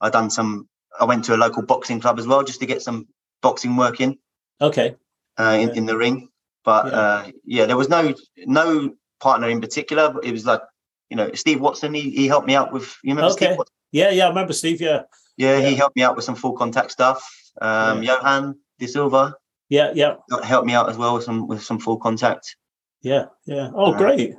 I 0.00 0.08
done 0.10 0.30
some, 0.30 0.68
I 0.98 1.04
went 1.04 1.24
to 1.26 1.34
a 1.34 1.36
local 1.36 1.62
boxing 1.62 2.00
club 2.00 2.18
as 2.18 2.26
well, 2.26 2.42
just 2.42 2.60
to 2.60 2.66
get 2.66 2.80
some 2.82 3.06
boxing 3.42 3.76
work 3.76 4.00
in. 4.00 4.18
okay, 4.60 4.94
uh, 5.38 5.56
in, 5.60 5.68
Yeah. 5.68 5.74
in 5.74 5.86
the 5.86 5.96
ring. 5.96 6.28
But 6.64 6.86
Yeah. 6.86 6.92
uh, 7.00 7.30
yeah, 7.44 7.66
there 7.66 7.76
was 7.76 7.88
no 7.88 8.14
no 8.46 8.94
partner 9.20 9.48
in 9.48 9.60
particular. 9.60 10.08
But 10.10 10.24
it 10.24 10.32
was 10.32 10.46
like 10.46 10.62
you 11.12 11.16
know 11.20 11.28
Steve 11.34 11.60
Watson. 11.60 11.92
He, 11.94 12.04
he 12.20 12.24
helped 12.26 12.46
me 12.46 12.54
out 12.60 12.72
with 12.72 12.88
you 13.04 13.10
remember 13.14 13.32
Okay. 13.34 13.46
Steve? 13.46 13.58
Watson? 13.58 13.74
yeah, 14.00 14.10
yeah, 14.10 14.24
I 14.26 14.28
remember 14.34 14.54
Steve. 14.54 14.80
Yeah, 14.80 15.00
Yeah, 15.36 15.60
he 15.68 15.74
helped 15.82 15.96
me 15.96 16.02
out 16.06 16.16
with 16.16 16.24
some 16.24 16.36
full 16.42 16.54
contact 16.62 16.90
stuff. 16.98 17.20
Um, 17.60 18.02
Johan 18.02 18.42
De 18.78 18.86
Silva 18.86 19.34
yeah, 19.68 19.92
yeah, 19.94 20.14
helped 20.52 20.66
me 20.66 20.74
out 20.78 20.88
as 20.90 20.96
well 20.96 21.12
with 21.16 21.24
some 21.24 21.46
with 21.50 21.62
some 21.62 21.78
full 21.78 21.98
contact. 22.06 22.44
yeah, 23.02 23.24
yeah. 23.46 23.68
Oh, 23.74 23.92
Uh, 23.92 23.98
great. 23.98 24.34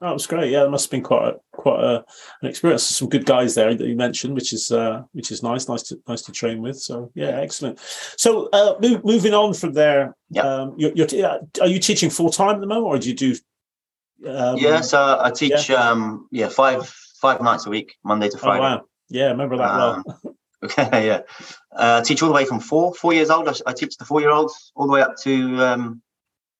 That 0.00 0.12
was 0.18 0.26
great. 0.26 0.50
Yeah, 0.50 0.64
it 0.64 0.70
must 0.70 0.86
have 0.86 0.90
been 0.96 1.02
quite 1.02 1.28
a, 1.28 1.34
quite 1.52 1.80
a, 1.84 1.94
an 2.42 2.48
experience. 2.48 2.82
Some 2.98 3.08
good 3.10 3.26
guys 3.26 3.54
there 3.54 3.74
that 3.74 3.86
you 3.86 3.94
mentioned, 3.94 4.34
which 4.34 4.52
is 4.52 4.70
uh, 4.72 5.02
which 5.12 5.30
is 5.30 5.42
nice, 5.42 5.68
nice 5.68 5.82
to 5.88 5.98
nice 6.08 6.22
to 6.22 6.32
train 6.32 6.58
with. 6.62 6.78
So 6.88 7.10
yeah, 7.14 7.34
excellent. 7.46 7.78
So 8.16 8.48
uh, 8.54 8.74
move, 8.80 9.04
moving 9.04 9.34
on 9.34 9.52
from 9.54 9.72
there, 9.74 10.16
Yeah. 10.30 10.42
um, 10.48 10.74
you're, 10.78 10.92
you're 10.98 11.38
are 11.62 11.68
you 11.74 11.78
teaching 11.78 12.10
full 12.10 12.30
time 12.30 12.54
at 12.56 12.60
the 12.62 12.66
moment, 12.74 12.86
or 12.86 12.98
do 12.98 13.08
you 13.08 13.14
do? 13.14 13.36
Um, 14.24 14.56
yeah, 14.56 14.80
so 14.80 15.18
I 15.20 15.30
teach 15.30 15.70
um 15.70 16.28
yeah 16.30 16.48
five 16.48 16.88
five 17.20 17.40
nights 17.42 17.66
a 17.66 17.70
week, 17.70 17.96
Monday 18.04 18.28
to 18.28 18.36
Oh 18.36 18.40
Friday. 18.40 18.60
wow! 18.62 18.84
Yeah, 19.10 19.26
I 19.26 19.30
remember 19.30 19.56
that 19.58 19.76
well. 19.76 20.04
Um, 20.24 20.36
Okay, 20.64 21.06
yeah. 21.06 21.20
Uh, 21.70 22.00
teach 22.02 22.22
all 22.22 22.28
the 22.30 22.34
way 22.34 22.46
from 22.46 22.60
four, 22.60 22.94
four 22.94 23.12
years 23.12 23.28
old. 23.28 23.46
I, 23.46 23.52
I 23.66 23.72
teach 23.74 23.98
the 23.98 24.06
four-year-olds 24.06 24.72
all 24.74 24.86
the 24.86 24.92
way 24.92 25.02
up 25.02 25.14
to 25.22 25.62
um, 25.62 26.02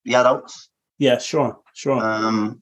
the 0.05 0.13
adults. 0.15 0.69
Yeah, 0.99 1.17
sure, 1.17 1.59
sure. 1.73 1.99
Um, 2.01 2.61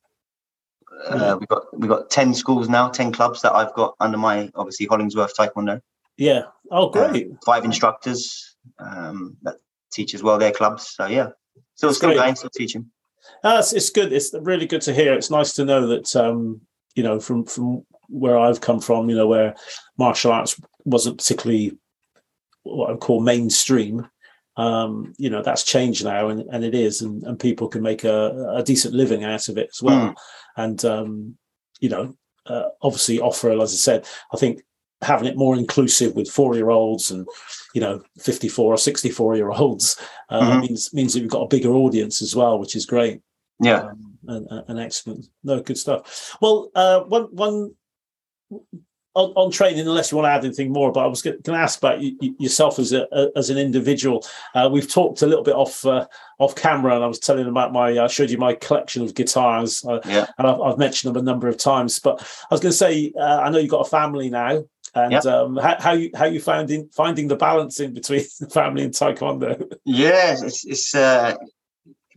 Yeah. 1.09 1.15
uh, 1.33 1.37
we've 1.37 1.49
got 1.49 1.63
we've 1.77 1.89
got 1.89 2.09
ten 2.09 2.33
schools 2.33 2.69
now, 2.69 2.87
ten 2.87 3.11
clubs 3.11 3.41
that 3.41 3.53
I've 3.53 3.73
got 3.73 3.95
under 3.99 4.17
my 4.17 4.49
obviously 4.55 4.85
Hollingsworth 4.85 5.35
Taekwondo. 5.35 5.81
yeah. 6.17 6.43
Oh, 6.71 6.89
great. 6.89 7.27
Five 7.45 7.65
instructors 7.65 8.55
um, 8.79 9.35
that 9.43 9.57
teach 9.91 10.15
as 10.15 10.23
well 10.23 10.37
their 10.37 10.53
clubs. 10.53 10.87
So 10.95 11.05
yeah, 11.05 11.29
still 11.75 11.89
That's 11.89 11.97
still 11.97 12.09
great. 12.11 12.17
going, 12.17 12.35
still 12.35 12.49
teaching. 12.49 12.89
Uh, 13.43 13.57
it's, 13.59 13.73
it's 13.73 13.89
good. 13.89 14.11
It's 14.11 14.33
really 14.33 14.65
good 14.65 14.81
to 14.81 14.93
hear. 14.93 15.13
It's 15.13 15.31
nice 15.31 15.53
to 15.53 15.65
know 15.65 15.87
that 15.87 16.15
um, 16.15 16.61
you 16.95 17.03
know 17.03 17.19
from 17.19 17.45
from 17.45 17.85
where 18.07 18.37
I've 18.37 18.61
come 18.61 18.79
from, 18.79 19.09
you 19.09 19.15
know, 19.15 19.27
where 19.27 19.55
martial 19.97 20.31
arts 20.31 20.59
wasn't 20.83 21.17
particularly 21.17 21.77
what 22.63 22.89
I 22.89 22.91
would 22.91 23.01
call 23.01 23.21
mainstream. 23.21 24.07
Um, 24.57 25.13
you 25.17 25.29
know, 25.29 25.41
that's 25.41 25.63
changed 25.63 26.05
now, 26.05 26.29
and, 26.29 26.41
and 26.51 26.63
it 26.63 26.73
is, 26.73 27.01
and, 27.01 27.23
and 27.23 27.39
people 27.39 27.67
can 27.67 27.81
make 27.81 28.03
a, 28.03 28.53
a 28.55 28.63
decent 28.63 28.93
living 28.93 29.23
out 29.23 29.49
of 29.49 29.57
it 29.57 29.69
as 29.73 29.81
well. 29.81 30.15
And 30.55 30.83
um, 30.85 31.37
you 31.81 31.89
know, 31.89 32.15
uh, 32.45 32.69
obviously 32.81 33.19
offer, 33.19 33.51
as 33.51 33.73
I 33.73 33.77
said, 33.77 34.07
I 34.33 34.37
think 34.37 34.61
having 35.01 35.27
it 35.27 35.37
more 35.37 35.55
inclusive 35.57 36.15
with 36.15 36.29
four 36.29 36.55
year 36.55 36.69
olds 36.69 37.11
and 37.11 37.27
you 37.75 37.81
know 37.81 38.01
54 38.19 38.73
or 38.73 38.77
64 38.77 39.35
year 39.35 39.51
olds 39.51 39.97
uh, 40.29 40.41
Mhm. 40.41 40.61
means 40.61 40.93
means 40.93 41.13
that 41.13 41.21
we've 41.21 41.29
got 41.37 41.43
a 41.47 41.47
bigger 41.55 41.73
audience 41.83 42.21
as 42.21 42.33
well 42.35 42.57
which 42.57 42.75
is 42.75 42.85
great 42.85 43.19
Yeah, 43.59 43.81
um, 43.91 44.17
and, 44.27 44.47
and- 44.69 44.79
excellent. 44.79 45.25
No, 45.43 45.61
good 45.61 45.77
stuff. 45.77 46.35
Well, 46.41 46.57
uh, 46.75 47.01
one 47.15 47.25
one 47.45 47.57
on, 49.17 49.29
on 49.35 49.49
training, 49.49 49.87
unless 49.87 50.11
you 50.11 50.17
want 50.17 50.27
to 50.27 50.31
add 50.31 50.43
anything 50.43 50.73
more, 50.73 50.91
but 50.91 50.99
I 51.05 51.07
was 51.07 51.21
going 51.21 51.41
to 51.41 51.53
ask 51.53 51.79
about 51.79 52.01
you, 52.01 52.17
you- 52.19 52.35
yourself 52.37 52.79
as 52.79 52.91
a, 52.91 53.07
as 53.37 53.49
an 53.49 53.57
individual. 53.57 54.25
Uh, 54.53 54.67
we've 54.71 54.91
talked 54.91 55.21
a 55.21 55.25
little 55.27 55.43
bit 55.43 55.55
off 55.55 55.85
uh, 55.85 56.05
off 56.37 56.53
camera, 56.55 56.95
and 56.95 57.03
I 57.03 57.07
was 57.07 57.19
telling 57.19 57.47
about 57.47 57.71
my. 57.71 57.97
I 57.97 58.07
showed 58.07 58.29
you 58.29 58.37
my 58.37 58.55
collection 58.55 59.03
of 59.03 59.13
guitars, 59.15 59.85
uh, 59.85 59.99
yeah, 60.05 60.25
and 60.37 60.47
I've, 60.47 60.59
I've 60.59 60.77
mentioned 60.77 61.15
them 61.15 61.21
a 61.21 61.25
number 61.25 61.47
of 61.47 61.55
times. 61.57 61.97
But 61.99 62.19
I 62.51 62.53
was 62.53 62.59
going 62.59 62.71
to 62.73 62.77
say, 62.77 63.13
uh, 63.17 63.39
I 63.43 63.49
know 63.49 63.59
you've 63.59 63.71
got 63.71 63.87
a 63.87 63.89
family 63.89 64.29
now. 64.29 64.63
And 64.95 65.11
Yep. 65.11 65.25
um, 65.25 65.57
how, 65.57 65.75
how 65.79 65.91
you 65.93 66.09
how 66.15 66.25
you 66.25 66.39
finding 66.39 66.89
finding 66.89 67.27
the 67.27 67.35
balance 67.35 67.79
in 67.79 67.93
between 67.93 68.21
family 68.51 68.83
and 68.83 68.93
taekwondo. 68.93 69.71
Yeah, 69.85 70.35
it's 70.41 70.65
it's 70.65 70.95
uh, 70.95 71.35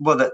well. 0.00 0.16
The, 0.16 0.32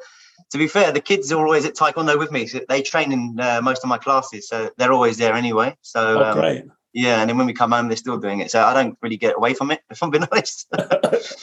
to 0.50 0.58
be 0.58 0.68
fair, 0.68 0.92
the 0.92 1.00
kids 1.00 1.32
are 1.32 1.44
always 1.44 1.64
at 1.64 1.74
taekwondo 1.74 2.18
with 2.18 2.30
me. 2.30 2.46
So 2.46 2.60
they 2.68 2.82
train 2.82 3.10
in 3.12 3.40
uh, 3.40 3.60
most 3.62 3.82
of 3.82 3.88
my 3.88 3.98
classes, 3.98 4.46
so 4.48 4.70
they're 4.76 4.92
always 4.92 5.16
there 5.16 5.34
anyway. 5.34 5.74
So 5.82 6.20
Oh, 6.20 6.24
um, 6.24 6.38
great! 6.38 6.64
yeah, 6.92 7.20
and 7.20 7.28
then 7.30 7.38
when 7.38 7.46
we 7.46 7.54
come 7.54 7.72
home, 7.72 7.88
they're 7.88 7.96
still 7.96 8.18
doing 8.18 8.40
it. 8.40 8.50
So 8.50 8.62
I 8.62 8.74
don't 8.74 8.96
really 9.02 9.16
get 9.16 9.36
away 9.36 9.54
from 9.54 9.70
it, 9.72 9.80
if 9.90 10.02
I'm 10.02 10.10
being 10.10 10.26
honest. 10.32 10.66
that's, 10.72 11.42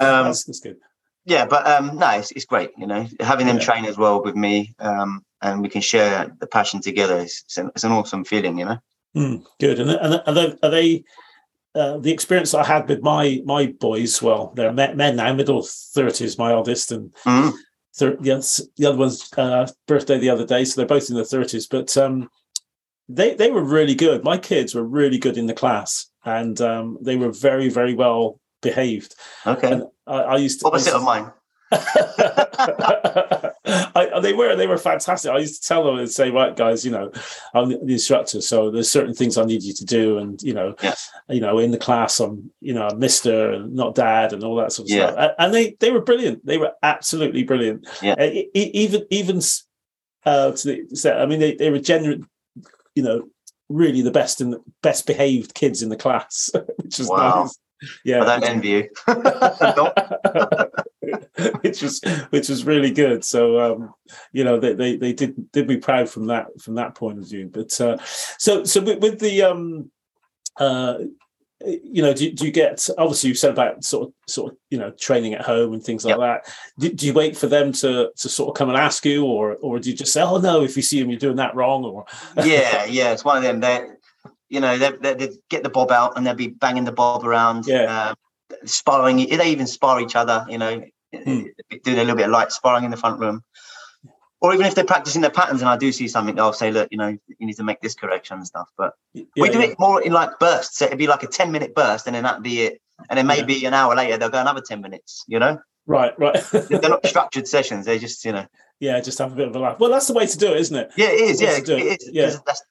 Um, 0.00 0.26
that's, 0.26 0.44
that's 0.44 0.60
good. 0.60 0.76
yeah, 1.24 1.46
but 1.46 1.66
um, 1.66 1.96
no, 1.96 2.10
it's, 2.10 2.30
it's 2.32 2.44
great. 2.44 2.70
You 2.76 2.86
know, 2.86 3.06
having 3.20 3.46
them 3.46 3.56
Yeah. 3.56 3.64
train 3.64 3.84
as 3.86 3.96
well 3.96 4.22
with 4.22 4.36
me, 4.36 4.74
um, 4.78 5.24
and 5.40 5.62
we 5.62 5.68
can 5.68 5.80
share 5.80 6.30
the 6.38 6.46
passion 6.46 6.80
together. 6.80 7.18
It's, 7.18 7.42
it's, 7.44 7.58
an, 7.58 7.68
it's 7.74 7.84
an 7.84 7.92
awesome 7.92 8.24
feeling. 8.24 8.58
You 8.58 8.66
know. 8.66 8.78
Mm, 9.16 9.44
good. 9.60 9.78
And, 9.78 9.90
and 9.90 10.22
are 10.26 10.32
they, 10.34 10.56
are 10.62 10.70
they 10.70 11.04
uh, 11.74 11.98
the 11.98 12.12
experience 12.12 12.54
I 12.54 12.64
had 12.64 12.88
with 12.88 13.02
my 13.02 13.42
my 13.44 13.66
boys? 13.80 14.20
Well, 14.22 14.52
they're 14.56 14.72
men, 14.72 15.16
now, 15.16 15.32
middle 15.34 15.62
thirties. 15.62 16.38
My 16.38 16.52
oldest 16.52 16.92
and 16.92 17.12
Mhm. 17.24 17.52
thir- 17.94 18.18
yes, 18.22 18.60
the 18.76 18.86
other 18.86 18.98
one's 18.98 19.28
uh, 19.36 19.66
birthday 19.86 20.18
the 20.18 20.30
other 20.30 20.46
day, 20.46 20.64
so 20.64 20.76
they're 20.80 20.86
both 20.86 21.08
in 21.10 21.16
their 21.16 21.24
thirties. 21.24 21.66
But 21.66 21.96
um, 21.96 22.28
they 23.08 23.34
they 23.34 23.50
were 23.50 23.64
really 23.64 23.94
good. 23.94 24.24
My 24.24 24.38
kids 24.38 24.74
were 24.74 24.84
really 24.84 25.18
good 25.18 25.36
in 25.38 25.46
the 25.46 25.54
class, 25.54 26.06
and 26.24 26.60
um, 26.60 26.98
they 27.00 27.16
were 27.16 27.32
very 27.32 27.68
very 27.68 27.94
well 27.94 28.38
behaved. 28.62 29.14
Okay. 29.46 29.72
And 29.72 29.84
I, 30.06 30.14
I 30.22 30.36
used 30.36 30.60
to 30.60 30.68
I 30.68 30.74
used 30.76 30.88
Opposite 30.88 30.90
to- 30.90 30.96
of 30.96 31.02
mine. 31.02 31.32
They 34.22 34.32
were 34.32 34.56
they 34.56 34.66
were 34.66 34.78
fantastic. 34.78 35.30
I 35.30 35.38
used 35.38 35.62
to 35.62 35.68
tell 35.68 35.84
them 35.84 35.98
and 35.98 36.10
say, 36.10 36.30
right, 36.30 36.56
guys, 36.56 36.84
you 36.84 36.90
know, 36.90 37.10
I'm 37.54 37.68
the 37.68 37.92
instructor, 37.92 38.40
so 38.40 38.70
there's 38.70 38.90
certain 38.90 39.14
things 39.14 39.36
I 39.36 39.44
need 39.44 39.62
you 39.62 39.74
to 39.74 39.84
do, 39.84 40.18
and 40.18 40.40
you 40.42 40.54
know, 40.54 40.74
Yeah. 40.82 40.94
you 41.28 41.40
know, 41.40 41.58
in 41.58 41.70
the 41.70 41.78
class, 41.78 42.18
I'm 42.20 42.50
you 42.60 42.72
know, 42.74 42.88
Mister 42.96 43.50
and 43.52 43.74
not 43.74 43.94
Dad, 43.94 44.32
and 44.32 44.42
all 44.44 44.56
that 44.56 44.72
sort 44.72 44.88
of 44.88 44.96
Yeah. 44.96 45.10
stuff. 45.12 45.32
And 45.38 45.52
they 45.52 45.76
they 45.80 45.90
were 45.90 46.00
brilliant. 46.00 46.46
They 46.46 46.56
were 46.58 46.72
absolutely 46.82 47.42
brilliant. 47.42 47.86
Yeah. 48.00 48.14
Uh, 48.18 48.30
even 48.54 49.06
even 49.10 49.40
uh, 50.24 50.52
to 50.52 50.66
the 50.68 50.80
extent, 50.90 51.18
I 51.20 51.26
mean, 51.26 51.40
they 51.40 51.54
they 51.56 51.70
were 51.70 51.80
genuine, 51.80 52.26
you 52.94 53.02
know, 53.02 53.28
really 53.68 54.02
the 54.02 54.10
best 54.10 54.40
and 54.40 54.56
best 54.82 55.06
behaved 55.06 55.54
kids 55.54 55.82
in 55.82 55.88
the 55.88 55.96
class, 55.96 56.50
which 56.76 56.98
was 56.98 57.08
Wow. 57.08 57.42
nice. 57.42 57.58
Yeah, 58.04 58.22
I 58.22 58.26
don't 58.38 58.44
envy 58.44 58.68
you. 58.68 58.88
Which 61.62 61.80
was 61.80 62.02
which 62.28 62.50
was 62.50 62.64
really 62.64 62.90
good. 62.90 63.24
So 63.24 63.58
um, 63.58 63.94
you 64.32 64.44
know 64.44 64.60
they, 64.60 64.74
they 64.74 64.96
they 64.96 65.12
did 65.14 65.50
did 65.52 65.66
be 65.66 65.78
proud 65.78 66.10
from 66.10 66.26
that 66.26 66.48
from 66.60 66.74
that 66.74 66.94
point 66.94 67.18
of 67.18 67.28
view. 67.28 67.48
But 67.50 67.80
uh, 67.80 67.96
so 68.38 68.64
so 68.64 68.82
with, 68.82 69.00
with 69.00 69.18
the 69.18 69.42
um, 69.42 69.90
uh, 70.58 70.98
you 71.64 72.02
know 72.02 72.12
do, 72.12 72.30
do 72.32 72.44
you 72.44 72.52
get 72.52 72.86
obviously 72.98 73.28
you 73.30 73.34
said 73.34 73.52
about 73.52 73.82
sort 73.82 74.08
of 74.08 74.14
sort 74.28 74.52
of 74.52 74.58
you 74.68 74.78
know 74.78 74.90
training 74.90 75.32
at 75.32 75.40
home 75.40 75.72
and 75.72 75.82
things 75.82 76.04
like 76.04 76.18
Yep. 76.18 76.20
that. 76.20 76.54
Do, 76.78 76.92
do 76.92 77.06
you 77.06 77.14
wait 77.14 77.34
for 77.34 77.46
them 77.46 77.72
to 77.72 78.10
to 78.14 78.28
sort 78.28 78.50
of 78.50 78.54
come 78.58 78.68
and 78.68 78.76
ask 78.76 79.04
you, 79.06 79.24
or 79.24 79.56
or 79.62 79.78
do 79.78 79.90
you 79.90 79.96
just 79.96 80.12
say 80.12 80.20
oh 80.22 80.38
no 80.38 80.62
if 80.62 80.76
you 80.76 80.82
see 80.82 81.00
them 81.00 81.08
you're 81.08 81.18
doing 81.18 81.36
that 81.36 81.54
wrong 81.54 81.84
or 81.84 82.04
yeah, 82.44 82.84
yeah, 82.84 83.12
it's 83.12 83.24
one 83.24 83.38
of 83.38 83.42
them. 83.42 83.60
They, 83.60 83.86
you 84.50 84.60
know, 84.60 84.76
they 84.76 84.90
they 85.00 85.14
they 85.14 85.30
get 85.48 85.62
the 85.62 85.70
bob 85.70 85.90
out 85.90 86.16
and 86.18 86.26
they'll 86.26 86.34
be 86.34 86.48
banging 86.48 86.84
the 86.84 86.92
bob 86.92 87.24
around. 87.24 87.66
Yeah. 87.66 88.10
Um, 88.10 88.16
sparring. 88.66 89.16
They 89.16 89.50
even 89.50 89.66
spar 89.66 89.98
each 90.02 90.14
other. 90.14 90.44
You 90.48 90.58
know, 90.58 90.82
Hmm. 91.14 91.42
doing 91.84 91.98
a 91.98 92.02
little 92.02 92.16
bit 92.16 92.26
of 92.26 92.30
light 92.30 92.52
sparring 92.52 92.84
in 92.84 92.90
the 92.90 92.96
front 92.96 93.20
room. 93.20 93.42
Or 94.40 94.52
even 94.52 94.66
if 94.66 94.74
they're 94.74 94.84
practicing 94.84 95.20
their 95.20 95.30
patterns 95.30 95.60
and 95.60 95.68
I 95.68 95.76
do 95.76 95.92
see 95.92 96.08
something, 96.08 96.38
I'll 96.40 96.52
say, 96.52 96.72
look, 96.72 96.88
you 96.90 96.98
know, 96.98 97.08
you 97.08 97.46
need 97.46 97.56
to 97.56 97.62
make 97.62 97.80
this 97.80 97.94
correction 97.94 98.38
and 98.38 98.46
stuff. 98.46 98.68
But 98.76 98.94
we 99.14 99.26
do 99.50 99.60
yeah. 99.60 99.66
it 99.66 99.76
more 99.78 100.02
in 100.02 100.12
like 100.12 100.38
bursts. 100.40 100.78
So 100.78 100.86
it'd 100.86 100.98
be 100.98 101.06
like 101.06 101.22
a 101.22 101.28
10 101.28 101.52
minute 101.52 101.74
burst 101.76 102.06
and 102.06 102.16
then 102.16 102.24
that'd 102.24 102.42
be 102.42 102.62
it. 102.62 102.80
And 103.08 103.16
then 103.18 103.26
maybe 103.26 103.64
an 103.66 103.74
hour 103.74 103.94
later, 103.94 104.16
they'll 104.16 104.30
go 104.30 104.40
another 104.40 104.62
10 104.66 104.80
minutes, 104.80 105.24
you 105.28 105.38
know? 105.38 105.58
right 105.86 106.16
right 106.16 106.40
They're 106.52 106.80
not 106.80 107.04
structured 107.14 107.48
sessions. 107.48 107.86
They're 107.86 107.98
just, 107.98 108.24
you 108.24 108.30
know, 108.32 108.46
yeah 108.78 109.00
just 109.00 109.18
have 109.18 109.32
a 109.32 109.36
bit 109.36 109.48
of 109.48 109.56
a 109.56 109.58
laugh. 109.58 109.80
Well 109.80 109.90
that's 109.90 110.06
the 110.06 110.14
way 110.14 110.26
to 110.26 110.38
do 110.38 110.52
it, 110.52 110.60
isn't 110.60 110.76
it? 110.76 110.90
yeah, 110.96 111.08
it 111.08 111.20
is. 111.20 111.40
Yeah, 111.40 111.56
it 111.56 111.68
it. 111.68 112.00
is. 112.02 112.10
Yeah. 112.12 112.36
That's, 112.46 112.62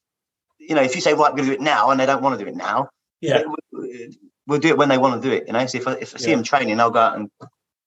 you 0.59 0.75
know, 0.75 0.81
if 0.81 0.95
you 0.95 1.01
say, 1.01 1.13
right, 1.13 1.29
I'm 1.29 1.35
going 1.35 1.47
to 1.49 1.55
do 1.55 1.61
it 1.61 1.61
now 1.61 1.89
and 1.91 1.99
they 1.99 2.05
don't 2.05 2.21
want 2.21 2.37
to 2.39 2.43
do 2.45 2.49
it 2.49 2.55
now, 2.55 2.89
Yeah. 3.21 3.43
we- 3.71 4.17
we'll 4.47 4.59
do 4.59 4.69
it 4.69 4.77
when 4.77 4.89
they 4.89 4.97
want 4.97 5.21
to 5.21 5.29
do 5.29 5.33
it. 5.33 5.45
You 5.47 5.53
know, 5.53 5.65
so 5.65 5.77
if 5.77 5.87
I, 5.87 5.93
if 5.93 6.15
I 6.15 6.17
see 6.17 6.29
Yeah. 6.29 6.35
them 6.35 6.43
training, 6.43 6.79
I'll 6.79 6.91
go 6.91 6.99
out 6.99 7.17
and, 7.17 7.29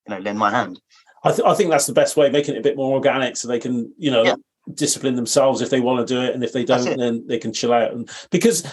you 0.07 0.15
know, 0.15 0.21
lend 0.21 0.39
my 0.39 0.51
hand. 0.51 0.81
I, 1.23 1.31
th- 1.33 1.47
I 1.47 1.55
think 1.55 1.71
that's 1.71 1.87
the 1.87 1.93
best 1.93 2.17
way, 2.17 2.31
making 2.31 2.55
it 2.55 2.59
a 2.59 2.63
bit 2.63 2.77
more 2.77 2.95
organic, 2.95 3.37
so 3.37 3.49
they 3.49 3.59
can, 3.59 3.93
you 3.99 4.11
know, 4.11 4.25
Yeah. 4.25 4.35
discipline 4.75 5.15
themselves 5.15 5.61
if 5.61 5.71
they 5.71 5.81
want 5.81 6.07
to 6.07 6.15
do 6.15 6.21
it, 6.23 6.35
and 6.35 6.45
if 6.45 6.53
they 6.53 6.65
don't, 6.65 6.99
then 6.99 7.27
they 7.27 7.39
can 7.39 7.53
chill 7.53 7.73
out. 7.73 7.93
And 7.93 8.09
because, 8.31 8.65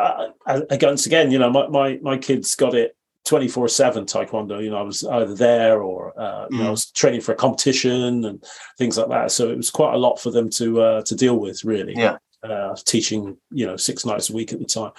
uh, 0.00 0.28
I- 0.46 0.62
once 0.82 1.06
again, 1.06 1.30
you 1.30 1.38
know, 1.38 1.50
my 1.50 1.66
my 1.68 1.98
my 2.02 2.18
kids 2.18 2.54
got 2.54 2.74
it 2.74 2.94
twenty 3.24 3.48
four 3.48 3.68
seven 3.68 4.04
taekwondo. 4.04 4.62
You 4.62 4.70
know, 4.70 4.78
I 4.78 4.82
was 4.82 5.04
either 5.04 5.34
there 5.34 5.82
or 5.82 6.18
uh, 6.20 6.46
you 6.50 6.58
know, 6.58 6.64
I 6.64 6.68
Mm. 6.68 6.70
was 6.72 6.90
training 6.90 7.20
for 7.22 7.32
a 7.32 7.36
competition 7.36 8.24
and 8.24 8.44
things 8.78 8.96
like 8.98 9.08
that. 9.08 9.32
So 9.32 9.50
it 9.50 9.56
was 9.56 9.70
quite 9.70 9.94
a 9.94 9.98
lot 9.98 10.20
for 10.20 10.30
them 10.30 10.50
to 10.50 10.80
uh, 10.82 11.02
to 11.02 11.14
deal 11.14 11.36
with, 11.36 11.64
really. 11.64 11.94
Yeah. 11.96 12.18
Uh, 12.40 12.76
teaching, 12.84 13.36
you 13.50 13.66
know, 13.66 13.76
six 13.76 14.06
nights 14.06 14.30
a 14.30 14.32
week 14.32 14.52
at 14.52 14.60
the 14.60 14.64
time. 14.64 14.92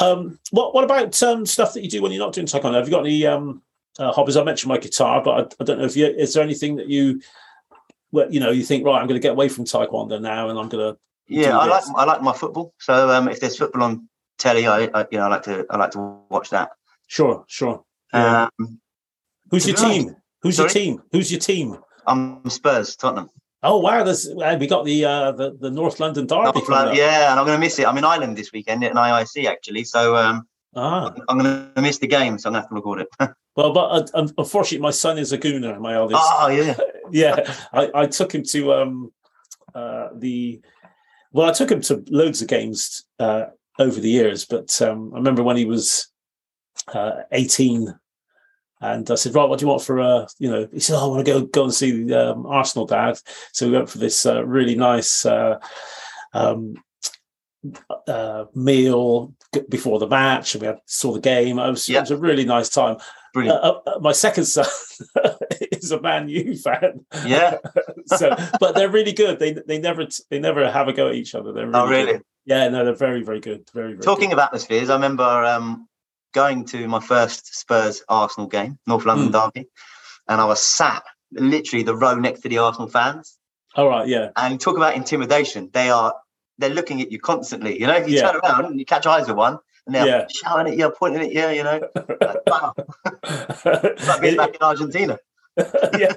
Um, 0.00 0.38
what 0.52 0.72
what 0.74 0.84
about 0.84 1.20
um, 1.24 1.44
stuff 1.44 1.74
that 1.74 1.82
you 1.82 1.90
do 1.90 2.00
when 2.00 2.12
you're 2.12 2.24
not 2.24 2.32
doing 2.32 2.46
taekwondo? 2.46 2.74
Have 2.76 2.86
you 2.86 2.92
got 2.94 3.04
any 3.04 3.26
um, 3.26 3.60
uh, 3.98 4.12
hobbies? 4.12 4.36
I 4.36 4.44
mentioned 4.44 4.68
my 4.68 4.78
guitar, 4.78 5.22
but 5.22 5.30
I, 5.30 5.62
I 5.62 5.64
don't 5.64 5.78
know 5.78 5.84
if 5.84 5.96
you 5.96 6.06
is 6.06 6.34
there 6.34 6.42
anything 6.42 6.76
that 6.76 6.88
you, 6.88 7.20
well, 8.12 8.30
you 8.32 8.40
know, 8.40 8.50
you 8.50 8.62
think 8.64 8.84
right, 8.84 9.00
I'm 9.00 9.06
going 9.06 9.20
to 9.20 9.22
get 9.26 9.32
away 9.32 9.48
from 9.48 9.64
taekwondo 9.64 10.20
now, 10.20 10.48
and 10.48 10.58
I'm 10.58 10.68
going 10.68 10.94
to 10.94 10.98
Yeah, 11.26 11.58
I 11.58 11.66
like. 11.66 11.84
I 11.96 12.04
like 12.04 12.22
my 12.22 12.32
football. 12.32 12.74
So 12.78 13.10
um, 13.10 13.28
if 13.28 13.40
there's 13.40 13.56
football 13.56 13.82
on 13.82 14.08
telly, 14.38 14.66
I, 14.66 14.84
I 14.94 15.06
you 15.10 15.18
know 15.18 15.24
I 15.24 15.28
like 15.28 15.42
to 15.44 15.66
I 15.70 15.76
like 15.76 15.90
to 15.92 16.20
watch 16.30 16.50
that. 16.50 16.70
sure, 17.06 17.44
sure. 17.48 17.84
Yeah. 18.12 18.48
Um, 18.58 18.80
Who's 19.50 19.66
your 19.66 19.76
honest- 19.78 19.92
team? 20.06 20.16
Who's 20.42 20.58
your 20.58 20.68
team? 20.68 21.02
Who's 21.12 21.30
your 21.32 21.40
team? 21.40 21.78
I'm 22.06 22.48
Spurs, 22.50 22.94
Tottenham. 22.96 23.30
Oh 23.62 23.78
wow, 23.78 24.04
there's 24.04 24.28
we 24.60 24.66
got 24.68 24.84
the 24.84 25.04
uh, 25.04 25.32
the 25.32 25.56
the 25.58 25.70
North 25.70 25.98
London 25.98 26.26
Derby. 26.26 26.44
North 26.44 26.68
London- 26.68 26.94
yeah, 26.96 27.30
and 27.30 27.40
I'm 27.40 27.46
going 27.46 27.56
to 27.56 27.60
miss 27.60 27.78
it. 27.80 27.86
I'm 27.88 27.98
in 27.98 28.04
Ireland 28.04 28.36
this 28.36 28.52
weekend 28.52 28.84
at 28.84 28.92
an 28.92 28.96
IIC 28.96 29.46
actually, 29.46 29.82
so 29.84 30.14
um, 30.14 30.46
Ah, 30.78 31.10
I'm 31.28 31.38
going 31.38 31.72
to 31.74 31.80
miss 31.80 31.96
the 31.98 32.06
game, 32.06 32.38
so 32.38 32.50
I'm 32.50 32.52
going 32.52 32.62
to 32.62 32.64
have 32.64 32.68
to 32.68 32.74
record 32.74 33.00
it. 33.00 33.08
well, 33.56 33.72
but 33.72 34.10
uh, 34.14 34.28
unfortunately, 34.36 34.82
my 34.82 34.90
son 34.90 35.16
is 35.16 35.32
a 35.32 35.38
gooner. 35.38 35.80
My 35.80 35.94
eldest. 35.94 36.20
oh 36.22 36.48
yeah, 36.48 36.76
yeah, 37.10 37.54
I, 37.72 38.02
I 38.02 38.06
took 38.06 38.34
him 38.34 38.42
to 38.50 38.74
um 38.74 39.12
uh 39.74 40.08
the 40.14 40.60
well, 41.32 41.48
I 41.48 41.52
took 41.52 41.70
him 41.70 41.80
to 41.82 42.04
loads 42.08 42.42
of 42.42 42.48
games 42.48 43.04
uh 43.18 43.46
over 43.78 43.98
the 43.98 44.10
years, 44.10 44.44
but 44.44 44.80
um 44.82 45.12
I 45.14 45.16
remember 45.16 45.42
when 45.42 45.56
he 45.56 45.64
was 45.64 46.08
uh 46.88 47.22
18 47.32 47.98
and 48.82 49.10
I 49.10 49.14
said, 49.14 49.34
right, 49.34 49.48
what 49.48 49.58
do 49.58 49.64
you 49.64 49.70
want 49.70 49.82
for 49.82 49.98
uh 49.98 50.26
you 50.38 50.50
know, 50.50 50.68
he 50.70 50.80
said, 50.80 50.96
oh, 50.96 51.06
I 51.06 51.06
want 51.06 51.24
to 51.24 51.32
go 51.32 51.40
go 51.46 51.64
and 51.64 51.74
see 51.74 52.12
um, 52.12 52.44
Arsenal 52.44 52.86
dad. 52.86 53.18
So 53.52 53.66
we 53.66 53.72
went 53.72 53.88
for 53.88 53.96
this 53.96 54.26
uh, 54.26 54.44
really 54.44 54.74
nice 54.74 55.24
uh 55.24 55.58
um 56.34 56.74
uh, 58.06 58.44
meal 58.54 59.34
before 59.68 59.98
the 59.98 60.06
match, 60.08 60.54
and 60.54 60.62
we 60.62 60.66
had 60.68 60.78
saw 60.86 61.12
the 61.12 61.20
game. 61.20 61.58
It 61.58 61.70
was, 61.70 61.88
it 61.88 62.00
was 62.00 62.10
a 62.10 62.16
really 62.16 62.44
nice 62.44 62.68
time. 62.68 62.96
brilliant. 63.34 63.62
Uh, 63.62 63.80
uh, 63.86 63.98
my 64.00 64.12
second 64.12 64.44
son 64.46 64.66
is 65.72 65.92
a 65.92 66.00
Man 66.00 66.28
U 66.28 66.56
fan, 66.56 67.04
yeah. 67.24 67.58
so 68.06 68.34
but 68.60 68.74
they're 68.74 68.90
really 68.90 69.12
good. 69.12 69.38
They 69.38 69.52
they 69.52 69.78
never 69.78 70.06
they 70.30 70.38
never 70.38 70.70
have 70.70 70.88
a 70.88 70.92
go 70.92 71.08
at 71.08 71.14
each 71.14 71.34
other. 71.34 71.52
They're 71.52 71.66
really 71.66 71.78
Oh 71.78 71.88
really? 71.88 72.12
good. 72.14 72.22
Yeah, 72.44 72.68
no, 72.68 72.84
they're 72.84 72.94
very 72.94 73.22
very 73.22 73.40
good. 73.40 73.68
Very 73.74 73.92
very 73.92 74.02
Talking 74.02 74.30
good. 74.30 74.38
of 74.38 74.44
atmospheres, 74.44 74.88
I 74.90 74.94
remember 74.94 75.24
um, 75.24 75.88
going 76.32 76.64
to 76.66 76.86
my 76.88 77.00
first 77.00 77.54
Spurs 77.58 78.02
Arsenal 78.08 78.48
game, 78.48 78.78
North 78.86 79.04
London 79.04 79.26
Hmm. 79.26 79.32
Derby, 79.32 79.68
and 80.28 80.40
I 80.40 80.44
was 80.44 80.60
sat 80.60 81.02
literally 81.32 81.82
the 81.82 81.96
row 81.96 82.14
next 82.14 82.40
to 82.42 82.48
the 82.48 82.58
Arsenal 82.58 82.88
fans. 82.88 83.36
All 83.74 83.88
right, 83.88 84.08
yeah, 84.08 84.30
And 84.36 84.58
talk 84.58 84.76
about 84.78 84.94
intimidation. 84.96 85.68
They 85.72 85.90
are 85.90 86.14
they're 86.58 86.70
looking 86.70 87.00
at 87.02 87.10
you 87.12 87.18
constantly. 87.20 87.78
You 87.80 87.86
know, 87.86 87.94
If 87.96 88.08
you 88.08 88.16
Yeah. 88.16 88.30
turn 88.32 88.40
around 88.42 88.64
and 88.66 88.78
you 88.78 88.86
catch 88.86 89.06
eyes 89.06 89.28
with 89.28 89.36
one, 89.36 89.58
and 89.86 89.94
they're 89.94 90.06
Yeah. 90.06 90.26
shouting 90.28 90.72
at 90.72 90.78
you, 90.78 90.90
pointing 90.90 91.22
at 91.22 91.32
you. 91.32 91.48
You 91.56 91.62
know, 91.64 91.80
like, 92.20 92.38
wow, 92.46 92.74
like 94.06 94.20
being 94.20 94.36
back 94.36 94.54
in 94.54 94.62
Argentina. 94.62 95.18
yeah, 95.96 96.12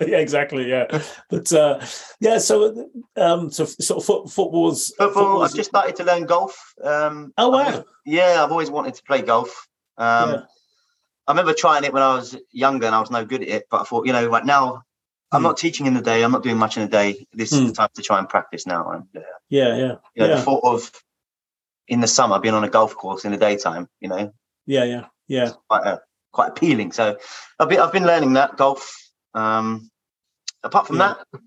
yeah, 0.00 0.18
exactly, 0.18 0.68
yeah. 0.68 0.86
But 1.30 1.50
uh, 1.54 1.80
yeah, 2.20 2.36
so 2.36 2.90
um, 3.16 3.50
so 3.50 3.64
sort 3.64 3.98
of 4.00 4.04
foot, 4.04 4.30
football's 4.30 4.92
Football. 4.98 5.14
football's- 5.24 5.50
I've 5.52 5.56
just 5.56 5.70
started 5.70 5.96
to 5.96 6.04
learn 6.04 6.24
golf. 6.26 6.74
Um, 6.82 7.32
Oh 7.38 7.54
I've 7.54 7.74
wow, 7.76 7.84
yeah, 8.04 8.44
I've 8.44 8.50
always 8.50 8.70
wanted 8.70 8.94
to 8.94 9.02
play 9.04 9.22
golf. 9.22 9.68
Um, 9.96 10.30
Yeah. 10.30 10.40
I 11.26 11.32
remember 11.32 11.54
trying 11.54 11.84
it 11.84 11.92
when 11.94 12.02
I 12.02 12.14
was 12.14 12.36
younger 12.52 12.84
and 12.84 12.94
I 12.94 13.00
was 13.00 13.10
no 13.10 13.24
good 13.24 13.40
at 13.40 13.48
it. 13.48 13.66
But 13.70 13.80
I 13.80 13.84
thought, 13.84 14.06
you 14.06 14.12
know, 14.12 14.26
right 14.26 14.44
now, 14.44 14.82
I'm 15.32 15.40
Hmm. 15.40 15.44
not 15.48 15.56
teaching 15.56 15.86
in 15.86 15.94
the 15.94 16.00
day. 16.02 16.22
I'm 16.22 16.32
not 16.32 16.42
doing 16.42 16.56
much 16.56 16.76
in 16.76 16.82
the 16.82 16.88
day. 16.88 17.26
This 17.32 17.52
is 17.52 17.60
Hmm. 17.60 17.66
the 17.68 17.72
time 17.72 17.88
to 17.94 18.02
try 18.02 18.18
and 18.18 18.28
practice 18.28 18.66
now. 18.66 18.90
And 18.90 19.02
uh, 19.16 19.20
yeah, 19.48 19.68
yeah, 19.68 19.74
you 19.76 19.86
know, 19.86 19.98
yeah, 20.28 20.36
the 20.36 20.42
thought 20.42 20.64
of 20.64 20.90
in 21.88 22.00
the 22.00 22.06
summer 22.06 22.38
being 22.38 22.54
on 22.54 22.64
a 22.64 22.68
golf 22.68 22.94
course 22.94 23.24
in 23.24 23.32
the 23.32 23.38
daytime, 23.38 23.88
you 24.00 24.08
know, 24.08 24.32
yeah, 24.66 24.84
yeah, 24.84 25.06
yeah. 25.26 25.50
quite 25.68 25.82
uh, 25.84 25.98
quite 26.32 26.48
appealing. 26.50 26.92
So 26.92 27.18
I've 27.58 27.68
been 27.68 27.80
I've 27.80 27.92
been 27.92 28.06
learning 28.06 28.34
that 28.34 28.56
golf. 28.56 28.94
Um, 29.34 29.90
apart 30.62 30.86
from 30.86 30.96
Yeah. 30.98 31.14
that, 31.32 31.40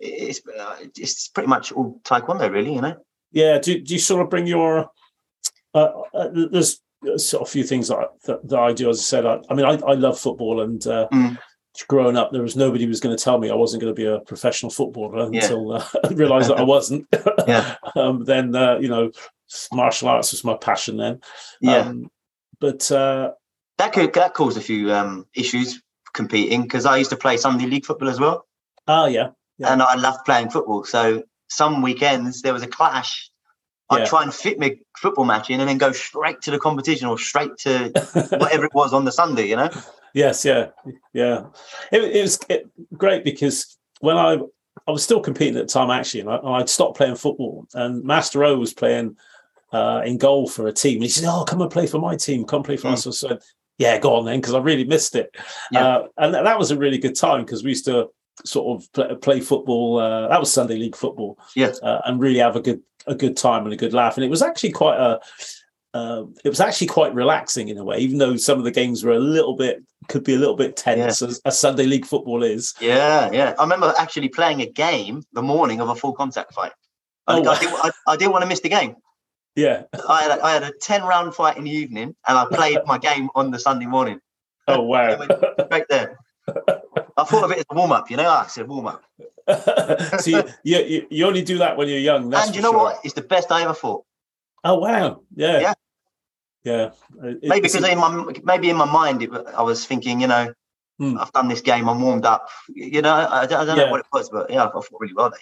it's 0.00 0.40
uh, 0.46 0.76
it's 0.96 1.28
pretty 1.28 1.48
much 1.48 1.72
all 1.72 2.00
taekwondo, 2.04 2.50
really. 2.50 2.74
You 2.74 2.80
know. 2.82 2.96
Yeah, 3.32 3.58
do, 3.58 3.80
do 3.80 3.92
you 3.94 3.98
sort 3.98 4.22
of 4.22 4.30
bring 4.30 4.46
your 4.46 4.88
uh, 5.74 5.88
uh, 6.14 6.28
there's 6.32 6.80
sort 7.16 7.42
of 7.42 7.48
a 7.48 7.50
few 7.50 7.64
things 7.64 7.88
that, 7.88 7.98
I- 7.98 8.06
that, 8.26 8.48
that 8.48 8.58
I 8.60 8.72
do. 8.72 8.88
As 8.90 9.00
I 9.00 9.02
said, 9.02 9.26
I, 9.26 9.40
I 9.50 9.54
mean, 9.54 9.66
I, 9.66 9.72
I 9.84 9.94
love 9.94 10.18
football, 10.20 10.60
and 10.62 10.86
uh, 10.86 11.08
Mm. 11.12 11.36
Growing 11.82 12.16
up, 12.16 12.30
there 12.32 12.42
was 12.42 12.56
nobody 12.56 12.84
who 12.84 12.88
was 12.88 13.00
going 13.00 13.16
to 13.16 13.22
tell 13.22 13.38
me 13.38 13.50
I 13.50 13.54
wasn't 13.54 13.82
going 13.82 13.94
to 13.94 14.00
be 14.00 14.06
a 14.06 14.20
professional 14.20 14.70
footballer 14.70 15.28
Yeah. 15.32 15.42
until 15.42 15.72
uh, 15.72 15.84
I 16.04 16.08
realised 16.08 16.50
that 16.50 16.58
I 16.58 16.62
wasn't. 16.62 17.06
Yeah. 17.48 17.74
um, 17.96 18.24
then 18.24 18.54
uh, 18.54 18.78
you 18.78 18.88
know, 18.88 19.10
martial 19.72 20.08
arts 20.08 20.32
was 20.32 20.44
my 20.44 20.54
passion 20.54 20.96
then. 20.96 21.20
Yeah, 21.60 21.78
Um, 21.78 22.10
but 22.60 22.90
uh, 22.90 23.32
that 23.78 23.92
could 23.92 24.12
that 24.14 24.34
caused 24.34 24.56
a 24.56 24.60
few 24.62 24.92
um, 24.92 25.26
issues 25.34 25.82
competing 26.14 26.62
because 26.62 26.86
I 26.86 26.96
used 26.96 27.10
to 27.10 27.16
play 27.16 27.36
Sunday 27.36 27.66
league 27.66 27.84
football 27.84 28.08
as 28.08 28.20
well, 28.20 28.46
ah, 28.86 29.06
yeah, 29.06 29.30
Yeah. 29.58 29.72
and 29.72 29.82
I 29.82 29.96
loved 29.96 30.24
playing 30.24 30.50
football. 30.50 30.84
So 30.84 31.24
some 31.48 31.82
weekends 31.82 32.40
there 32.42 32.52
was 32.54 32.62
a 32.62 32.68
clash. 32.68 33.30
I'd 33.90 33.98
Yeah. 34.00 34.04
try 34.06 34.22
and 34.22 34.32
fit 34.32 34.58
my 34.58 34.76
football 34.96 35.26
match 35.26 35.50
in 35.50 35.60
and 35.60 35.68
then 35.68 35.76
go 35.78 35.92
straight 35.92 36.40
to 36.42 36.50
the 36.50 36.58
competition 36.58 37.06
or 37.08 37.18
straight 37.18 37.56
to 37.58 37.90
whatever 38.38 38.64
it 38.64 38.72
was 38.74 38.94
on 38.94 39.04
the 39.04 39.12
Sunday. 39.12 39.46
You 39.48 39.56
know? 39.56 39.70
Yes, 40.14 40.44
yeah, 40.44 40.68
yeah. 41.12 41.46
It, 41.92 42.02
it 42.02 42.22
was 42.22 42.38
it, 42.48 42.70
great 42.96 43.24
because 43.24 43.76
when 44.00 44.16
I 44.16 44.38
I 44.86 44.90
was 44.90 45.02
still 45.02 45.20
competing 45.20 45.56
at 45.56 45.66
the 45.66 45.72
time 45.72 45.90
actually, 45.90 46.20
and, 46.20 46.30
I, 46.30 46.36
I'd 46.36 46.68
stopped 46.68 46.96
playing 46.96 47.16
football, 47.16 47.66
and 47.74 48.02
Master 48.04 48.44
O 48.44 48.56
was 48.56 48.72
playing 48.72 49.16
uh, 49.72 50.02
in 50.04 50.16
goal 50.18 50.46
for 50.48 50.68
a 50.68 50.72
team. 50.72 50.94
And 50.94 51.02
he 51.02 51.08
said, 51.08 51.28
"Oh, 51.28 51.44
come 51.44 51.60
and 51.60 51.70
play 51.70 51.86
for 51.86 51.98
my 51.98 52.16
team. 52.16 52.44
Come 52.44 52.62
play 52.62 52.76
for 52.76 52.88
Mm. 52.88 52.92
us." 52.92 53.06
I 53.06 53.10
said, 53.10 53.38
"Yeah, 53.78 53.98
go 53.98 54.14
on 54.14 54.24
then," 54.24 54.40
because 54.40 54.54
I 54.54 54.58
really 54.58 54.84
missed 54.84 55.16
it. 55.16 55.34
Yeah. 55.72 55.84
Uh, 55.86 56.06
and 56.18 56.32
that, 56.34 56.44
that 56.44 56.58
was 56.58 56.70
a 56.70 56.78
really 56.78 56.98
good 56.98 57.16
time 57.16 57.44
because 57.44 57.64
we 57.64 57.70
used 57.70 57.86
to 57.86 58.08
sort 58.44 58.82
of 58.82 58.92
play, 58.92 59.14
play 59.16 59.40
football. 59.40 59.98
Uh, 59.98 60.28
that 60.28 60.38
was 60.40 60.52
Sunday 60.52 60.76
league 60.76 60.96
football, 60.96 61.38
Yeah. 61.56 61.72
uh, 61.82 62.02
and 62.04 62.20
really 62.20 62.38
have 62.38 62.54
a 62.56 62.60
good 62.60 62.82
a 63.06 63.14
good 63.16 63.36
time 63.36 63.64
and 63.64 63.72
a 63.72 63.76
good 63.76 63.92
laugh. 63.94 64.16
And 64.16 64.24
it 64.24 64.30
was 64.30 64.42
actually 64.42 64.72
quite 64.72 64.98
a 64.98 65.18
uh, 65.94 66.24
it 66.44 66.48
was 66.48 66.60
actually 66.60 66.88
quite 66.88 67.14
relaxing 67.14 67.68
in 67.68 67.78
a 67.78 67.84
way, 67.84 67.98
even 67.98 68.18
though 68.18 68.36
some 68.36 68.58
of 68.58 68.64
the 68.64 68.70
games 68.70 69.04
were 69.04 69.12
a 69.12 69.18
little 69.18 69.56
bit 69.56 69.82
could 70.08 70.24
be 70.24 70.34
a 70.34 70.38
little 70.38 70.56
bit 70.56 70.76
tense 70.76 71.22
as, 71.22 71.40
as 71.46 71.58
Sunday 71.58 71.84
league 71.86 72.04
football 72.04 72.42
is. 72.42 72.74
Yeah, 72.80 73.30
yeah. 73.32 73.54
I 73.58 73.62
remember 73.62 73.94
actually 73.98 74.28
playing 74.28 74.60
a 74.60 74.66
game 74.66 75.22
the 75.32 75.40
morning 75.40 75.80
of 75.80 75.88
a 75.88 75.94
full 75.94 76.12
contact 76.12 76.52
fight. 76.52 76.72
I, 77.26 77.38
Oh, 77.38 77.40
wow. 77.40 77.52
I, 77.52 77.58
didn't, 77.58 77.74
I, 77.74 77.90
I 78.08 78.16
didn't 78.16 78.32
want 78.32 78.42
to 78.42 78.48
miss 78.48 78.60
the 78.60 78.68
game. 78.68 78.96
Yeah. 79.56 79.84
I 80.06 80.22
had, 80.24 80.38
a, 80.38 80.44
I 80.44 80.52
had 80.52 80.62
a 80.64 80.72
10 80.82 81.04
round 81.04 81.34
fight 81.34 81.56
in 81.56 81.64
the 81.64 81.70
evening 81.70 82.14
and 82.28 82.36
I 82.36 82.44
played 82.50 82.80
my 82.84 82.98
game 83.08 83.30
on 83.34 83.50
the 83.50 83.58
Sunday 83.58 83.86
morning. 83.86 84.20
Oh 84.68 84.82
wow. 84.82 85.26
Right 85.70 85.84
there. 85.88 86.18
I 87.16 87.24
thought 87.24 87.44
of 87.44 87.50
it 87.52 87.58
as 87.58 87.64
a 87.70 87.74
warm 87.74 87.92
up, 87.92 88.10
you 88.10 88.16
know? 88.18 88.28
I 88.28 88.46
said 88.48 88.68
warm 88.68 88.88
up. 88.88 89.02
so 90.20 90.30
you, 90.64 90.78
you 90.78 91.06
you- 91.08 91.26
only 91.26 91.40
do 91.42 91.58
that 91.58 91.76
when 91.78 91.88
you're 91.88 91.98
young. 91.98 92.28
That's 92.28 92.48
And 92.48 92.56
you 92.56 92.60
know 92.62 92.72
sure. 92.72 92.78
what? 92.78 92.98
It's 93.04 93.14
the 93.14 93.22
best 93.22 93.50
I 93.52 93.62
ever 93.62 93.72
fought. 93.74 94.04
Oh 94.64 94.78
wow. 94.78 95.20
Yeah. 95.34 95.60
Yeah. 95.60 95.74
Yeah. 96.64 96.90
It- 97.22 97.38
Maybe 97.42 97.60
because 97.60 97.74
in 97.74 97.98
my 97.98 98.32
maybe 98.44 98.70
in 98.70 98.76
my 98.76 98.90
mind 98.90 99.22
it, 99.22 99.30
I 99.56 99.62
was 99.62 99.84
thinking, 99.86 100.20
you 100.20 100.26
know, 100.26 100.52
Hmm. 101.00 101.18
I've 101.18 101.32
done 101.32 101.48
this 101.48 101.60
game, 101.60 101.88
I'm 101.88 102.00
warmed 102.00 102.24
up. 102.24 102.48
You 102.72 103.02
know, 103.02 103.12
I, 103.12 103.46
don't- 103.46 103.60
I 103.60 103.64
don't 103.64 103.76
Yeah. 103.76 103.86
know 103.86 103.90
what 103.90 104.00
it 104.00 104.06
was, 104.12 104.30
but 104.30 104.48
yeah, 104.48 104.64
I 104.64 104.70
fought 104.70 104.86
really 105.00 105.12
well. 105.12 105.28
There. 105.28 105.40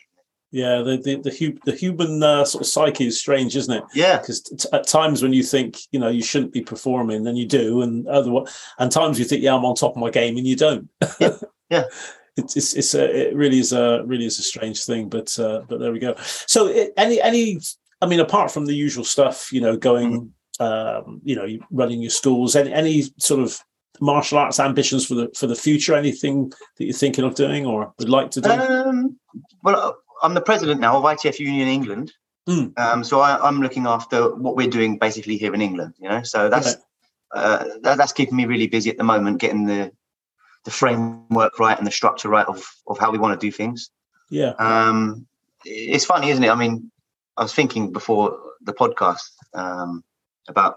yeah, 0.51 0.81
the 0.83 0.97
the 0.97 1.17
the, 1.17 1.59
the 1.67 1.77
human 1.77 2.23
uh, 2.23 2.45
sort 2.47 2.63
of 2.63 2.69
psyche 2.69 3.07
is 3.07 3.21
strange, 3.21 3.55
isn't 3.55 3.73
it? 3.75 3.85
Yeah, 3.95 4.17
because 4.19 4.41
t- 4.41 4.69
at 4.73 4.87
times 4.87 5.23
when 5.23 5.35
you 5.35 5.43
think 5.43 5.77
you 5.93 6.01
know 6.01 6.09
you 6.09 6.23
shouldn't 6.23 6.53
be 6.55 6.63
performing 6.63 7.23
then 7.25 7.37
you 7.37 7.47
do 7.47 7.83
and 7.83 8.09
other 8.09 8.33
and 8.79 8.91
times 8.91 9.19
you 9.19 9.25
think 9.27 9.43
yeah 9.43 9.55
i'm 9.55 9.65
on 9.67 9.75
top 9.75 9.93
of 9.93 9.99
my 9.99 10.11
game 10.11 10.37
and 10.39 10.47
you 10.47 10.57
don't 10.57 10.89
Yeah, 11.21 11.37
yeah. 11.71 11.85
it's 12.39 12.57
it's, 12.57 12.73
it's 12.75 12.95
a, 12.95 13.29
it 13.29 13.37
really 13.37 13.59
is 13.59 13.73
a 13.75 14.03
really 14.07 14.25
is 14.27 14.39
a 14.39 14.43
strange 14.43 14.85
thing 14.85 15.09
but 15.11 15.39
uh, 15.39 15.63
but 15.69 15.81
there 15.81 15.93
we 15.93 15.99
go 15.99 16.15
so 16.55 16.67
it, 16.67 16.93
any 16.97 17.21
any 17.21 17.59
i 18.03 18.07
mean 18.07 18.21
apart 18.21 18.51
from 18.51 18.67
the 18.67 18.75
usual 18.75 19.05
stuff 19.05 19.53
you 19.53 19.61
know 19.61 19.77
going 19.77 20.33
Mm-hmm. 20.61 21.07
um 21.09 21.21
you 21.25 21.35
know 21.35 21.47
running 21.71 22.03
your 22.03 22.11
schools 22.11 22.55
any 22.55 22.71
any 22.73 23.03
sort 23.19 23.41
of 23.41 23.59
martial 24.01 24.39
arts 24.39 24.61
ambitions 24.61 25.07
for 25.07 25.15
the 25.15 25.31
for 25.35 25.47
the 25.47 25.55
future 25.55 25.95
anything 25.95 26.51
that 26.77 26.85
you're 26.85 26.93
thinking 26.93 27.25
of 27.25 27.35
doing 27.35 27.65
or 27.65 27.93
would 27.99 28.09
like 28.09 28.31
to 28.33 28.41
do 28.41 28.51
Um, 28.51 29.17
well, 29.63 29.97
I'm 30.23 30.35
the 30.35 30.41
president 30.41 30.81
now 30.81 30.97
of 30.97 31.05
ITF 31.05 31.39
Union 31.39 31.69
England. 31.69 32.13
Hmm. 32.47 32.67
Um, 32.77 33.05
so 33.05 33.21
I, 33.21 33.39
I'm 33.47 33.61
looking 33.61 33.87
after 33.87 34.35
what 34.35 34.57
we're 34.57 34.69
doing 34.69 34.99
basically 34.99 35.37
here 35.39 35.55
in 35.55 35.61
England. 35.63 35.95
You 35.99 36.09
know, 36.09 36.23
so 36.23 36.49
that's 36.49 36.77
uh, 37.33 37.65
that, 37.83 37.97
that's 37.97 38.13
keeping 38.13 38.37
me 38.37 38.45
really 38.45 38.67
busy 38.67 38.91
at 38.91 38.99
the 38.99 39.05
moment, 39.05 39.41
getting 39.41 39.67
the 39.67 39.91
the 40.65 40.71
framework 40.71 41.59
right 41.59 41.79
and 41.79 41.87
the 41.87 41.91
structure 41.91 42.29
right 42.29 42.47
of 42.47 42.63
of 42.87 42.99
how 42.99 43.11
we 43.11 43.19
want 43.19 43.41
to 43.41 43.47
do 43.47 43.51
things. 43.51 43.91
yeah 44.31 44.53
Um, 44.59 45.27
it's 45.65 46.05
funny, 46.05 46.31
isn't 46.31 46.45
it? 46.45 46.51
I 46.51 46.57
mean, 46.57 46.92
I 47.37 47.43
was 47.43 47.55
thinking 47.55 47.93
before 47.93 48.39
the 48.63 48.73
podcast 48.73 49.23
um, 49.55 50.03
about 50.49 50.77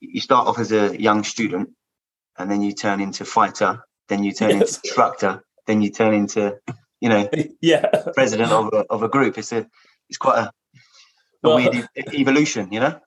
you 0.00 0.20
start 0.20 0.46
off 0.46 0.58
as 0.58 0.72
a 0.72 1.00
young 1.00 1.24
student, 1.24 1.70
and 2.38 2.50
then 2.50 2.62
you 2.62 2.72
turn 2.72 3.00
into 3.00 3.24
fighter, 3.24 3.82
then 4.08 4.22
you 4.22 4.32
turn 4.32 4.50
Yes. 4.50 4.76
into 4.76 4.80
instructor, 4.84 5.42
then 5.66 5.82
you 5.82 5.90
turn 5.90 6.14
into, 6.14 6.56
you 7.00 7.08
know, 7.08 7.28
yeah 7.60 7.86
president 8.14 8.52
of 8.52 8.72
a 8.72 8.84
of 8.90 9.02
a 9.02 9.08
group. 9.08 9.38
It's 9.38 9.52
a 9.52 9.66
it's 10.08 10.18
quite 10.18 10.38
a, 10.38 10.42
a 10.46 10.50
Well- 11.42 11.56
weird 11.56 11.74
e- 11.96 12.20
evolution, 12.20 12.72
you 12.72 12.80
know. 12.80 12.98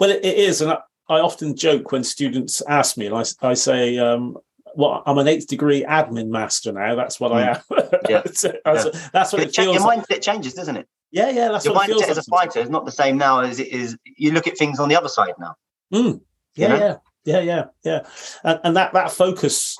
Well, 0.00 0.10
it, 0.10 0.24
is, 0.24 0.62
and 0.62 0.72
I, 0.72 0.78
I 1.08 1.20
often 1.20 1.54
joke 1.54 1.92
when 1.92 2.02
students 2.02 2.60
ask 2.62 2.96
me, 2.96 3.06
and 3.06 3.14
I, 3.14 3.22
I 3.40 3.54
say, 3.54 3.96
um, 3.98 4.36
"Well, 4.74 5.00
I'm 5.06 5.18
an 5.18 5.28
eighth 5.28 5.46
degree 5.46 5.84
admin 5.84 6.26
master 6.28 6.72
now. 6.72 6.96
That's 6.96 7.20
what 7.20 7.30
I 7.32 7.50
am. 7.50 7.56
Hmm. 7.70 7.80
Yeah. 8.08 8.22
So- 8.32 8.52
that's, 8.64 9.08
that's 9.10 9.32
what 9.32 9.42
It 9.42 9.48
it 9.50 9.54
feels. 9.56 9.76
your 9.76 9.84
like. 9.86 10.00
mindset 10.08 10.22
changes, 10.22 10.54
doesn't 10.54 10.76
it? 10.76 10.88
Yeah, 11.12 11.30
yeah, 11.30 11.48
that's 11.48 11.64
your 11.64 11.74
what 11.74 11.88
it 11.88 11.92
feels 11.92 12.02
mindset 12.02 12.10
as 12.10 12.18
a 12.18 12.22
fighter 12.24 12.60
is 12.60 12.68
not 12.70 12.84
the 12.84 12.92
same 12.92 13.16
now 13.16 13.40
as 13.40 13.58
it 13.60 13.68
is. 13.68 13.96
You 14.04 14.32
look 14.32 14.46
at 14.46 14.58
things 14.58 14.78
on 14.78 14.88
the 14.88 14.96
other 14.96 15.08
side 15.08 15.34
now. 15.38 15.54
Mm. 15.92 16.12
you 16.14 16.20
Yeah, 16.56 16.68
know? 16.68 16.76
yeah, 16.78 16.96
yeah, 17.24 17.40
yeah, 17.40 17.64
yeah, 17.84 18.06
and, 18.44 18.60
and 18.64 18.76
that 18.76 18.92
that 18.92 19.10
focus, 19.12 19.78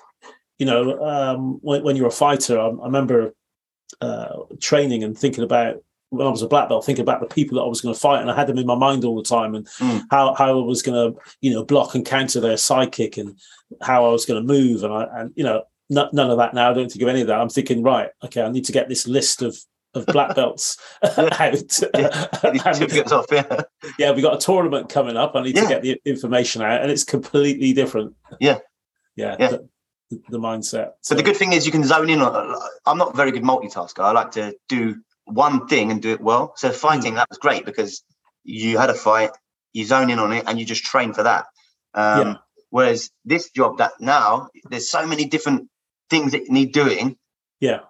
you 0.58 0.66
know, 0.66 1.02
um, 1.04 1.58
when, 1.62 1.82
when 1.82 1.96
you're 1.96 2.06
a 2.06 2.12
fighter, 2.12 2.58
I, 2.58 2.68
I 2.68 2.84
remember 2.86 3.34
uh, 4.00 4.36
training 4.60 5.04
and 5.04 5.18
thinking 5.18 5.44
about 5.44 5.76
when 6.10 6.26
I 6.26 6.30
was 6.30 6.42
a 6.42 6.48
black 6.48 6.68
belt, 6.68 6.84
thinking 6.84 7.02
about 7.02 7.20
the 7.20 7.26
people 7.26 7.56
that 7.56 7.64
I 7.64 7.68
was 7.68 7.80
going 7.80 7.94
to 7.94 8.00
fight, 8.00 8.20
and 8.20 8.30
I 8.30 8.36
had 8.36 8.46
them 8.46 8.58
in 8.58 8.66
my 8.66 8.76
mind 8.76 9.04
all 9.04 9.16
the 9.16 9.22
time, 9.28 9.54
and 9.56 9.66
Mm. 9.80 10.02
how 10.10 10.34
how 10.34 10.58
I 10.60 10.64
was 10.64 10.82
going 10.82 11.12
to, 11.12 11.20
you 11.40 11.52
know, 11.52 11.64
block 11.64 11.94
and 11.94 12.06
counter 12.06 12.40
their 12.40 12.54
sidekick, 12.56 13.18
and 13.18 13.36
how 13.82 14.06
I 14.06 14.10
was 14.10 14.24
going 14.24 14.40
to 14.40 14.52
move, 14.52 14.84
and 14.84 14.92
I 14.94 15.06
and 15.20 15.32
you 15.36 15.42
know, 15.44 15.64
n- 15.90 16.08
none 16.12 16.30
of 16.30 16.38
that 16.38 16.54
now. 16.54 16.70
I 16.70 16.74
don't 16.74 16.90
think 16.90 17.02
of 17.02 17.08
any 17.08 17.20
of 17.22 17.26
that. 17.26 17.40
I'm 17.40 17.48
thinking, 17.48 17.82
right, 17.82 18.10
okay, 18.24 18.42
I 18.42 18.50
need 18.50 18.64
to 18.66 18.72
get 18.72 18.88
this 18.88 19.08
list 19.08 19.42
of 19.42 19.56
of 19.96 20.06
black 20.06 20.34
belts 20.36 20.76
out. 21.02 21.52
These 21.52 21.80
And- 22.64 23.12
off, 23.12 23.26
yeah. 23.32 23.62
yeah, 23.98 24.12
we 24.12 24.22
got 24.22 24.34
a 24.34 24.38
tournament 24.44 24.88
coming 24.88 25.16
up. 25.16 25.32
I 25.34 25.42
need 25.42 25.56
to 25.56 25.66
get 25.66 25.82
the 25.82 26.00
information 26.04 26.62
out, 26.62 26.82
and 26.82 26.90
it's 26.90 27.04
completely 27.04 27.72
different. 27.72 28.14
Yeah. 28.40 28.58
yeah, 29.16 29.36
Yeah. 29.38 29.48
The, 30.10 30.22
the 30.28 30.38
mindset. 30.38 30.90
But 31.08 31.16
the 31.16 31.22
good 31.24 31.36
thing 31.36 31.52
is 31.52 31.66
you 31.66 31.72
can 31.72 31.82
zone 31.84 32.08
in 32.10 32.20
on. 32.22 32.56
I'm 32.86 32.98
not 32.98 33.14
a 33.14 33.16
very 33.16 33.32
good 33.32 33.42
multitasker. 33.42 34.00
I 34.04 34.12
like 34.12 34.30
to 34.32 34.54
do 34.68 34.96
one 35.24 35.66
thing 35.66 35.90
and 35.90 36.00
do 36.00 36.12
it 36.12 36.20
well. 36.20 36.52
So 36.56 36.70
fighting 36.70 37.14
that 37.14 37.28
was 37.28 37.38
great 37.38 37.64
because 37.64 38.04
you 38.44 38.78
had 38.78 38.88
a 38.90 38.94
fight, 38.94 39.30
you 39.72 39.84
zone 39.84 40.10
in 40.10 40.20
on 40.20 40.32
it, 40.32 40.44
and 40.46 40.60
you 40.60 40.64
just 40.64 40.84
train 40.84 41.12
for 41.12 41.24
that. 41.24 41.46
Um, 41.94 42.20
Yeah. 42.28 42.34
Whereas 42.70 43.10
this 43.24 43.50
job 43.50 43.78
that 43.78 43.92
now 44.00 44.48
there's 44.70 44.90
so 44.90 45.06
many 45.06 45.24
different 45.24 45.68
things 46.10 46.32
that 46.32 46.42
you 46.46 46.52
need 46.52 46.72
doing. 46.72 47.16
yeah, 47.60 47.80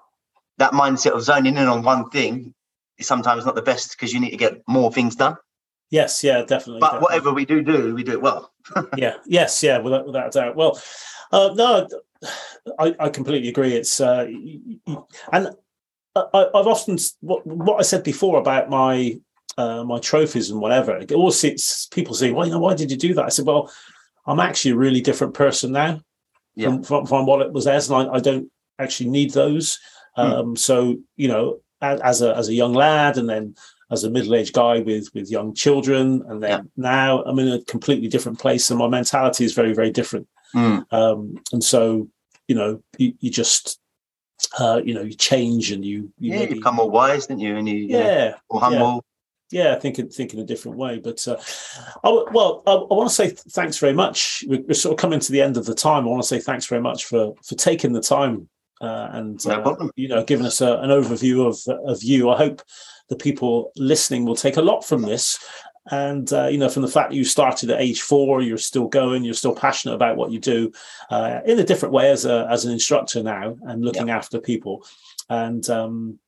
That 0.59 0.73
mindset 0.73 1.13
of 1.13 1.23
zoning 1.23 1.57
in 1.57 1.67
on 1.69 1.83
one 1.83 2.09
thing 2.11 2.55
is 2.99 3.07
sometimes 3.07 3.45
not 3.45 3.55
the 3.55 3.63
best 3.63 3.91
because 3.91 4.13
you 4.13 4.21
need 4.21 4.31
to 4.31 4.37
get 4.37 4.63
more 4.67 4.91
things 4.93 5.17
done. 5.17 5.37
yes, 5.91 6.25
yeah, 6.25 6.43
definitely. 6.43 6.81
But 6.81 6.93
definitely. 6.93 7.05
whatever 7.05 7.33
we 7.33 7.45
do 7.45 7.63
do, 7.63 7.95
we 7.95 8.03
do 8.03 8.13
it 8.13 8.23
well. 8.23 8.53
yeah, 8.97 9.15
yes, 9.27 9.63
yeah, 9.63 9.79
without 9.79 10.07
without 10.07 10.29
a 10.29 10.31
doubt. 10.31 10.57
Well, 10.57 10.81
uh, 11.33 11.51
no, 11.55 11.87
I, 12.79 12.95
I 12.99 13.09
completely 13.11 13.49
agree. 13.49 13.75
It's 13.75 14.01
uh, 14.01 14.27
and 15.33 15.49
I, 16.15 16.47
I've 16.55 16.67
often 16.67 16.99
what 17.21 17.47
what 17.47 17.79
I 17.79 17.83
said 17.83 18.03
before 18.03 18.39
about 18.39 18.71
my 18.71 19.19
uh, 19.59 19.85
my 19.85 19.99
trophies 19.99 20.51
and 20.51 20.61
whatever. 20.61 20.97
It 20.97 21.13
always 21.13 21.43
it's, 21.45 21.87
people 21.87 22.15
say, 22.15 22.31
"Well, 22.31 22.47
you 22.47 22.53
know, 22.53 22.61
why 22.61 22.75
did 22.75 22.91
you 22.91 22.97
do 22.97 23.15
that?" 23.15 23.27
I 23.27 23.29
said, 23.29 23.47
"Well, 23.47 23.71
I'm 24.27 24.41
actually 24.41 24.73
a 24.73 24.77
really 24.77 25.01
different 25.03 25.35
person 25.35 25.73
now 25.73 26.01
Yeah. 26.55 26.69
from, 26.69 26.83
from 26.83 27.07
from 27.07 27.27
what 27.27 27.43
it 27.43 27.53
was 27.53 27.67
as, 27.67 27.91
and 27.91 28.09
I, 28.11 28.15
I 28.15 28.21
don't 28.21 28.51
actually 28.79 29.11
need 29.11 29.33
those." 29.33 29.79
Hmm. 30.17 30.23
Um, 30.23 30.57
so 30.57 30.97
you 31.17 31.29
know, 31.29 31.61
as 31.81 32.23
a 32.23 32.35
as 32.37 32.49
a 32.49 32.55
young 32.55 32.73
lad, 32.75 33.19
and 33.19 33.29
then 33.29 33.55
as 33.91 34.03
a 34.05 34.11
middle 34.11 34.35
aged 34.35 34.55
guy 34.55 34.81
with 34.81 35.09
with 35.15 35.31
young 35.31 35.55
children, 35.55 36.23
and 36.29 36.43
then 36.43 36.51
Yeah. 36.51 36.61
now 36.77 37.23
I'm 37.25 37.39
in 37.39 37.49
a 37.49 37.63
completely 37.65 38.09
different 38.09 38.39
place, 38.39 38.71
and 38.71 38.79
my 38.79 38.89
mentality 38.89 39.45
is 39.45 39.55
very 39.55 39.75
very 39.75 39.91
different. 39.91 40.27
Mm. 40.55 40.91
Um, 40.93 41.37
and 41.53 41.63
so 41.63 42.09
you 42.49 42.55
know, 42.55 42.83
you, 42.97 43.13
you 43.21 43.31
just 43.31 43.79
uh, 44.59 44.81
you 44.85 44.95
know 44.95 45.03
you 45.03 45.15
change 45.15 45.71
and 45.73 45.85
you, 45.85 46.13
you 46.19 46.31
yeah, 46.33 46.39
maybe- 46.39 46.55
you 46.55 46.61
become 46.61 46.77
more 46.77 46.91
wise, 46.91 47.27
didn't 47.27 47.41
you? 47.41 47.57
And 47.57 47.69
you, 47.69 47.77
yeah 47.89 48.35
more 48.51 48.61
humble. 48.61 49.05
yeah, 49.51 49.79
thinking 49.79 50.09
thinking 50.09 50.41
a 50.41 50.45
different 50.45 50.79
way. 50.79 50.99
But 50.99 51.27
uh, 51.29 51.37
I, 52.05 52.25
well, 52.33 52.63
I, 52.67 52.73
I 52.73 52.95
want 52.95 53.09
to 53.11 53.15
say 53.15 53.27
th- 53.29 53.41
thanks 53.51 53.79
very 53.79 53.93
much. 53.93 54.45
We're, 54.47 54.63
we're 54.63 54.75
sort 54.75 54.95
of 54.95 54.99
coming 54.99 55.21
to 55.21 55.33
the 55.33 55.43
end 55.43 55.57
of 55.57 55.67
the 55.67 55.75
time. 55.75 56.05
I 56.05 56.09
want 56.09 56.23
to 56.23 56.29
say 56.29 56.39
thanks 56.41 56.67
very 56.67 56.81
much 56.81 57.05
for 57.05 57.35
for 57.45 57.55
taking 57.55 57.93
the 57.93 58.01
time 58.01 58.49
uh, 58.81 59.09
and 59.13 59.45
No 59.47 59.63
uh, 59.63 59.89
you 59.97 60.09
know 60.09 60.25
giving 60.25 60.47
us 60.47 60.61
a, 60.61 60.79
an 60.79 60.91
overview 60.91 61.47
of 61.47 61.59
of 61.89 62.03
you. 62.03 62.31
I 62.31 62.37
hope 62.37 62.63
the 63.09 63.17
people 63.17 63.73
listening 63.77 64.25
will 64.25 64.37
take 64.37 64.57
a 64.57 64.63
lot 64.63 64.85
from 64.85 65.03
this. 65.03 65.39
and 65.91 66.33
uh, 66.33 66.47
you 66.49 66.59
know 66.59 66.69
from 66.69 66.83
the 66.83 66.89
fact 66.89 67.11
that 67.11 67.17
you 67.17 67.25
started 67.25 67.71
at 67.71 67.81
age 67.81 68.03
four 68.03 68.43
you're 68.43 68.59
still 68.59 68.89
going 68.89 69.23
you're 69.23 69.35
still 69.35 69.55
passionate 69.55 69.95
about 69.95 70.17
what 70.17 70.33
you 70.33 70.39
do 70.41 70.73
uh, 71.11 71.41
in 71.47 71.59
a 71.59 71.65
different 71.65 71.93
way 71.93 72.11
as 72.11 72.25
a 72.25 72.47
as 72.51 72.65
an 72.65 72.73
instructor 72.73 73.23
now 73.23 73.57
and 73.63 73.85
looking 73.85 74.09
yeah. 74.09 74.17
after 74.17 74.41
people 74.41 74.85
and 75.29 75.71
um, 75.71 76.19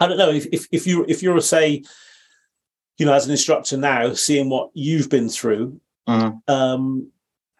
i 0.00 0.06
don't 0.06 0.18
know 0.18 0.30
if, 0.30 0.46
if 0.52 0.66
if 0.72 0.86
you 0.86 1.04
if 1.08 1.22
you're 1.22 1.40
say 1.40 1.82
you 2.98 3.06
know 3.06 3.12
as 3.12 3.26
an 3.26 3.30
instructor 3.30 3.76
now 3.76 4.12
seeing 4.12 4.48
what 4.48 4.70
you've 4.74 5.08
been 5.08 5.28
through 5.28 5.80
mm-hmm. 6.08 6.52
um, 6.52 7.10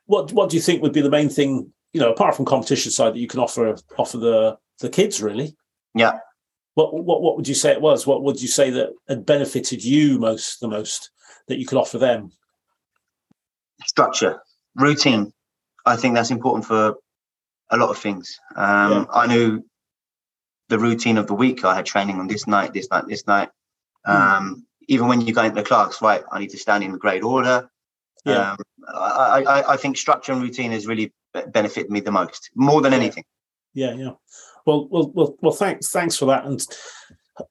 what 0.07 0.33
what 0.33 0.51
do 0.51 0.57
you 0.57 0.63
think 0.63 0.83
would 0.83 0.93
be 0.93 1.01
the 1.01 1.11
main 1.11 1.29
thing 1.29 1.73
you 1.93 2.01
know 2.01 2.13
apart 2.13 2.35
from 2.35 2.45
competition 2.45 2.91
side 2.91 3.15
that 3.15 3.19
you 3.19 3.27
can 3.27 3.41
offer 3.41 3.77
offer 3.99 4.19
the 4.19 4.57
the 4.81 4.89
kids 4.89 5.23
really 5.23 5.57
yeah 5.95 6.19
what 6.75 6.93
what 6.93 7.23
what 7.23 7.37
would 7.37 7.49
you 7.49 7.55
say 7.55 7.73
it 7.73 7.81
was 7.81 8.07
what 8.07 8.23
would 8.23 8.41
you 8.41 8.49
say 8.49 8.71
that 8.71 8.91
had 9.09 9.25
benefited 9.25 9.83
you 9.83 10.19
most 10.19 10.61
the 10.61 10.69
most 10.69 11.11
that 11.49 11.59
you 11.59 11.67
could 11.67 11.79
offer 11.79 11.99
them? 11.99 12.31
Structure, 13.85 14.43
routine. 14.75 15.33
I 15.85 15.97
think 15.97 16.15
that's 16.15 16.31
important 16.31 16.67
for 16.67 16.97
a 17.71 17.77
lot 17.77 17.91
of 17.91 17.99
things. 17.99 18.39
Um, 18.57 18.93
yeah. 18.93 19.05
I 19.13 19.27
knew 19.27 19.65
the 20.69 20.79
routine 20.79 21.19
of 21.19 21.27
the 21.27 21.35
week. 21.35 21.65
I 21.65 21.75
had 21.75 21.87
training 21.87 22.19
on 22.19 22.27
this 22.27 22.47
night, 22.47 22.73
this 22.73 22.91
night, 22.91 23.05
this 23.09 23.27
night. 23.27 23.49
Hmm. 24.05 24.13
Um, 24.13 24.57
mm. 24.57 24.63
Even 24.89 25.09
when 25.09 25.21
you 25.21 25.33
go 25.33 25.43
into 25.43 25.57
the 25.57 25.63
class, 25.63 26.01
right? 26.01 26.23
I 26.31 26.39
need 26.39 26.51
to 26.51 26.59
stand 26.59 26.85
in 26.85 26.93
the 26.93 26.99
grade 26.99 27.25
order. 27.25 27.69
Yeah. 28.25 28.53
Um, 28.53 28.59
I, 28.89 29.43
I, 29.47 29.73
I 29.73 29.77
think 29.77 29.97
structure 29.97 30.33
and 30.33 30.43
routine 30.43 30.73
has 30.73 30.87
really 30.87 31.13
benefited 31.53 31.91
me 31.91 32.01
the 32.01 32.13
most, 32.13 32.51
more 32.55 32.81
than 32.81 32.93
anything. 32.93 33.25
Yeah, 33.75 33.95
yeah. 33.95 34.13
Well, 34.65 34.89
well, 34.89 35.11
well, 35.15 35.37
well. 35.43 35.53
Thanks, 35.53 35.91
thanks 35.91 36.17
for 36.17 36.27
that. 36.27 36.45
And 36.45 36.67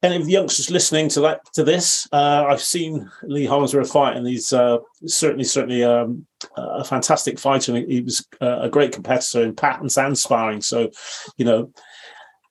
any 0.01 0.15
of 0.15 0.25
the 0.25 0.31
youngsters 0.31 0.71
listening 0.71 1.09
to 1.09 1.21
that 1.21 1.41
to 1.53 1.63
this, 1.63 2.07
uh, 2.11 2.45
I've 2.49 2.61
seen 2.61 3.09
Lee 3.23 3.45
Hollingsworth 3.45 3.91
fight, 3.91 4.17
and 4.17 4.27
he's 4.27 4.51
uh, 4.51 4.79
certainly 5.05 5.43
certainly 5.43 5.83
um, 5.83 6.25
a 6.57 6.83
fantastic 6.83 7.39
fighter. 7.39 7.75
And 7.75 7.89
He 7.91 8.01
was 8.01 8.25
uh, 8.41 8.59
a 8.61 8.69
great 8.69 8.91
competitor 8.91 9.43
in 9.43 9.55
patterns 9.55 9.97
and 9.97 10.17
sparring. 10.17 10.61
So, 10.61 10.89
you 11.38 11.45
know, 11.45 11.71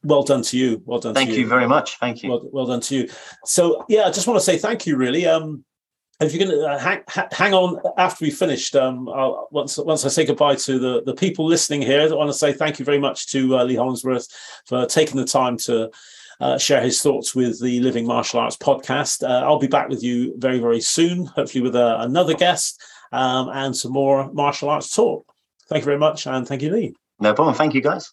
well 0.05 0.23
done 0.23 0.43
to 0.43 0.57
you. 0.57 0.83
Well 0.85 1.01
done. 1.01 1.15
Thank 1.15 1.31
you. 1.31 1.41
you. 1.41 1.47
very 1.49 1.67
much. 1.67 1.99
Thank 1.99 2.23
you. 2.23 2.31
Well, 2.31 2.49
well, 2.53 2.67
done 2.67 2.81
to 2.81 2.95
you. 2.95 3.09
So, 3.45 3.85
yeah, 3.89 4.03
I 4.03 4.11
just 4.11 4.27
want 4.27 4.39
to 4.39 4.45
say 4.45 4.57
thank 4.59 4.87
you. 4.87 4.97
Really. 4.97 5.27
Um, 5.27 5.65
if 6.21 6.39
going 6.39 6.51
to 6.51 6.67
uh, 6.67 6.79
hang, 6.79 7.03
hang 7.33 7.55
on 7.55 7.81
after 7.99 8.25
we 8.25 8.31
finished, 8.31 8.77
um, 8.77 9.09
I'll, 9.09 9.49
once 9.51 9.79
once 9.79 10.05
I 10.05 10.09
say 10.09 10.25
goodbye 10.25 10.55
to 10.57 10.79
the, 10.79 11.03
the 11.03 11.15
people 11.15 11.45
listening 11.45 11.83
here, 11.83 12.01
I 12.01 12.15
want 12.15 12.31
to 12.31 12.35
say 12.35 12.53
thank 12.53 12.79
you 12.79 12.85
very 12.85 12.99
much 12.99 13.29
to 13.33 13.59
uh, 13.59 13.65
Lee 13.65 13.75
Hollingsworth 13.75 14.29
for 14.67 14.87
taking 14.87 15.17
the 15.17 15.25
time 15.25 15.57
to 15.59 15.91
uh, 16.41 16.59
share 16.59 16.81
his 16.81 17.03
thoughts 17.03 17.35
with 17.35 17.61
the 17.61 17.81
Living 17.81 18.07
Martial 18.07 18.41
Arts 18.41 18.57
podcast. 18.57 19.29
Uh, 19.29 19.45
I'll 19.45 19.59
be 19.59 19.67
back 19.67 19.89
with 19.89 20.03
you 20.03 20.35
very, 20.39 20.59
very 20.59 20.81
soon, 20.81 21.27
hopefully 21.27 21.63
with 21.63 21.75
uh, 21.75 21.99
another 22.01 22.35
guest 22.35 22.81
um, 23.13 23.49
and 23.49 23.77
some 23.77 23.93
more 23.93 24.33
martial 24.33 24.69
arts 24.69 24.95
talk. 24.95 25.27
Thank 25.69 25.83
you 25.83 25.87
very 25.87 25.99
much, 25.99 26.27
and 26.27 26.47
thank 26.47 26.63
you, 26.63 26.71
Lee. 26.71 26.95
No 27.21 27.35
problem. 27.35 27.57
Thank 27.57 27.75
you, 27.75 27.81
guys. 27.81 28.13